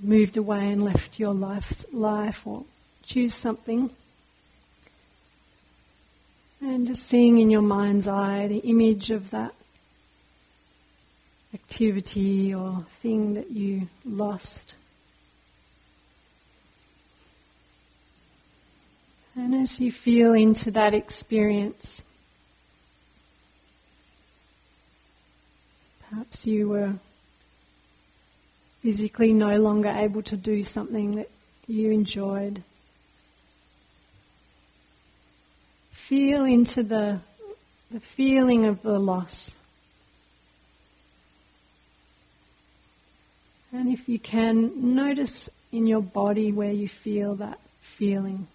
moved 0.03 0.37
away 0.37 0.71
and 0.71 0.85
left 0.85 1.19
your 1.19 1.35
life, 1.35 1.85
life 1.93 2.47
or 2.47 2.65
choose 3.05 3.35
something. 3.35 3.91
And 6.61 6.87
just 6.87 7.07
seeing 7.07 7.38
in 7.38 7.51
your 7.51 7.62
mind's 7.62 8.07
eye 8.07 8.46
the 8.46 8.59
image 8.59 9.11
of 9.11 9.31
that 9.31 9.55
activity 11.55 12.55
or 12.55 12.85
thing 13.01 13.35
that 13.35 13.51
you 13.51 13.88
lost. 14.05 14.77
And 19.35 19.55
as 19.55 19.81
you 19.81 19.90
feel 19.90 20.35
into 20.35 20.70
that 20.73 20.92
experience, 20.92 22.03
perhaps 26.11 26.46
you 26.46 26.68
were 26.68 26.92
physically 28.83 29.33
no 29.33 29.57
longer 29.59 29.88
able 29.88 30.23
to 30.25 30.37
do 30.37 30.62
something 30.62 31.16
that 31.16 31.31
you 31.66 31.90
enjoyed. 31.90 32.62
Feel 36.11 36.44
into 36.44 36.83
the, 36.83 37.20
the 37.92 38.01
feeling 38.01 38.66
of 38.66 38.83
the 38.83 38.99
loss. 38.99 39.55
And 43.73 43.92
if 43.92 44.09
you 44.09 44.18
can, 44.18 44.96
notice 44.96 45.49
in 45.70 45.87
your 45.87 46.03
body 46.03 46.51
where 46.51 46.73
you 46.73 46.88
feel 46.88 47.37
that 47.37 47.61
feeling. 47.81 48.49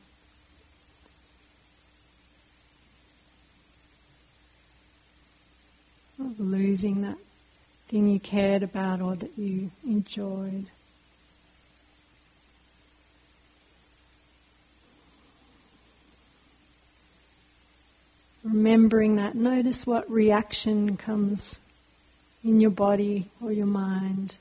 Of 6.19 6.37
losing 6.37 7.03
that 7.03 7.17
thing 7.87 8.09
you 8.09 8.19
cared 8.19 8.63
about 8.63 8.99
or 8.99 9.15
that 9.15 9.31
you 9.37 9.71
enjoyed. 9.85 10.65
Remembering 18.65 19.17
that, 19.17 19.35
notice 19.35 19.85
what 19.85 20.09
reaction 20.09 20.97
comes 20.97 21.59
in 22.43 22.59
your 22.59 22.71
body 22.71 23.27
or 23.39 23.51
your 23.51 23.67
mind. 23.67 24.37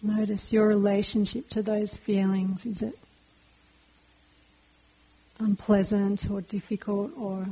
Notice 0.00 0.52
your 0.52 0.68
relationship 0.68 1.48
to 1.48 1.62
those 1.62 1.96
feelings. 1.96 2.64
Is 2.64 2.80
it 2.80 2.96
unpleasant 5.40 6.30
or 6.30 6.42
difficult 6.42 7.10
or 7.18 7.48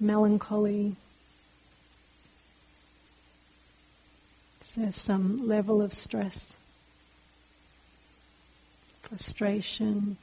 melancholy? 0.00 0.96
Is 4.60 4.72
there 4.72 4.90
some 4.90 5.46
level 5.46 5.80
of 5.80 5.92
stress? 5.92 6.56
frustration. 9.08 10.16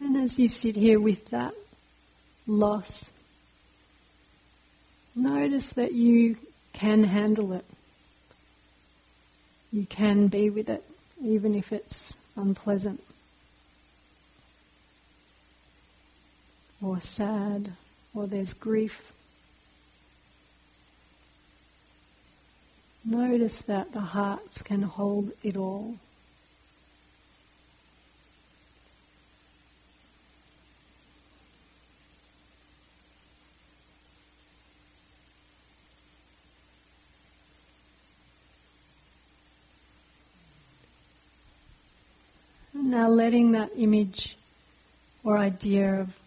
And 0.00 0.16
as 0.16 0.38
you 0.38 0.48
sit 0.48 0.76
here 0.76 1.00
with 1.00 1.26
that 1.26 1.54
loss, 2.46 3.10
notice 5.14 5.72
that 5.72 5.92
you 5.92 6.36
can 6.72 7.04
handle 7.04 7.52
it. 7.52 7.64
You 9.72 9.86
can 9.86 10.28
be 10.28 10.50
with 10.50 10.68
it, 10.68 10.84
even 11.22 11.54
if 11.54 11.72
it's 11.72 12.16
unpleasant 12.36 13.02
or 16.82 17.00
sad 17.00 17.72
or 18.14 18.26
there's 18.26 18.54
grief. 18.54 19.12
Notice 23.04 23.62
that 23.62 23.92
the 23.92 24.00
heart 24.00 24.62
can 24.64 24.82
hold 24.82 25.32
it 25.42 25.56
all. 25.56 25.96
now 42.94 43.08
letting 43.08 43.52
that 43.52 43.70
image 43.76 44.36
or 45.24 45.36
idea 45.36 46.00
of 46.00 46.23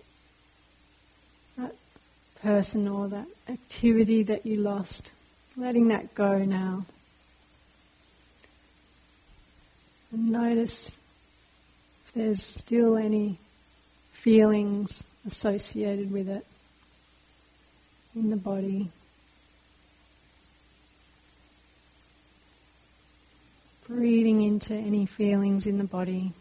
person 2.41 2.88
or 2.88 3.07
that 3.07 3.27
activity 3.49 4.23
that 4.23 4.45
you 4.45 4.57
lost, 4.57 5.11
letting 5.55 5.89
that 5.89 6.13
go 6.15 6.39
now. 6.39 6.85
And 10.11 10.31
notice 10.31 10.97
if 12.05 12.13
there's 12.13 12.43
still 12.43 12.97
any 12.97 13.38
feelings 14.11 15.03
associated 15.25 16.11
with 16.11 16.29
it 16.29 16.45
in 18.15 18.29
the 18.29 18.35
body. 18.35 18.89
Breathing 23.88 24.41
into 24.41 24.73
any 24.73 25.05
feelings 25.05 25.67
in 25.67 25.77
the 25.77 25.83
body. 25.83 26.33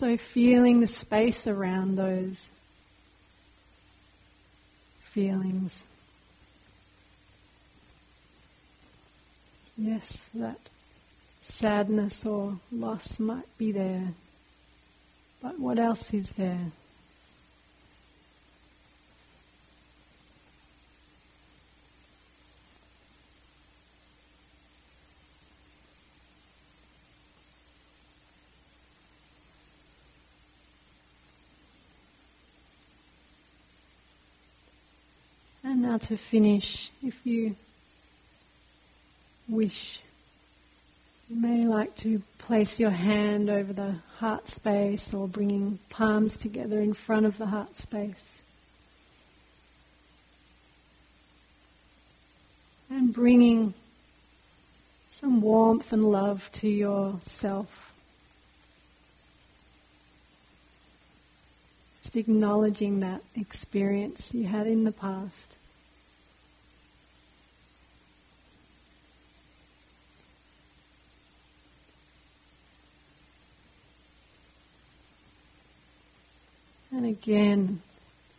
Also 0.00 0.16
feeling 0.16 0.78
the 0.78 0.86
space 0.86 1.48
around 1.48 1.96
those 1.96 2.50
feelings. 5.00 5.84
Yes, 9.76 10.20
that 10.34 10.60
sadness 11.42 12.24
or 12.24 12.58
loss 12.70 13.18
might 13.18 13.58
be 13.58 13.72
there, 13.72 14.12
but 15.42 15.58
what 15.58 15.80
else 15.80 16.14
is 16.14 16.30
there? 16.30 16.70
Now 35.88 35.96
to 35.96 36.18
finish, 36.18 36.90
if 37.02 37.18
you 37.24 37.56
wish, 39.48 40.00
you 41.30 41.36
may 41.36 41.64
like 41.64 41.96
to 41.96 42.20
place 42.36 42.78
your 42.78 42.90
hand 42.90 43.48
over 43.48 43.72
the 43.72 43.94
heart 44.18 44.50
space 44.50 45.14
or 45.14 45.26
bringing 45.26 45.78
palms 45.88 46.36
together 46.36 46.78
in 46.78 46.92
front 46.92 47.24
of 47.24 47.38
the 47.38 47.46
heart 47.46 47.74
space. 47.78 48.42
And 52.90 53.10
bringing 53.10 53.72
some 55.08 55.40
warmth 55.40 55.90
and 55.94 56.04
love 56.04 56.50
to 56.52 56.68
yourself. 56.68 57.94
Just 62.02 62.16
acknowledging 62.16 63.00
that 63.00 63.22
experience 63.34 64.34
you 64.34 64.44
had 64.48 64.66
in 64.66 64.84
the 64.84 64.92
past. 64.92 65.56
And 76.98 77.06
again, 77.06 77.80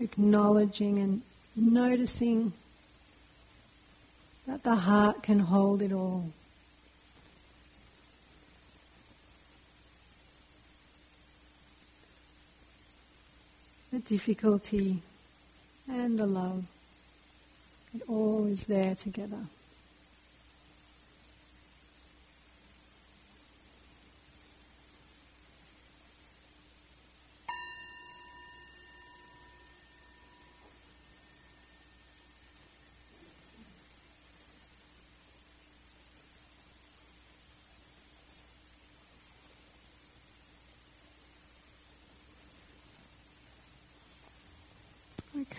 acknowledging 0.01 0.99
and 0.99 1.22
noticing 1.55 2.51
that 4.45 4.64
the 4.64 4.76
heart 4.76 5.24
can 5.24 5.39
hold 5.39 5.82
it 5.82 5.93
all. 5.93 6.26
The 13.93 13.99
difficulty 13.99 15.03
and 15.88 16.20
the 16.20 16.26
love, 16.26 16.66
it 17.95 18.01
all 18.10 18.45
is 18.45 18.66
there 18.66 18.93
together. 18.93 19.45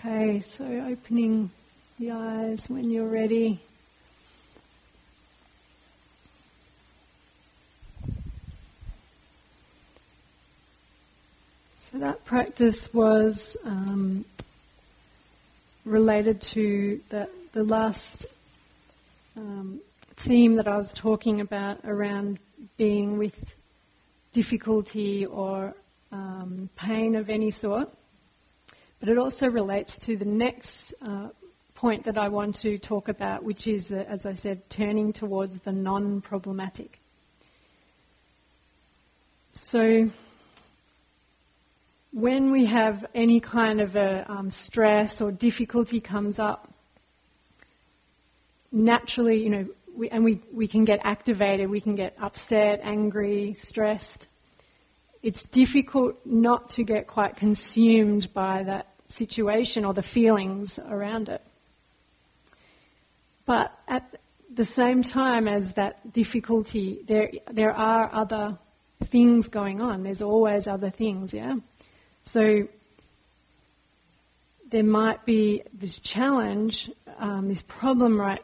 Okay, 0.02 0.40
so 0.40 0.64
opening 0.64 1.50
the 1.98 2.12
eyes 2.12 2.70
when 2.70 2.90
you're 2.90 3.06
ready. 3.06 3.60
So 11.80 11.98
that 11.98 12.24
practice 12.24 12.94
was 12.94 13.58
um, 13.66 14.24
related 15.84 16.40
to 16.42 16.98
the, 17.10 17.28
the 17.52 17.64
last 17.64 18.24
um, 19.36 19.80
theme 20.16 20.54
that 20.54 20.66
I 20.66 20.78
was 20.78 20.94
talking 20.94 21.42
about 21.42 21.80
around 21.84 22.38
being 22.78 23.18
with 23.18 23.54
difficulty 24.32 25.26
or 25.26 25.74
um, 26.10 26.70
pain 26.74 27.16
of 27.16 27.28
any 27.28 27.50
sort. 27.50 27.90
But 29.00 29.08
it 29.08 29.18
also 29.18 29.48
relates 29.48 29.96
to 29.98 30.16
the 30.16 30.26
next 30.26 30.92
uh, 31.00 31.28
point 31.74 32.04
that 32.04 32.18
I 32.18 32.28
want 32.28 32.56
to 32.56 32.78
talk 32.78 33.08
about, 33.08 33.42
which 33.42 33.66
is, 33.66 33.90
uh, 33.90 34.04
as 34.06 34.26
I 34.26 34.34
said, 34.34 34.68
turning 34.68 35.14
towards 35.14 35.60
the 35.60 35.72
non 35.72 36.20
problematic. 36.20 37.00
So, 39.52 40.10
when 42.12 42.50
we 42.50 42.66
have 42.66 43.06
any 43.14 43.40
kind 43.40 43.80
of 43.80 43.96
a 43.96 44.30
um, 44.30 44.50
stress 44.50 45.22
or 45.22 45.32
difficulty 45.32 46.00
comes 46.00 46.38
up, 46.38 46.70
naturally, 48.70 49.42
you 49.42 49.48
know, 49.48 49.66
we, 49.96 50.10
and 50.10 50.22
we, 50.22 50.40
we 50.52 50.68
can 50.68 50.84
get 50.84 51.00
activated, 51.04 51.70
we 51.70 51.80
can 51.80 51.94
get 51.94 52.14
upset, 52.20 52.80
angry, 52.82 53.54
stressed. 53.54 54.28
It's 55.22 55.42
difficult 55.44 56.16
not 56.26 56.68
to 56.70 56.84
get 56.84 57.06
quite 57.06 57.36
consumed 57.36 58.32
by 58.34 58.64
that 58.64 58.89
situation 59.10 59.84
or 59.84 59.92
the 59.92 60.02
feelings 60.02 60.78
around 60.78 61.28
it. 61.28 61.42
But 63.46 63.76
at 63.88 64.16
the 64.52 64.64
same 64.64 65.02
time 65.02 65.48
as 65.48 65.72
that 65.72 66.12
difficulty, 66.12 67.00
there, 67.06 67.30
there 67.50 67.72
are 67.72 68.12
other 68.12 68.58
things 69.04 69.48
going 69.48 69.80
on. 69.80 70.02
There's 70.02 70.22
always 70.22 70.66
other 70.66 70.90
things, 70.90 71.34
yeah? 71.34 71.56
So 72.22 72.68
there 74.70 74.84
might 74.84 75.24
be 75.24 75.62
this 75.72 75.98
challenge, 75.98 76.90
um, 77.18 77.48
this 77.48 77.62
problem 77.62 78.20
right 78.20 78.42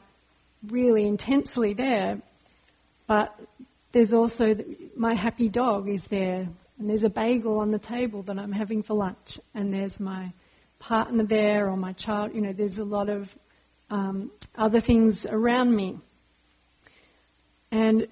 really 0.68 1.06
intensely 1.06 1.72
there, 1.72 2.18
but 3.06 3.38
there's 3.92 4.12
also 4.12 4.54
the, 4.54 4.76
my 4.96 5.14
happy 5.14 5.48
dog 5.48 5.88
is 5.88 6.08
there, 6.08 6.48
and 6.78 6.90
there's 6.90 7.04
a 7.04 7.10
bagel 7.10 7.60
on 7.60 7.70
the 7.70 7.78
table 7.78 8.22
that 8.22 8.38
I'm 8.38 8.52
having 8.52 8.82
for 8.82 8.94
lunch, 8.94 9.38
and 9.54 9.72
there's 9.72 10.00
my 10.00 10.32
partner 10.78 11.24
there 11.24 11.68
or 11.68 11.76
my 11.76 11.92
child. 11.92 12.34
You 12.34 12.40
know, 12.42 12.52
there's 12.52 12.78
a 12.78 12.84
lot 12.84 13.08
of 13.08 13.36
um, 13.90 14.30
other 14.56 14.80
things 14.80 15.26
around 15.26 15.74
me. 15.74 15.98
And 17.70 18.08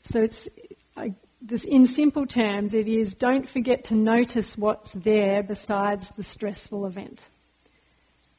so 0.00 0.22
it's, 0.22 0.48
I, 0.96 1.14
this, 1.42 1.64
in 1.64 1.86
simple 1.86 2.26
terms, 2.26 2.74
it 2.74 2.88
is 2.88 3.14
don't 3.14 3.48
forget 3.48 3.84
to 3.84 3.94
notice 3.94 4.56
what's 4.56 4.92
there 4.92 5.42
besides 5.42 6.10
the 6.16 6.22
stressful 6.22 6.86
event. 6.86 7.28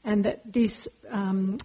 and 0.04 0.26
that 0.26 0.42
this, 0.52 0.88
um, 1.10 1.58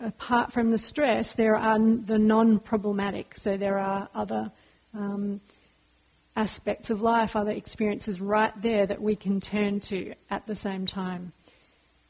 apart 0.00 0.52
from 0.52 0.70
the 0.70 0.78
stress, 0.78 1.34
there 1.34 1.56
are 1.56 1.78
the 1.78 2.18
non 2.18 2.58
problematic. 2.58 3.36
So 3.36 3.56
there 3.56 3.78
are 3.78 4.08
other 4.14 4.50
um, 4.94 5.40
aspects 6.38 6.88
of 6.88 7.02
life, 7.02 7.34
other 7.34 7.50
experiences 7.50 8.20
right 8.20 8.52
there 8.62 8.86
that 8.86 9.02
we 9.02 9.16
can 9.16 9.40
turn 9.40 9.80
to 9.80 10.14
at 10.30 10.46
the 10.46 10.54
same 10.54 10.86
time. 10.86 11.32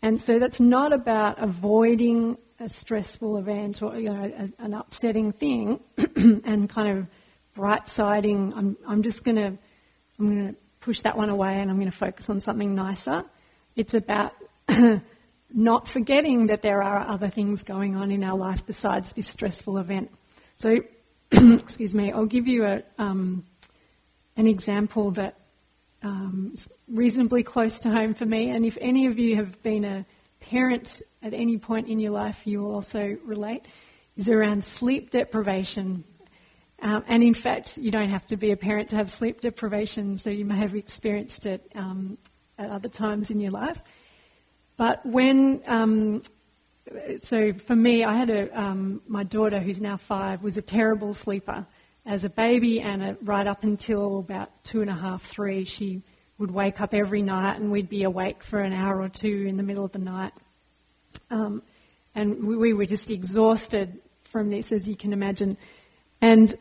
And 0.02 0.20
so 0.20 0.38
that's 0.38 0.60
not 0.60 0.92
about 0.92 1.42
avoiding 1.42 2.36
a 2.60 2.68
stressful 2.68 3.38
event 3.38 3.82
or 3.82 3.96
you 3.98 4.12
know 4.12 4.22
a, 4.22 4.62
an 4.62 4.74
upsetting 4.74 5.32
thing 5.32 5.80
and 6.16 6.68
kind 6.68 6.98
of 6.98 7.06
bright 7.54 7.88
siding. 7.88 8.52
I'm 8.54 8.76
I'm 8.86 9.02
just 9.02 9.24
going 9.24 9.36
to 9.36 9.58
I'm 10.18 10.26
going 10.26 10.48
to 10.48 10.54
push 10.80 11.00
that 11.00 11.16
one 11.16 11.30
away 11.30 11.60
and 11.60 11.70
I'm 11.70 11.78
going 11.78 11.90
to 11.90 11.96
focus 11.96 12.28
on 12.28 12.38
something 12.38 12.74
nicer. 12.74 13.24
It's 13.76 13.94
about 13.94 14.34
not 15.54 15.88
forgetting 15.88 16.48
that 16.48 16.60
there 16.60 16.82
are 16.82 17.00
other 17.08 17.30
things 17.30 17.62
going 17.62 17.96
on 17.96 18.10
in 18.10 18.22
our 18.22 18.36
life 18.36 18.66
besides 18.66 19.12
this 19.12 19.26
stressful 19.26 19.78
event. 19.78 20.10
So, 20.56 20.80
excuse 21.32 21.94
me, 21.94 22.12
I'll 22.12 22.26
give 22.26 22.46
you 22.46 22.64
a 22.64 22.82
um, 22.98 23.44
an 24.38 24.46
example 24.46 25.10
that 25.10 25.34
um, 26.02 26.52
is 26.54 26.68
reasonably 26.86 27.42
close 27.42 27.80
to 27.80 27.90
home 27.90 28.14
for 28.14 28.24
me. 28.24 28.50
And 28.50 28.64
if 28.64 28.78
any 28.80 29.06
of 29.06 29.18
you 29.18 29.34
have 29.34 29.60
been 29.64 29.84
a 29.84 30.06
parent 30.38 31.02
at 31.22 31.34
any 31.34 31.58
point 31.58 31.88
in 31.88 31.98
your 31.98 32.12
life, 32.12 32.46
you 32.46 32.60
will 32.60 32.72
also 32.72 33.18
relate, 33.24 33.66
is 34.16 34.28
around 34.28 34.64
sleep 34.64 35.10
deprivation. 35.10 36.04
Um, 36.80 37.02
and 37.08 37.24
in 37.24 37.34
fact, 37.34 37.78
you 37.78 37.90
don't 37.90 38.10
have 38.10 38.28
to 38.28 38.36
be 38.36 38.52
a 38.52 38.56
parent 38.56 38.90
to 38.90 38.96
have 38.96 39.10
sleep 39.10 39.40
deprivation, 39.40 40.18
so 40.18 40.30
you 40.30 40.44
may 40.44 40.56
have 40.56 40.76
experienced 40.76 41.44
it 41.44 41.70
um, 41.74 42.16
at 42.58 42.70
other 42.70 42.88
times 42.88 43.32
in 43.32 43.40
your 43.40 43.50
life. 43.50 43.82
But 44.76 45.04
when, 45.04 45.62
um, 45.66 46.22
so 47.20 47.52
for 47.54 47.74
me, 47.74 48.04
I 48.04 48.14
had 48.14 48.30
a, 48.30 48.60
um, 48.60 49.02
my 49.08 49.24
daughter 49.24 49.58
who's 49.58 49.80
now 49.80 49.96
five 49.96 50.44
was 50.44 50.56
a 50.56 50.62
terrible 50.62 51.12
sleeper 51.12 51.66
as 52.08 52.24
a 52.24 52.30
baby 52.30 52.80
and 52.80 53.18
right 53.22 53.46
up 53.46 53.62
until 53.62 54.20
about 54.20 54.64
two 54.64 54.80
and 54.80 54.88
a 54.88 54.94
half, 54.94 55.22
three, 55.22 55.64
she 55.64 56.02
would 56.38 56.50
wake 56.50 56.80
up 56.80 56.94
every 56.94 57.20
night 57.20 57.60
and 57.60 57.70
we'd 57.70 57.90
be 57.90 58.04
awake 58.04 58.42
for 58.42 58.60
an 58.60 58.72
hour 58.72 59.02
or 59.02 59.10
two 59.10 59.44
in 59.46 59.58
the 59.58 59.62
middle 59.62 59.84
of 59.84 59.92
the 59.92 59.98
night. 59.98 60.32
Um, 61.30 61.62
and 62.14 62.42
we, 62.44 62.56
we, 62.56 62.72
were 62.72 62.86
just 62.86 63.10
exhausted 63.10 64.00
from 64.24 64.48
this, 64.48 64.72
as 64.72 64.88
you 64.88 64.96
can 64.96 65.12
imagine. 65.12 65.58
And 66.22 66.54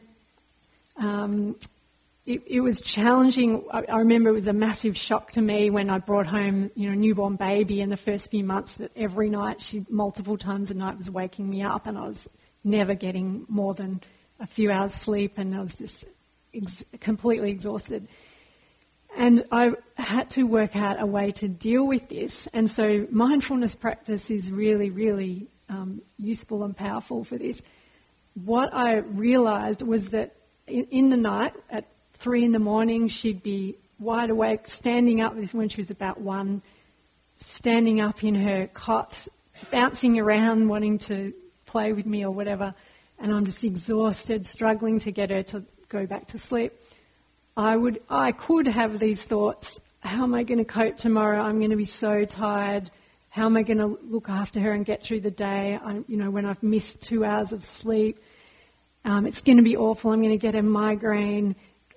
um, 0.98 1.56
it, 2.26 2.42
it, 2.46 2.60
was 2.60 2.82
challenging. 2.82 3.64
I, 3.72 3.84
I, 3.88 4.00
remember 4.00 4.32
it 4.32 4.34
was 4.34 4.50
a 4.50 4.54
massive 4.54 4.98
shock 4.98 5.32
to 5.32 5.42
me 5.42 5.70
when 5.70 5.90
I 5.90 6.00
brought 6.00 6.28
home, 6.28 6.72
you 6.76 6.88
know, 6.88 6.94
a 6.94 6.98
newborn 6.98 7.38
baby 7.38 7.80
in 7.80 7.90
the 7.90 7.98
first 7.98 8.30
few 8.30 8.44
months 8.44 8.76
that 8.76 8.92
every 8.98 9.30
night 9.30 9.62
she, 9.62 9.86
multiple 9.90 10.38
times 10.38 10.72
a 10.72 10.74
night, 10.74 10.98
was 10.98 11.10
waking 11.10 11.50
me 11.50 11.62
up 11.62 11.88
and 11.88 11.98
I 11.98 12.06
was 12.06 12.28
never 12.66 12.96
getting 12.96 13.46
more 13.48 13.74
than 13.74 14.02
a 14.40 14.48
few 14.48 14.72
hours 14.72 14.94
sleep 14.94 15.38
and 15.38 15.56
I 15.56 15.60
was 15.60 15.76
just 15.76 16.06
ex- 16.54 16.86
completely 17.00 17.52
exhausted. 17.52 18.08
And 19.16 19.46
I 19.52 19.72
had 19.96 20.30
to 20.32 20.44
work 20.44 20.76
out 20.76 21.02
a 21.02 21.06
way 21.06 21.32
to 21.32 21.48
deal 21.48 21.88
with 21.88 22.10
this. 22.10 22.48
And 22.54 22.70
so 22.70 23.08
mindfulness 23.10 23.74
practice 23.74 24.30
is 24.30 24.52
really, 24.52 24.92
really 24.92 25.48
um, 25.70 26.02
useful 26.18 26.64
and 26.64 26.76
powerful 26.76 27.24
for 27.24 27.38
this. 27.38 27.64
What 28.46 28.74
I 28.74 28.98
realized 28.98 29.82
was 29.82 30.12
that 30.12 30.36
in, 30.68 30.86
in, 30.92 31.10
the 31.10 31.18
night, 31.18 31.54
at 31.72 31.88
three 32.14 32.46
in 32.46 32.52
the 32.52 32.60
morning, 32.60 33.08
she'd 33.08 33.42
be 33.42 33.78
wide 33.98 34.30
awake, 34.30 34.68
standing 34.68 35.22
up. 35.22 35.36
This 35.36 35.54
when 35.54 35.70
she 35.70 35.82
was 35.82 35.90
about 35.90 36.22
one, 36.22 36.62
standing 37.38 38.00
up 38.00 38.24
in 38.24 38.36
her 38.36 38.68
cot, 38.68 39.28
bouncing 39.72 40.20
around, 40.20 40.68
wanting 40.68 41.00
to 41.00 41.34
play 41.66 41.92
with 41.94 42.06
me 42.06 42.24
or 42.24 42.32
whatever 42.32 42.76
and 43.20 43.34
I'm 43.34 43.46
just 43.46 43.64
exhausted, 43.64 44.46
struggling 44.46 45.00
to 45.00 45.12
get 45.12 45.30
her 45.30 45.44
to 45.44 45.64
go 45.90 46.06
back 46.06 46.28
to 46.28 46.38
sleep, 46.38 46.74
I 47.56 47.76
would, 47.76 48.02
I 48.10 48.32
could 48.32 48.68
have 48.68 49.00
these 49.00 49.24
thoughts. 49.24 49.80
How 50.02 50.24
am 50.24 50.36
I 50.36 50.44
going 50.44 50.60
to 50.60 50.66
cope 50.66 50.98
tomorrow? 50.98 51.42
I'm 51.42 51.58
going 51.58 51.72
to 51.72 51.78
be 51.78 51.86
so 51.86 52.24
tired. 52.26 52.92
How 53.30 53.46
am 53.46 53.58
I 53.58 53.64
going 53.64 53.80
to 53.80 54.00
look 54.04 54.30
after 54.30 54.60
her 54.60 54.72
and 54.72 54.86
get 54.86 55.04
through 55.04 55.22
the 55.22 55.32
day? 55.32 55.80
I, 55.84 56.02
you 56.08 56.18
know, 56.18 56.30
when 56.30 56.46
I've 56.46 56.62
missed 56.62 57.02
two 57.02 57.26
hours 57.26 57.54
of 57.54 57.64
sleep, 57.64 58.20
um, 59.06 59.26
it's 59.26 59.42
going 59.42 59.58
to 59.58 59.64
be 59.64 59.78
awful. 59.78 60.12
I'm 60.12 60.22
going 60.22 60.32
to 60.32 60.38
get 60.38 60.56
a 60.56 60.62
migraine. 60.62 61.56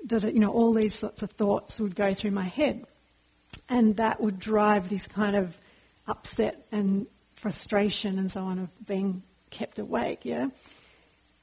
You 0.09 0.41
know, 0.41 0.51
all 0.51 0.73
these 0.73 0.95
sorts 0.95 1.23
of 1.23 1.31
thoughts 1.33 1.79
would 1.81 1.95
go 1.95 2.15
through 2.15 2.31
my 2.31 2.47
head, 2.47 2.85
and 3.69 3.97
that 3.97 4.21
would 4.21 4.39
drive 4.39 4.89
this 4.89 5.07
kind 5.07 5.37
of 5.37 5.59
upset 6.07 6.67
and 6.73 7.07
frustration 7.35 8.19
and 8.19 8.31
so 8.31 8.45
on 8.45 8.59
of 8.59 8.87
being 8.87 9.23
kept 9.51 9.79
awake. 9.79 10.25
Yeah. 10.25 10.49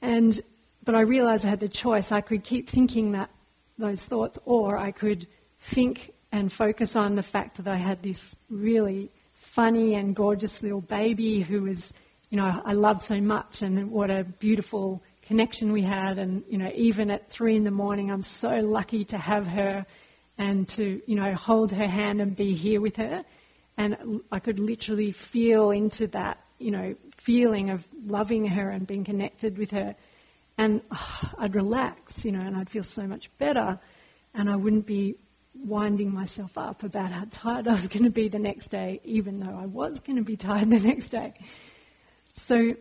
And, 0.01 0.39
but 0.83 0.95
I 0.95 1.01
realized 1.01 1.45
I 1.45 1.49
had 1.49 1.59
the 1.59 1.69
choice. 1.69 2.11
I 2.11 2.21
could 2.21 2.43
keep 2.43 2.69
thinking 2.69 3.11
that, 3.13 3.29
those 3.77 4.03
thoughts, 4.03 4.39
or 4.45 4.77
I 4.77 4.91
could 4.91 5.27
think 5.59 6.13
and 6.31 6.51
focus 6.51 6.95
on 6.95 7.15
the 7.15 7.23
fact 7.23 7.57
that 7.57 7.67
I 7.67 7.77
had 7.77 8.01
this 8.03 8.35
really 8.49 9.11
funny 9.33 9.95
and 9.95 10.15
gorgeous 10.15 10.61
little 10.61 10.81
baby 10.81 11.41
who 11.41 11.63
was, 11.63 11.93
you 12.29 12.37
know, 12.37 12.61
I 12.65 12.73
loved 12.73 13.01
so 13.01 13.19
much 13.21 13.61
and 13.61 13.89
what 13.91 14.09
a 14.09 14.23
beautiful 14.23 15.01
connection 15.23 15.71
we 15.71 15.81
had. 15.81 16.19
And, 16.19 16.43
you 16.49 16.57
know, 16.57 16.71
even 16.75 17.11
at 17.11 17.29
three 17.29 17.55
in 17.55 17.63
the 17.63 17.71
morning, 17.71 18.11
I'm 18.11 18.21
so 18.21 18.49
lucky 18.59 19.05
to 19.05 19.17
have 19.17 19.47
her 19.47 19.85
and 20.37 20.67
to, 20.69 21.01
you 21.05 21.15
know, 21.15 21.33
hold 21.33 21.71
her 21.71 21.87
hand 21.87 22.21
and 22.21 22.35
be 22.35 22.53
here 22.53 22.81
with 22.81 22.97
her. 22.97 23.23
And 23.77 24.21
I 24.31 24.39
could 24.39 24.59
literally 24.59 25.11
feel 25.11 25.71
into 25.71 26.07
that, 26.07 26.39
you 26.59 26.71
know, 26.71 26.95
feeling 27.27 27.69
of 27.69 27.85
loving 28.05 28.45
her 28.45 28.69
and 28.69 28.87
being 28.87 29.03
connected 29.03 29.57
with 29.57 29.71
her. 29.71 29.93
And 30.57 30.81
oh, 30.91 31.31
I'd 31.37 31.55
relax, 31.55 32.23
you 32.23 32.31
know, 32.31 32.39
and 32.39 32.55
I'd 32.55 32.69
feel 32.69 32.83
so 32.83 33.05
much 33.05 33.29
better. 33.37 33.77
And 34.33 34.49
I 34.49 34.55
wouldn't 34.55 34.85
be 34.85 35.17
winding 35.53 36.13
myself 36.13 36.57
up 36.57 36.83
about 36.83 37.11
how 37.11 37.25
tired 37.29 37.67
I 37.67 37.73
was 37.73 37.89
going 37.89 38.05
to 38.05 38.09
be 38.09 38.29
the 38.29 38.39
next 38.39 38.67
day, 38.67 39.01
even 39.03 39.41
though 39.41 39.59
I 39.61 39.65
was 39.65 39.99
going 39.99 40.15
to 40.15 40.23
be 40.23 40.37
tired 40.37 40.69
the 40.69 40.79
next 40.79 41.09
day. 41.09 41.33
So 42.31 42.75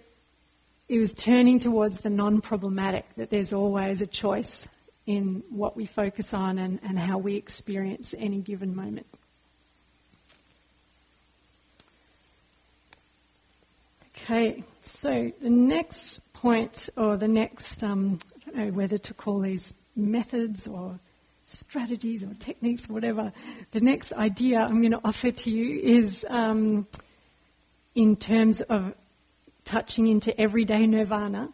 it 0.88 0.98
was 1.00 1.12
turning 1.12 1.58
towards 1.58 2.02
the 2.02 2.10
non 2.10 2.40
problematic, 2.40 3.16
that 3.16 3.30
there's 3.30 3.52
always 3.52 4.00
a 4.00 4.06
choice 4.06 4.68
in 5.06 5.42
what 5.50 5.76
we 5.76 5.86
focus 5.86 6.32
on 6.32 6.60
and, 6.60 6.78
and 6.84 6.96
how 6.96 7.18
we 7.18 7.34
experience 7.34 8.14
any 8.16 8.42
given 8.42 8.76
moment. 8.76 9.06
Okay, 14.18 14.64
so 14.82 15.30
the 15.40 15.50
next 15.50 16.20
point, 16.32 16.88
or 16.96 17.16
the 17.16 17.28
next, 17.28 17.84
um, 17.84 18.18
I 18.34 18.50
don't 18.50 18.56
know 18.56 18.72
whether 18.72 18.98
to 18.98 19.14
call 19.14 19.40
these 19.40 19.74
methods 19.94 20.66
or 20.66 20.98
strategies 21.44 22.24
or 22.24 22.34
techniques, 22.38 22.88
whatever, 22.88 23.32
the 23.72 23.80
next 23.80 24.12
idea 24.14 24.60
I'm 24.60 24.80
going 24.80 24.92
to 24.92 25.00
offer 25.04 25.30
to 25.30 25.50
you 25.50 25.80
is 25.80 26.26
um, 26.28 26.86
in 27.94 28.16
terms 28.16 28.62
of 28.62 28.94
touching 29.64 30.06
into 30.06 30.38
everyday 30.40 30.86
nirvana, 30.86 31.50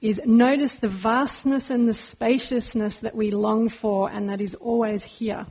is 0.00 0.20
notice 0.24 0.76
the 0.76 0.88
vastness 0.88 1.70
and 1.70 1.88
the 1.88 1.94
spaciousness 1.94 2.98
that 2.98 3.14
we 3.14 3.30
long 3.30 3.68
for 3.68 4.10
and 4.10 4.28
that 4.28 4.40
is 4.40 4.54
always 4.54 5.02
here. 5.02 5.46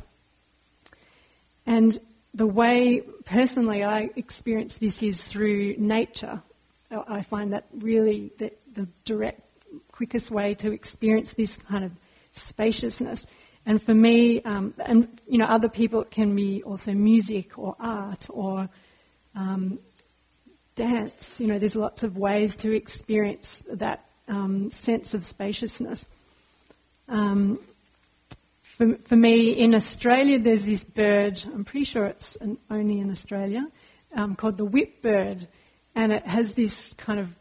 And 1.66 1.98
the 2.34 2.48
way, 2.48 3.02
personally, 3.26 3.84
I 3.84 4.10
experience 4.16 4.78
this 4.78 5.04
is 5.04 5.24
through 5.24 5.76
nature. 5.78 6.42
I 7.08 7.22
find 7.22 7.54
that 7.54 7.66
really 7.74 8.32
the, 8.38 8.52
the 8.74 8.88
direct, 9.06 9.42
quickest 9.92 10.32
way 10.32 10.54
to 10.56 10.72
experience 10.72 11.34
this 11.34 11.58
kind 11.58 11.84
of 11.84 11.92
spaciousness. 12.32 13.26
And 13.66 13.82
for 13.82 13.94
me, 13.94 14.42
um, 14.42 14.74
and 14.86 15.08
you 15.28 15.38
know, 15.38 15.46
other 15.46 15.70
people, 15.70 16.02
it 16.02 16.12
can 16.12 16.36
be 16.36 16.64
also 16.64 16.92
music 16.92 17.58
or 17.58 17.76
art 17.80 18.28
or 18.30 18.70
um, 19.36 19.80
dance. 20.76 21.40
You 21.40 21.48
know, 21.48 21.60
there's 21.60 21.76
lots 21.76 22.04
of 22.04 22.18
ways 22.18 22.56
to 22.58 22.76
experience 22.76 23.64
that 23.72 24.06
um, 24.28 24.72
sense 24.72 25.14
of 25.14 25.24
spaciousness. 25.24 26.06
Um, 27.08 27.60
for, 28.78 28.96
for, 28.98 29.16
me, 29.16 29.52
in 29.52 29.76
Australia, 29.76 30.40
there's 30.40 30.66
this 30.66 30.84
bird. 30.84 31.42
I'm 31.46 31.64
pretty 31.64 31.86
sure 31.86 32.06
it's 32.06 32.36
an, 32.38 32.58
only 32.70 33.00
in 33.00 33.12
Australia, 33.12 33.66
um, 34.16 34.36
called 34.36 34.58
the 34.58 34.66
whip 34.66 35.02
bird 35.02 35.48
and 35.96 36.12
it 36.12 36.26
has 36.26 36.54
this 36.54 36.94
kind 36.94 37.20
of 37.20 37.36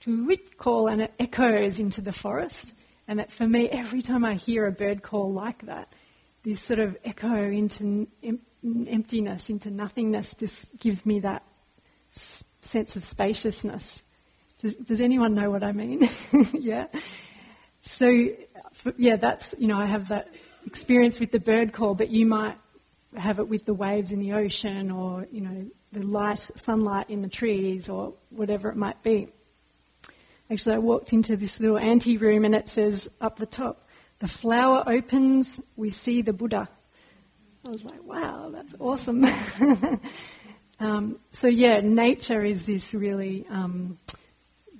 tweet 0.00 0.58
call 0.58 0.88
and 0.88 1.00
it 1.00 1.12
echoes 1.18 1.80
into 1.80 2.00
the 2.00 2.12
forest. 2.12 2.74
And 3.08 3.18
that 3.18 3.30
for 3.30 3.46
me, 3.46 3.68
every 3.68 4.02
time 4.02 4.24
I 4.24 4.34
hear 4.34 4.66
a 4.66 4.72
bird 4.72 5.02
call 5.02 5.32
like 5.32 5.66
that, 5.66 5.92
this 6.42 6.60
sort 6.60 6.78
of 6.78 6.96
echo 7.04 7.34
into 7.34 8.06
em- 8.22 8.40
emptiness, 8.86 9.50
into 9.50 9.70
nothingness, 9.70 10.34
just 10.34 10.76
gives 10.78 11.04
me 11.04 11.20
that 11.20 11.42
s- 12.14 12.44
sense 12.60 12.96
of 12.96 13.04
spaciousness. 13.04 14.02
Does, 14.58 14.74
does, 14.74 15.00
anyone 15.00 15.34
know 15.34 15.50
what 15.50 15.62
I 15.62 15.72
mean? 15.72 16.08
yeah. 16.52 16.86
So, 17.82 18.08
uh, 18.08 18.60
for, 18.72 18.94
yeah, 18.96 19.16
that's, 19.16 19.54
you 19.58 19.66
know, 19.66 19.78
I 19.78 19.86
have 19.86 20.08
that 20.08 20.28
experience 20.66 21.20
with 21.20 21.30
the 21.30 21.40
bird 21.40 21.72
call, 21.72 21.94
but 21.94 22.10
you 22.10 22.24
might 22.24 22.56
have 23.16 23.38
it 23.38 23.48
with 23.48 23.64
the 23.64 23.74
waves 23.74 24.12
in 24.12 24.20
the 24.20 24.32
ocean 24.32 24.90
or, 24.90 25.26
you 25.30 25.40
know, 25.40 25.66
the 25.92 26.02
light, 26.02 26.38
sunlight 26.38 27.10
in 27.10 27.22
the 27.22 27.28
trees 27.28 27.88
or 27.88 28.14
whatever 28.30 28.68
it 28.68 28.76
might 28.76 29.02
be. 29.02 29.28
Actually, 30.50 30.76
I 30.76 30.78
walked 30.78 31.12
into 31.12 31.36
this 31.36 31.58
little 31.60 31.78
ante 31.78 32.16
room 32.16 32.44
and 32.44 32.54
it 32.54 32.68
says 32.68 33.08
up 33.20 33.36
the 33.36 33.46
top, 33.46 33.88
the 34.18 34.28
flower 34.28 34.82
opens, 34.86 35.60
we 35.76 35.90
see 35.90 36.22
the 36.22 36.32
Buddha. 36.32 36.68
I 37.66 37.70
was 37.70 37.84
like, 37.84 38.02
wow, 38.04 38.50
that's 38.52 38.74
awesome. 38.78 39.24
um, 40.80 41.18
so, 41.30 41.48
yeah, 41.48 41.80
nature 41.80 42.44
is 42.44 42.66
this 42.66 42.94
really 42.94 43.46
um, 43.48 43.98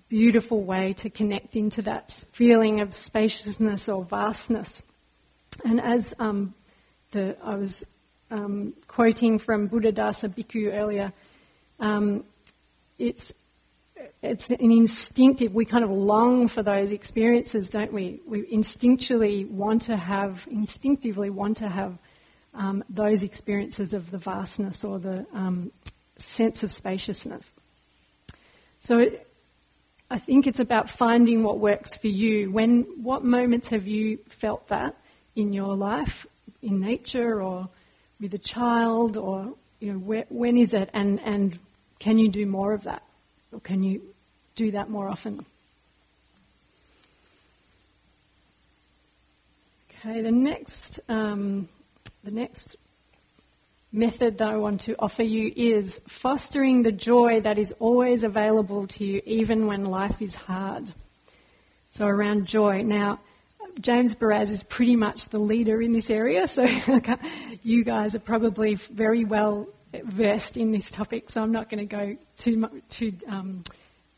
beautiful 0.09 0.62
way 0.62 0.93
to 0.95 1.09
connect 1.09 1.57
into 1.57 1.82
that 1.82 2.24
feeling 2.32 2.80
of 2.80 2.93
spaciousness 2.93 3.89
or 3.89 4.05
vastness. 4.05 4.82
And 5.64 5.80
as 5.80 6.14
um, 6.18 6.55
the, 7.12 7.37
I 7.43 7.55
was 7.55 7.85
um, 8.35 8.74
quoting 8.89 9.39
from 9.39 9.68
Buddhadasa 9.68 10.28
Bhikkhu 10.28 10.74
earlier, 10.74 11.12
um, 11.78 12.24
it's 12.99 13.32
it's 14.22 14.51
an 14.51 14.70
instinctive. 14.70 15.55
We 15.55 15.64
kind 15.64 15.85
of 15.85 15.91
long 15.91 16.49
for 16.49 16.62
those 16.62 16.93
experiences, 16.93 17.68
don't 17.68 17.93
we? 17.93 18.20
We 18.26 18.43
instinctually 18.45 19.49
want 19.49 19.82
to 19.82 19.97
have, 19.97 20.47
instinctively 20.51 21.30
want 21.30 21.59
to 21.59 21.68
have 21.68 21.99
um, 22.55 22.85
those 22.89 23.22
experiences 23.22 23.95
of 23.95 24.11
the 24.11 24.18
vastness 24.18 24.85
or 24.85 24.99
the 24.99 25.26
um, 25.32 25.70
sense 26.16 26.64
of 26.64 26.70
spaciousness. 26.70 27.51
So, 28.78 28.99
it, 28.99 29.26
I 30.11 30.18
think 30.18 30.47
it's 30.47 30.61
about 30.61 30.91
finding 30.91 31.43
what 31.43 31.59
works 31.59 31.97
for 31.97 32.09
you. 32.09 32.51
When, 32.51 32.82
what 33.03 33.24
moments 33.24 33.70
have 33.70 33.87
you 33.87 34.18
felt 34.28 34.68
that 34.68 34.97
in 35.35 35.53
your 35.53 35.74
life, 35.74 36.26
in 36.62 36.80
nature, 36.80 37.43
or 37.43 37.68
with 38.20 38.34
a 38.34 38.38
child, 38.38 39.16
or 39.16 39.54
you 39.80 39.92
know, 39.92 39.98
where, 39.98 40.24
when 40.28 40.56
is 40.56 40.74
it, 40.74 40.90
and 40.92 41.20
and 41.20 41.58
can 41.98 42.18
you 42.18 42.28
do 42.28 42.46
more 42.46 42.72
of 42.72 42.84
that, 42.84 43.02
or 43.52 43.60
can 43.60 43.82
you 43.82 44.02
do 44.54 44.70
that 44.72 44.90
more 44.90 45.08
often? 45.08 45.44
Okay, 49.90 50.20
the 50.20 50.32
next 50.32 51.00
um, 51.08 51.68
the 52.22 52.30
next 52.30 52.76
method 53.94 54.38
that 54.38 54.48
I 54.48 54.56
want 54.56 54.80
to 54.82 54.96
offer 54.98 55.22
you 55.22 55.52
is 55.54 56.00
fostering 56.08 56.82
the 56.82 56.92
joy 56.92 57.40
that 57.40 57.58
is 57.58 57.72
always 57.78 58.24
available 58.24 58.88
to 58.88 59.04
you, 59.04 59.22
even 59.24 59.66
when 59.66 59.84
life 59.84 60.20
is 60.20 60.34
hard. 60.34 60.92
So, 61.92 62.06
around 62.06 62.46
joy. 62.46 62.82
Now, 62.82 63.20
James 63.80 64.14
Baraz 64.14 64.50
is 64.50 64.62
pretty 64.62 64.96
much 64.96 65.28
the 65.28 65.38
leader 65.38 65.82
in 65.82 65.92
this 65.92 66.10
area, 66.10 66.46
so 66.46 66.66
you 67.62 67.84
guys 67.84 68.14
are 68.14 68.20
probably 68.20 68.74
very 68.74 69.24
well 69.24 69.68
versed 70.02 70.56
in 70.56 70.70
this 70.70 70.90
topic, 70.90 71.30
so 71.30 71.42
I'm 71.42 71.52
not 71.52 71.68
going 71.68 71.86
to 71.86 71.96
go 71.96 72.16
too, 72.38 72.68
too 72.88 73.12
um, 73.28 73.62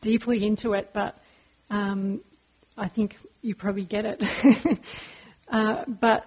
deeply 0.00 0.44
into 0.46 0.74
it, 0.74 0.90
but 0.92 1.18
um, 1.70 2.20
I 2.76 2.88
think 2.88 3.16
you 3.42 3.54
probably 3.54 3.84
get 3.84 4.04
it. 4.04 4.80
uh, 5.48 5.84
but 5.86 6.26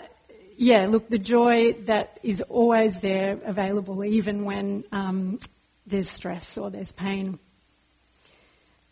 yeah, 0.57 0.87
look, 0.87 1.09
the 1.09 1.17
joy 1.19 1.73
that 1.85 2.17
is 2.23 2.41
always 2.41 2.99
there, 2.99 3.37
available, 3.45 4.03
even 4.03 4.43
when 4.43 4.83
um, 4.91 5.39
there's 5.87 6.09
stress 6.09 6.57
or 6.57 6.69
there's 6.69 6.91
pain. 6.91 7.39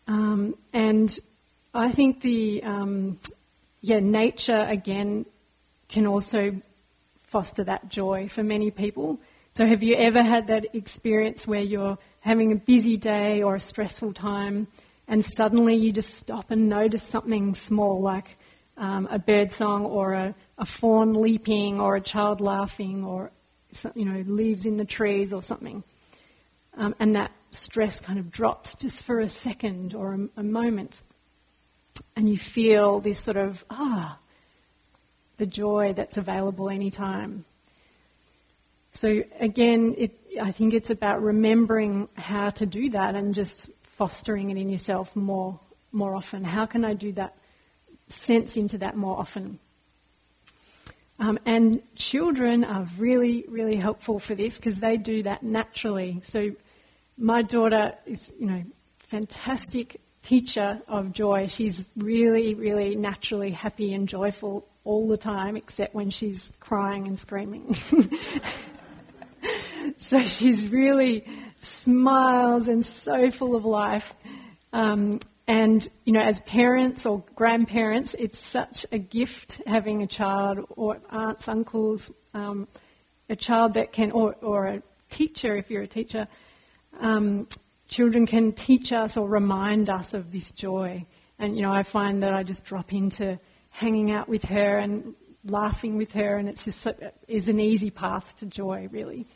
Um, 0.06 0.54
and 0.72 1.16
I 1.74 1.92
think 1.92 2.22
the 2.22 2.62
um, 2.62 3.18
yeah, 3.80 4.00
nature 4.00 4.60
again 4.60 5.26
can 5.88 6.06
also 6.06 6.60
foster 7.20 7.64
that 7.64 7.88
joy 7.88 8.28
for 8.28 8.42
many 8.42 8.70
people. 8.70 9.20
So, 9.52 9.66
have 9.66 9.82
you 9.82 9.94
ever 9.96 10.22
had 10.22 10.48
that 10.48 10.74
experience 10.74 11.46
where 11.46 11.60
you're 11.60 11.98
having 12.20 12.52
a 12.52 12.56
busy 12.56 12.96
day 12.96 13.42
or 13.42 13.54
a 13.54 13.60
stressful 13.60 14.14
time, 14.14 14.68
and 15.06 15.24
suddenly 15.24 15.76
you 15.76 15.92
just 15.92 16.14
stop 16.14 16.50
and 16.50 16.68
notice 16.68 17.02
something 17.02 17.54
small, 17.54 18.00
like 18.00 18.36
um, 18.76 19.08
a 19.10 19.18
bird 19.18 19.50
song 19.50 19.84
or 19.86 20.12
a, 20.12 20.34
a 20.58 20.64
fawn 20.64 21.14
leaping 21.14 21.80
or 21.80 21.96
a 21.96 22.00
child 22.00 22.40
laughing 22.40 23.04
or 23.04 23.30
you 23.94 24.04
know 24.04 24.22
leaves 24.26 24.66
in 24.66 24.76
the 24.76 24.84
trees 24.84 25.32
or 25.32 25.42
something, 25.42 25.84
um, 26.76 26.94
and 26.98 27.16
that 27.16 27.32
stress 27.50 28.00
kind 28.00 28.18
of 28.18 28.30
drops 28.30 28.74
just 28.74 29.02
for 29.02 29.20
a 29.20 29.28
second 29.28 29.94
or 29.94 30.14
a, 30.14 30.40
a 30.40 30.42
moment 30.42 31.02
and 32.16 32.28
you 32.28 32.38
feel 32.38 33.00
this 33.00 33.18
sort 33.18 33.36
of, 33.36 33.64
ah, 33.70 34.18
the 35.36 35.46
joy 35.46 35.92
that's 35.94 36.16
available 36.16 36.68
anytime. 36.68 37.44
So 38.90 39.22
again, 39.38 39.94
it, 39.96 40.18
I 40.42 40.50
think 40.50 40.74
it's 40.74 40.90
about 40.90 41.22
remembering 41.22 42.08
how 42.14 42.50
to 42.50 42.66
do 42.66 42.90
that 42.90 43.14
and 43.14 43.34
just 43.34 43.70
fostering 43.82 44.50
it 44.50 44.56
in 44.56 44.68
yourself 44.68 45.14
more, 45.14 45.60
more 45.92 46.14
often. 46.14 46.44
How 46.44 46.66
can 46.66 46.84
I 46.84 46.94
do 46.94 47.12
that? 47.12 47.36
Sense 48.08 48.56
into 48.56 48.78
that 48.78 48.96
more 48.96 49.18
often. 49.18 49.58
Um, 51.20 51.38
and 51.44 51.82
children 51.96 52.64
are 52.64 52.86
really, 52.96 53.44
really 53.48 53.76
helpful 53.76 54.18
for 54.18 54.34
this 54.34 54.56
because 54.56 54.78
they 54.78 54.96
do 54.96 55.22
that 55.24 55.42
naturally. 55.42 56.20
So 56.22 56.52
my 57.16 57.42
daughter 57.42 57.94
is, 58.06 58.32
you 58.38 58.46
know, 58.46 58.62
fantastic 59.00 60.00
teacher 60.28 60.82
of 60.86 61.12
joy. 61.12 61.46
She's 61.46 61.90
really, 61.96 62.54
really 62.54 62.96
naturally 62.96 63.50
happy 63.50 63.94
and 63.94 64.06
joyful 64.06 64.68
all 64.84 65.08
the 65.08 65.16
time, 65.16 65.56
except 65.56 65.94
when 65.94 66.10
she's 66.10 66.52
crying 66.60 67.08
and 67.08 67.18
screaming. 67.18 67.74
so 69.96 70.22
she's 70.24 70.68
really 70.68 71.24
smiles 71.60 72.68
and 72.68 72.84
so 72.84 73.30
full 73.30 73.56
of 73.56 73.64
life. 73.64 74.14
Um, 74.74 75.20
and, 75.46 75.88
you 76.04 76.12
know, 76.12 76.20
as 76.20 76.40
parents 76.40 77.06
or 77.06 77.24
grandparents, 77.34 78.12
it's 78.12 78.38
such 78.38 78.84
a 78.92 78.98
gift 78.98 79.62
having 79.66 80.02
a 80.02 80.06
child 80.06 80.58
or 80.76 81.00
aunts, 81.08 81.48
uncles, 81.48 82.10
um, 82.34 82.68
a 83.30 83.36
child 83.36 83.74
that 83.74 83.92
can, 83.92 84.10
or, 84.10 84.34
or 84.42 84.66
a 84.66 84.82
teacher 85.08 85.56
if 85.56 85.70
you're 85.70 85.84
a 85.84 85.88
teacher, 85.88 86.28
um, 87.00 87.48
children 87.88 88.26
can 88.26 88.52
teach 88.52 88.92
us 88.92 89.16
or 89.16 89.28
remind 89.28 89.90
us 89.90 90.14
of 90.14 90.30
this 90.30 90.50
joy. 90.50 91.04
And, 91.38 91.56
you 91.56 91.62
know, 91.62 91.72
I 91.72 91.82
find 91.82 92.22
that 92.22 92.34
I 92.34 92.42
just 92.42 92.64
drop 92.64 92.92
into 92.92 93.38
hanging 93.70 94.12
out 94.12 94.28
with 94.28 94.44
her 94.44 94.78
and 94.78 95.14
laughing 95.44 95.96
with 95.96 96.12
her, 96.12 96.36
and 96.36 96.48
it's 96.48 96.64
just 96.64 96.80
so, 96.80 96.94
is 97.26 97.48
an 97.48 97.60
easy 97.60 97.90
path 97.90 98.36
to 98.36 98.46
joy, 98.46 98.88
really. 98.90 99.26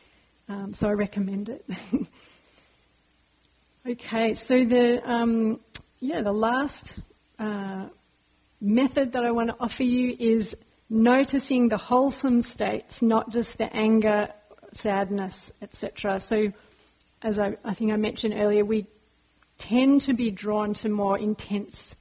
Um, 0.48 0.72
so 0.72 0.88
I 0.88 0.92
recommend 0.92 1.48
it. 1.48 1.64
okay, 3.88 4.34
so 4.34 4.64
the 4.64 5.00
um, 5.09 5.61
yeah, 6.00 6.20
the 6.20 6.32
last 6.32 6.98
uh, 7.38 7.86
method 8.61 9.12
that 9.12 9.24
I 9.24 9.30
want 9.30 9.50
to 9.50 9.57
offer 9.61 9.84
you 9.84 10.16
is 10.18 10.57
noticing 10.90 11.68
the 11.68 11.78
wholesome 11.78 12.42
states, 12.42 13.00
not 13.00 13.30
just 13.30 13.59
the 13.59 13.74
anger, 13.74 14.28
sadness, 14.72 15.53
etc. 15.62 16.18
So 16.20 16.53
as 17.23 17.39
I, 17.39 17.57
I 17.64 17.75
think 17.75 17.93
I 17.93 17.97
mentioned 17.97 18.35
earlier, 18.37 18.64
we 18.64 18.87
tend 19.59 20.03
to 20.03 20.14
be 20.14 20.31
drawn 20.31 20.75
to 20.75 20.89
more 20.89 21.18
intense 21.18 21.97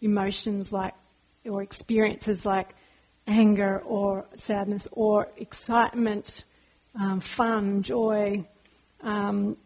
emotions 0.00 0.72
like, 0.72 0.94
or 1.44 1.62
experiences 1.62 2.44
like 2.44 2.74
anger 3.26 3.80
or 3.86 4.26
sadness 4.34 4.86
or 4.92 5.28
excitement, 5.36 6.44
um, 6.94 7.20
fun, 7.20 7.82
joy, 7.82 8.44
um, 9.02 9.56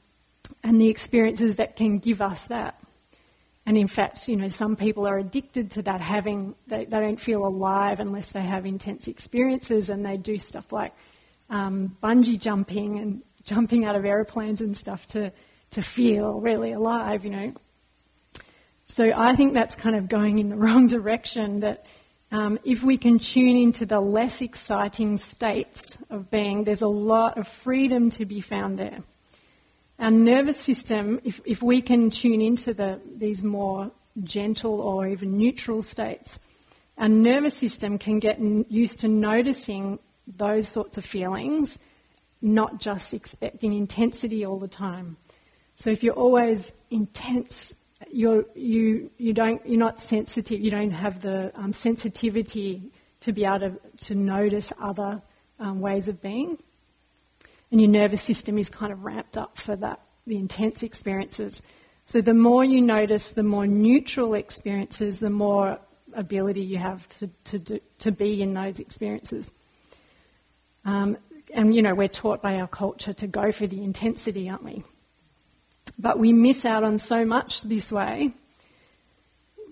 and 0.62 0.80
the 0.80 0.88
experiences 0.88 1.56
that 1.56 1.76
can 1.76 1.98
give 1.98 2.22
us 2.22 2.46
that. 2.46 2.76
And 3.66 3.76
in 3.76 3.88
fact, 3.88 4.28
you 4.28 4.36
know, 4.36 4.48
some 4.48 4.74
people 4.74 5.06
are 5.06 5.18
addicted 5.18 5.72
to 5.72 5.82
that, 5.82 6.00
having, 6.00 6.54
they, 6.66 6.86
they 6.86 7.00
don't 7.00 7.20
feel 7.20 7.46
alive 7.46 8.00
unless 8.00 8.30
they 8.30 8.40
have 8.40 8.66
intense 8.66 9.06
experiences 9.06 9.90
and 9.90 10.04
they 10.04 10.16
do 10.16 10.38
stuff 10.38 10.72
like 10.72 10.92
um, 11.50 11.96
bungee 12.02 12.40
jumping 12.40 12.98
and 12.98 13.22
jumping 13.44 13.84
out 13.84 13.96
of 13.96 14.04
aeroplanes 14.04 14.60
and 14.60 14.76
stuff 14.76 15.06
to, 15.08 15.32
to 15.70 15.82
feel 15.82 16.40
really 16.40 16.72
alive, 16.72 17.24
you 17.24 17.30
know. 17.30 17.52
So 18.84 19.12
I 19.14 19.36
think 19.36 19.54
that's 19.54 19.76
kind 19.76 19.96
of 19.96 20.08
going 20.08 20.38
in 20.38 20.48
the 20.48 20.56
wrong 20.64 20.86
direction. 20.86 21.60
That 21.60 21.86
um, 22.32 22.58
if 22.64 22.82
we 22.82 22.96
can 22.96 23.18
tune 23.18 23.56
into 23.56 23.86
the 23.86 24.00
less 24.00 24.40
exciting 24.40 25.16
states 25.16 25.98
of 26.10 26.30
being, 26.30 26.64
there's 26.64 26.82
a 26.82 26.88
lot 26.88 27.38
of 27.38 27.46
freedom 27.46 28.10
to 28.10 28.24
be 28.24 28.40
found 28.40 28.78
there. 28.78 28.98
Our 29.98 30.10
nervous 30.10 30.56
system, 30.56 31.20
if, 31.24 31.40
if 31.44 31.62
we 31.62 31.82
can 31.82 32.10
tune 32.10 32.40
into 32.40 32.72
the, 32.72 33.00
these 33.16 33.42
more 33.42 33.90
gentle 34.22 34.80
or 34.80 35.06
even 35.06 35.36
neutral 35.36 35.82
states, 35.82 36.38
our 36.96 37.08
nervous 37.08 37.54
system 37.54 37.98
can 37.98 38.18
get 38.18 38.38
used 38.40 39.00
to 39.00 39.08
noticing 39.08 39.98
those 40.26 40.68
sorts 40.68 40.98
of 40.98 41.04
feelings 41.04 41.78
not 42.42 42.80
just 42.80 43.14
expecting 43.14 43.72
intensity 43.72 44.44
all 44.44 44.58
the 44.58 44.68
time. 44.68 45.16
So 45.74 45.90
if 45.90 46.02
you're 46.02 46.14
always 46.14 46.72
intense, 46.90 47.74
you're, 48.10 48.44
you, 48.54 49.10
you 49.18 49.32
don't, 49.32 49.64
you're 49.66 49.78
not 49.78 49.98
sensitive, 49.98 50.60
you 50.60 50.70
don't 50.70 50.90
have 50.90 51.20
the 51.20 51.52
um, 51.54 51.72
sensitivity 51.72 52.90
to 53.20 53.32
be 53.32 53.44
able 53.44 53.60
to, 53.60 53.80
to 54.06 54.14
notice 54.14 54.72
other 54.80 55.20
um, 55.58 55.80
ways 55.80 56.08
of 56.08 56.20
being. 56.22 56.58
and 57.70 57.80
your 57.80 57.90
nervous 57.90 58.22
system 58.22 58.58
is 58.58 58.68
kind 58.68 58.92
of 58.92 59.04
ramped 59.04 59.36
up 59.36 59.56
for 59.56 59.76
that, 59.76 60.00
the 60.26 60.36
intense 60.36 60.82
experiences. 60.82 61.62
So 62.06 62.20
the 62.20 62.34
more 62.34 62.64
you 62.64 62.80
notice, 62.80 63.30
the 63.30 63.42
more 63.42 63.66
neutral 63.66 64.34
experiences, 64.34 65.20
the 65.20 65.30
more 65.30 65.78
ability 66.14 66.62
you 66.62 66.78
have 66.78 67.08
to, 67.08 67.30
to, 67.44 67.58
do, 67.58 67.80
to 68.00 68.10
be 68.10 68.42
in 68.42 68.52
those 68.52 68.80
experiences. 68.80 69.52
Um, 70.84 71.18
and, 71.54 71.74
you 71.74 71.82
know, 71.82 71.94
we're 71.94 72.08
taught 72.08 72.42
by 72.42 72.56
our 72.56 72.68
culture 72.68 73.12
to 73.12 73.26
go 73.26 73.52
for 73.52 73.66
the 73.66 73.82
intensity, 73.82 74.48
aren't 74.48 74.64
we? 74.64 74.82
But 75.98 76.18
we 76.18 76.32
miss 76.32 76.64
out 76.64 76.84
on 76.84 76.98
so 76.98 77.24
much 77.24 77.62
this 77.62 77.90
way, 77.90 78.32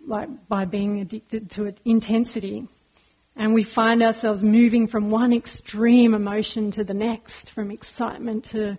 like 0.07 0.49
by 0.49 0.65
being 0.65 1.01
addicted 1.01 1.51
to 1.51 1.75
intensity. 1.85 2.69
And 3.37 3.55
we 3.55 3.63
find 3.63 4.03
ourselves 4.03 4.43
moving 4.43 4.87
from 4.87 5.11
one 5.11 5.33
extreme 5.33 6.13
emotion 6.15 6.71
to 6.73 6.85
the 6.85 6.95
next, 6.95 7.51
from 7.51 7.71
excitement 7.71 8.47
to, 8.47 8.77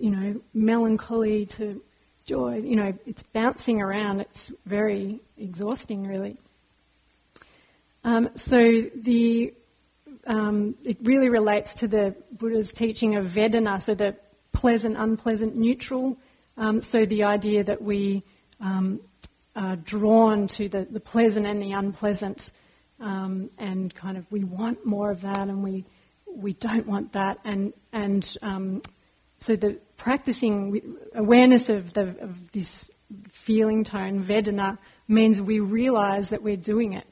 you 0.00 0.10
know, 0.10 0.40
melancholy 0.54 1.46
to 1.46 1.82
joy. 2.24 2.56
You 2.56 2.76
know, 2.76 2.92
it's 3.06 3.22
bouncing 3.22 3.82
around. 3.82 4.20
It's 4.20 4.50
very 4.64 5.20
exhausting, 5.36 6.04
really. 6.04 6.38
Um, 8.02 8.30
so 8.34 8.82
the 8.94 9.52
um, 10.26 10.74
it 10.84 10.98
really 11.02 11.28
relates 11.28 11.74
to 11.74 11.88
the 11.88 12.14
Buddha's 12.32 12.72
teaching 12.72 13.16
of 13.16 13.26
Vedana, 13.26 13.80
so 13.80 13.94
the 13.94 14.16
pleasant, 14.52 14.96
unpleasant, 14.96 15.56
neutral. 15.56 16.16
Um, 16.56 16.80
so 16.80 17.04
the 17.04 17.24
idea 17.24 17.64
that 17.64 17.82
we 17.82 18.22
um, 18.60 19.00
are 19.56 19.76
drawn 19.76 20.46
to 20.48 20.68
the, 20.68 20.86
the 20.90 21.00
pleasant 21.00 21.46
and 21.46 21.60
the 21.60 21.72
unpleasant, 21.72 22.52
um, 23.00 23.50
and 23.58 23.94
kind 23.94 24.16
of 24.16 24.30
we 24.30 24.44
want 24.44 24.86
more 24.86 25.10
of 25.10 25.20
that, 25.22 25.48
and 25.48 25.62
we 25.62 25.84
we 26.26 26.54
don't 26.54 26.86
want 26.86 27.12
that, 27.12 27.38
and 27.44 27.72
and 27.92 28.36
um, 28.42 28.82
so 29.36 29.56
the 29.56 29.78
practicing 29.96 30.96
awareness 31.14 31.68
of 31.68 31.92
the 31.92 32.16
of 32.20 32.52
this 32.52 32.90
feeling 33.28 33.84
tone 33.84 34.22
Vedana 34.22 34.78
means 35.06 35.40
we 35.40 35.60
realize 35.60 36.30
that 36.30 36.42
we're 36.42 36.56
doing 36.56 36.94
it. 36.94 37.06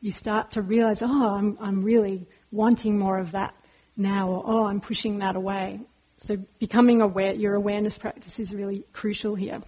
You 0.00 0.10
start 0.10 0.52
to 0.52 0.62
realize, 0.62 1.02
oh, 1.02 1.34
I'm 1.34 1.58
I'm 1.60 1.80
really 1.80 2.26
wanting 2.52 2.98
more 2.98 3.18
of 3.18 3.32
that 3.32 3.54
now, 3.96 4.28
or 4.30 4.42
oh, 4.46 4.66
I'm 4.66 4.80
pushing 4.80 5.18
that 5.18 5.36
away. 5.36 5.80
So 6.18 6.36
becoming 6.58 7.00
aware, 7.02 7.34
your 7.34 7.54
awareness 7.54 7.98
practice 7.98 8.40
is 8.40 8.54
really 8.54 8.84
crucial 8.92 9.34
here. 9.34 9.60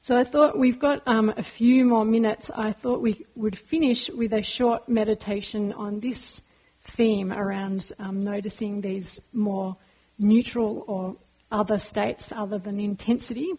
So 0.00 0.16
I 0.16 0.24
thought 0.24 0.58
we've 0.58 0.78
got 0.78 1.06
um, 1.06 1.32
a 1.36 1.42
few 1.42 1.84
more 1.84 2.04
minutes. 2.04 2.50
I 2.54 2.72
thought 2.72 3.02
we 3.02 3.26
would 3.34 3.58
finish 3.58 4.08
with 4.08 4.32
a 4.32 4.42
short 4.42 4.88
meditation 4.88 5.72
on 5.72 6.00
this 6.00 6.40
theme 6.80 7.32
around 7.32 7.92
um, 7.98 8.20
noticing 8.20 8.80
these 8.80 9.20
more 9.32 9.76
neutral 10.18 10.84
or 10.86 11.16
other 11.50 11.78
states 11.78 12.32
other 12.34 12.58
than 12.58 12.78
intensity. 12.80 13.52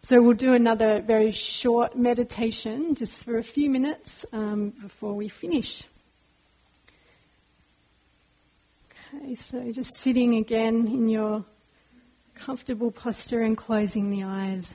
So 0.00 0.20
we'll 0.20 0.34
do 0.34 0.52
another 0.52 1.00
very 1.00 1.32
short 1.32 1.96
meditation 1.96 2.94
just 2.94 3.24
for 3.24 3.38
a 3.38 3.42
few 3.42 3.70
minutes 3.70 4.26
um, 4.32 4.72
before 4.80 5.14
we 5.14 5.28
finish. 5.28 5.84
Okay, 9.16 9.34
so 9.34 9.72
just 9.72 9.96
sitting 9.96 10.36
again 10.36 10.86
in 10.88 11.08
your 11.08 11.44
comfortable 12.34 12.90
posture 12.90 13.42
and 13.42 13.56
closing 13.56 14.10
the 14.10 14.24
eyes. 14.24 14.74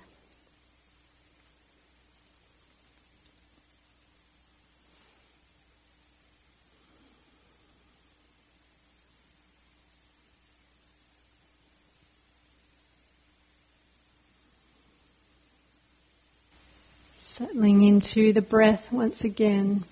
Settling 17.17 17.83
into 17.83 18.33
the 18.33 18.41
breath 18.41 18.91
once 18.91 19.23
again. 19.23 19.83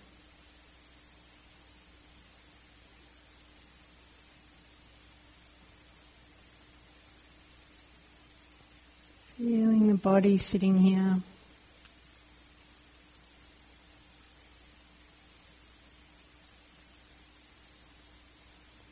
Feeling 9.38 9.88
the 9.88 9.89
body 10.02 10.38
sitting 10.38 10.78
here. 10.80 11.18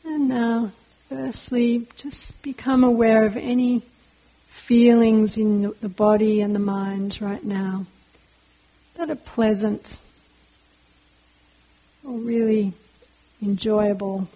And 0.04 0.28
now, 0.28 0.70
firstly, 1.08 1.86
just 1.96 2.40
become 2.42 2.84
aware 2.84 3.24
of 3.24 3.36
any 3.36 3.82
feelings 4.48 5.38
in 5.38 5.72
the 5.80 5.88
body 5.88 6.40
and 6.40 6.54
the 6.54 6.58
mind 6.60 7.20
right 7.22 7.44
now 7.44 7.86
that 8.96 9.08
are 9.08 9.16
pleasant 9.16 9.98
or 12.04 12.18
really 12.18 12.72
enjoyable. 13.42 14.28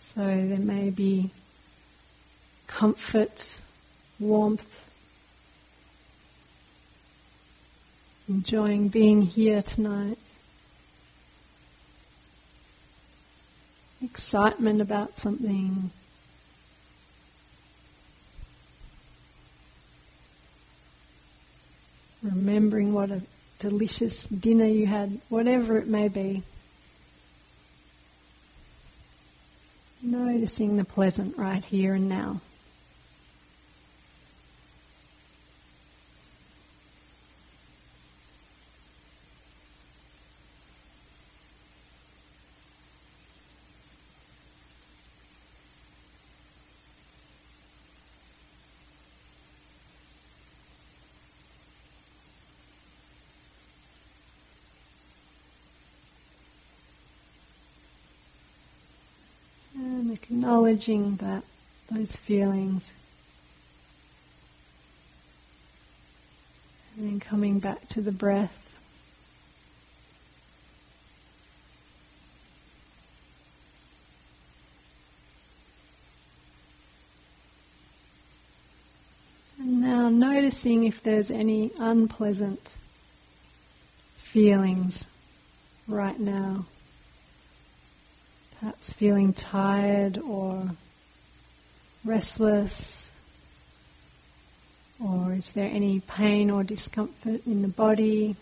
So 0.00 0.24
there 0.24 0.58
may 0.58 0.90
be 0.90 1.30
comfort, 2.66 3.60
warmth, 4.18 4.82
enjoying 8.28 8.88
being 8.88 9.22
here 9.22 9.62
tonight, 9.62 10.18
excitement 14.02 14.80
about 14.80 15.16
something. 15.16 15.90
Remembering 22.22 22.92
what 22.92 23.10
a 23.10 23.22
delicious 23.60 24.26
dinner 24.26 24.66
you 24.66 24.86
had, 24.86 25.20
whatever 25.28 25.78
it 25.78 25.86
may 25.86 26.08
be. 26.08 26.42
Noticing 30.02 30.76
the 30.76 30.84
pleasant 30.84 31.36
right 31.38 31.64
here 31.64 31.94
and 31.94 32.08
now. 32.08 32.40
Acknowledging 60.46 61.16
that 61.16 61.42
those 61.92 62.14
feelings. 62.14 62.92
And 66.96 67.10
then 67.10 67.18
coming 67.18 67.58
back 67.58 67.88
to 67.88 68.00
the 68.00 68.12
breath. 68.12 68.78
And 79.58 79.80
now 79.80 80.08
noticing 80.10 80.84
if 80.84 81.02
there's 81.02 81.32
any 81.32 81.72
unpleasant 81.76 82.76
feelings 84.16 85.08
right 85.88 86.20
now 86.20 86.66
perhaps 88.66 88.92
feeling 88.94 89.32
tired 89.32 90.18
or 90.18 90.70
restless? 92.04 93.12
Or 94.98 95.34
is 95.34 95.52
there 95.52 95.70
any 95.72 96.00
pain 96.00 96.50
or 96.50 96.64
discomfort 96.64 97.46
in 97.46 97.62
the 97.62 97.68
body? 97.68 98.34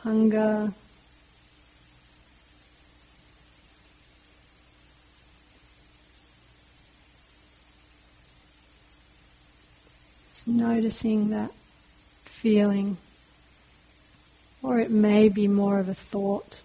Hunger? 0.00 0.74
Just 10.34 10.46
noticing 10.46 11.30
that 11.30 11.50
feeling. 12.26 12.98
Or 14.62 14.78
it 14.78 14.90
may 14.90 15.30
be 15.30 15.48
more 15.48 15.78
of 15.78 15.88
a 15.88 15.94
thought. 15.94 16.60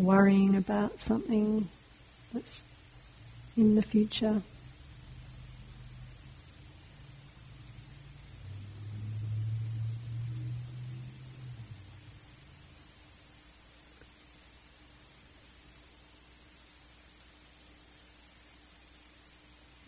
worrying 0.00 0.56
about 0.56 0.98
something 0.98 1.68
that's 2.32 2.62
in 3.56 3.74
the 3.74 3.82
future. 3.82 4.42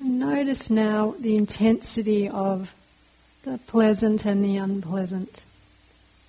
Notice 0.00 0.68
now 0.68 1.14
the 1.18 1.36
intensity 1.36 2.28
of 2.28 2.74
the 3.44 3.58
pleasant 3.66 4.24
and 4.26 4.44
the 4.44 4.56
unpleasant. 4.56 5.44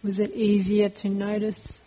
Was 0.04 0.20
it 0.20 0.32
easier 0.34 0.90
to 0.90 1.10
notice 1.10 1.82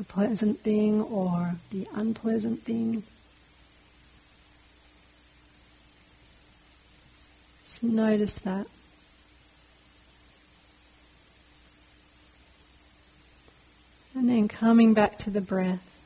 the 0.00 0.04
pleasant 0.06 0.58
thing 0.60 1.02
or 1.02 1.56
the 1.70 1.86
unpleasant 1.94 2.62
thing? 2.62 3.02
So 7.64 7.86
notice 7.86 8.32
that. 8.32 8.66
And 14.14 14.26
then 14.30 14.48
coming 14.48 14.94
back 14.94 15.18
to 15.18 15.30
the 15.30 15.42
breath. 15.42 16.00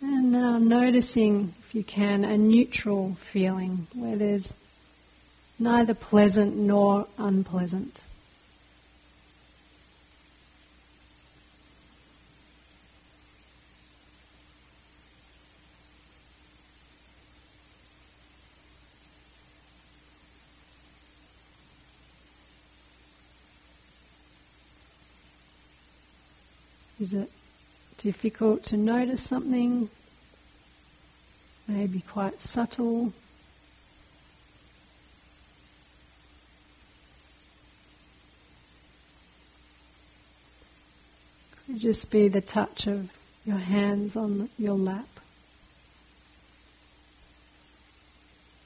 And 0.00 0.32
now 0.32 0.56
noticing, 0.56 1.52
you 1.76 1.84
can, 1.84 2.24
a 2.24 2.38
neutral 2.38 3.14
feeling 3.20 3.86
where 3.94 4.16
there's 4.16 4.56
neither 5.58 5.92
pleasant 5.92 6.56
nor 6.56 7.06
unpleasant. 7.18 8.02
Is 26.98 27.12
it 27.12 27.30
difficult 27.98 28.64
to 28.64 28.78
notice 28.78 29.22
something? 29.22 29.90
Maybe 31.68 32.00
quite 32.00 32.38
subtle. 32.38 33.12
Could 41.66 41.80
just 41.80 42.10
be 42.10 42.28
the 42.28 42.40
touch 42.40 42.86
of 42.86 43.10
your 43.44 43.56
hands 43.56 44.16
on 44.16 44.48
your 44.58 44.76
lap. 44.76 45.08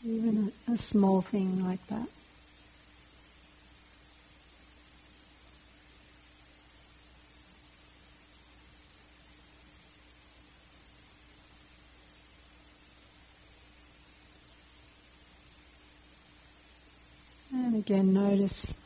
Even 0.04 0.52
a, 0.68 0.72
a 0.72 0.78
small 0.78 1.22
thing 1.22 1.64
like 1.64 1.86
that. 1.88 2.08
Again, 17.90 18.12
notice 18.12 18.76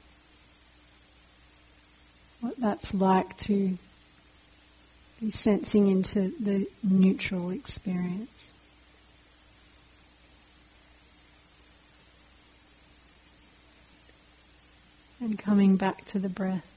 what 2.40 2.56
that's 2.56 2.94
like 2.94 3.36
to 3.36 3.76
be 5.20 5.30
sensing 5.30 5.88
into 5.88 6.32
the 6.40 6.66
neutral 6.82 7.50
experience. 7.50 8.50
And 15.20 15.38
coming 15.38 15.76
back 15.76 16.06
to 16.06 16.18
the 16.18 16.30
breath. 16.30 16.73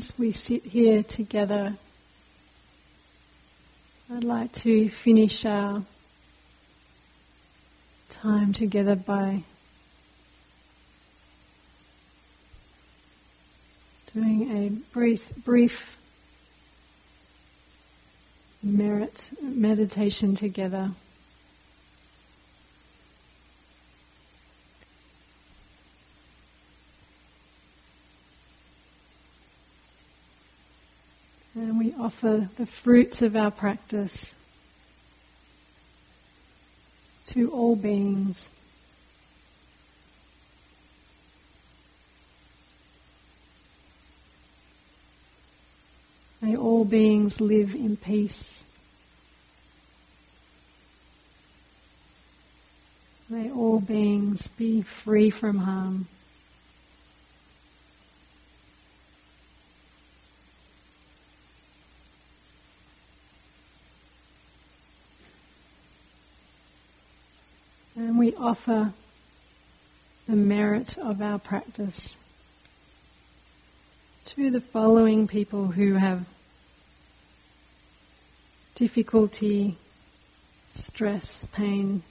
As 0.00 0.14
we 0.16 0.32
sit 0.32 0.64
here 0.64 1.02
together, 1.02 1.74
I'd 4.10 4.24
like 4.24 4.50
to 4.64 4.88
finish 4.88 5.44
our 5.44 5.82
time 8.08 8.54
together 8.54 8.96
by 8.96 9.42
doing 14.14 14.50
a 14.56 14.70
brief, 14.94 15.34
brief 15.44 15.98
merit 18.62 19.28
meditation 19.42 20.34
together. 20.34 20.92
And 31.54 31.78
we 31.78 31.89
offer 32.00 32.48
the 32.56 32.64
fruits 32.64 33.20
of 33.20 33.36
our 33.36 33.50
practice 33.50 34.34
to 37.26 37.50
all 37.50 37.76
beings. 37.76 38.48
May 46.40 46.56
all 46.56 46.86
beings 46.86 47.38
live 47.38 47.74
in 47.74 47.98
peace. 47.98 48.64
May 53.28 53.50
all 53.50 53.78
beings 53.78 54.48
be 54.48 54.80
free 54.80 55.28
from 55.28 55.58
harm. 55.58 56.06
And 68.00 68.18
we 68.18 68.29
offer 68.40 68.92
the 70.26 70.36
merit 70.36 70.96
of 70.96 71.20
our 71.20 71.38
practice 71.38 72.16
to 74.24 74.50
the 74.50 74.60
following 74.60 75.26
people 75.28 75.66
who 75.66 75.94
have 75.94 76.26
difficulty, 78.74 79.76
stress, 80.70 81.46
pain. 81.52 82.02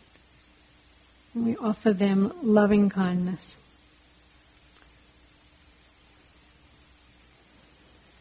We 1.33 1.55
offer 1.57 1.93
them 1.93 2.31
loving 2.43 2.89
kindness. 2.89 3.57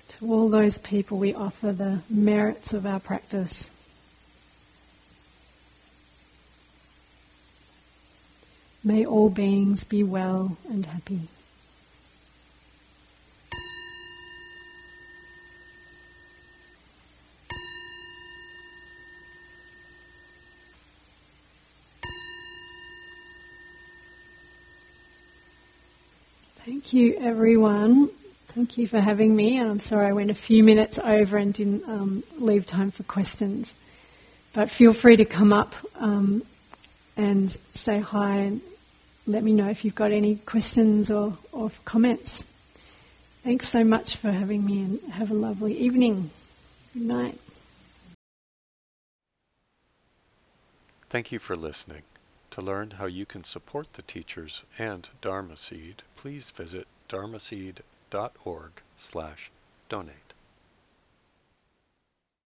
To 0.09 0.33
all 0.33 0.49
those 0.49 0.79
people, 0.79 1.19
we 1.19 1.35
offer 1.35 1.73
the 1.73 2.01
merits 2.09 2.73
of 2.73 2.87
our 2.87 3.01
practice. 3.01 3.71
May 8.89 9.05
all 9.05 9.29
beings 9.29 9.85
be 9.85 10.03
well 10.03 10.57
and 10.71 10.87
happy. 10.87 11.21
Thank 26.65 26.95
you, 26.95 27.19
everyone. 27.21 28.09
Thank 28.55 28.79
you 28.79 28.87
for 28.87 29.01
having 29.01 29.37
me. 29.37 29.59
And 29.59 29.71
I'm 29.71 29.81
sorry 29.81 30.07
I 30.07 30.13
went 30.13 30.31
a 30.31 30.35
few 30.35 30.65
minutes 30.65 30.99
over 30.99 31.37
and 31.37 31.53
didn't 31.53 31.87
um, 31.87 32.25
leave 32.39 32.65
time 32.65 32.91
for 32.91 33.03
questions. 33.03 33.75
But 34.55 34.71
feel 34.71 34.95
free 34.95 35.17
to 35.17 35.27
come 35.27 35.53
up 35.53 35.75
um, 35.97 36.43
and 37.19 37.51
say 37.73 38.01
hi 38.01 38.37
and 38.37 38.63
let 39.29 39.45
me 39.45 39.53
know 39.53 39.69
if 39.69 39.85
you've 39.85 39.95
got 39.95 40.11
any 40.11 40.37
questions 40.37 41.11
or, 41.11 41.37
or 41.53 41.71
comments. 41.85 42.43
Thanks 43.45 43.69
so 43.69 43.85
much 43.85 44.17
for 44.17 44.33
having 44.33 44.65
me 44.65 44.81
and 44.81 45.13
have 45.13 45.31
a 45.31 45.35
lovely 45.35 45.77
evening. 45.77 46.31
Good 46.95 47.03
night. 47.03 47.39
Thank 51.09 51.31
you 51.31 51.39
for 51.39 51.57
listening. 51.57 52.03
To 52.53 52.63
learn 52.63 52.93
how 52.93 53.07
you 53.07 53.25
can 53.25 53.45
support 53.45 53.93
the 53.93 54.03
teachers 54.03 54.65
and 54.79 55.09
Dharma 55.21 55.57
Seed, 55.57 56.03
please 56.17 56.51
visit 56.51 56.87
dharmaseed.org 57.09 58.71
slash 58.99 59.51
donate. 59.89 60.28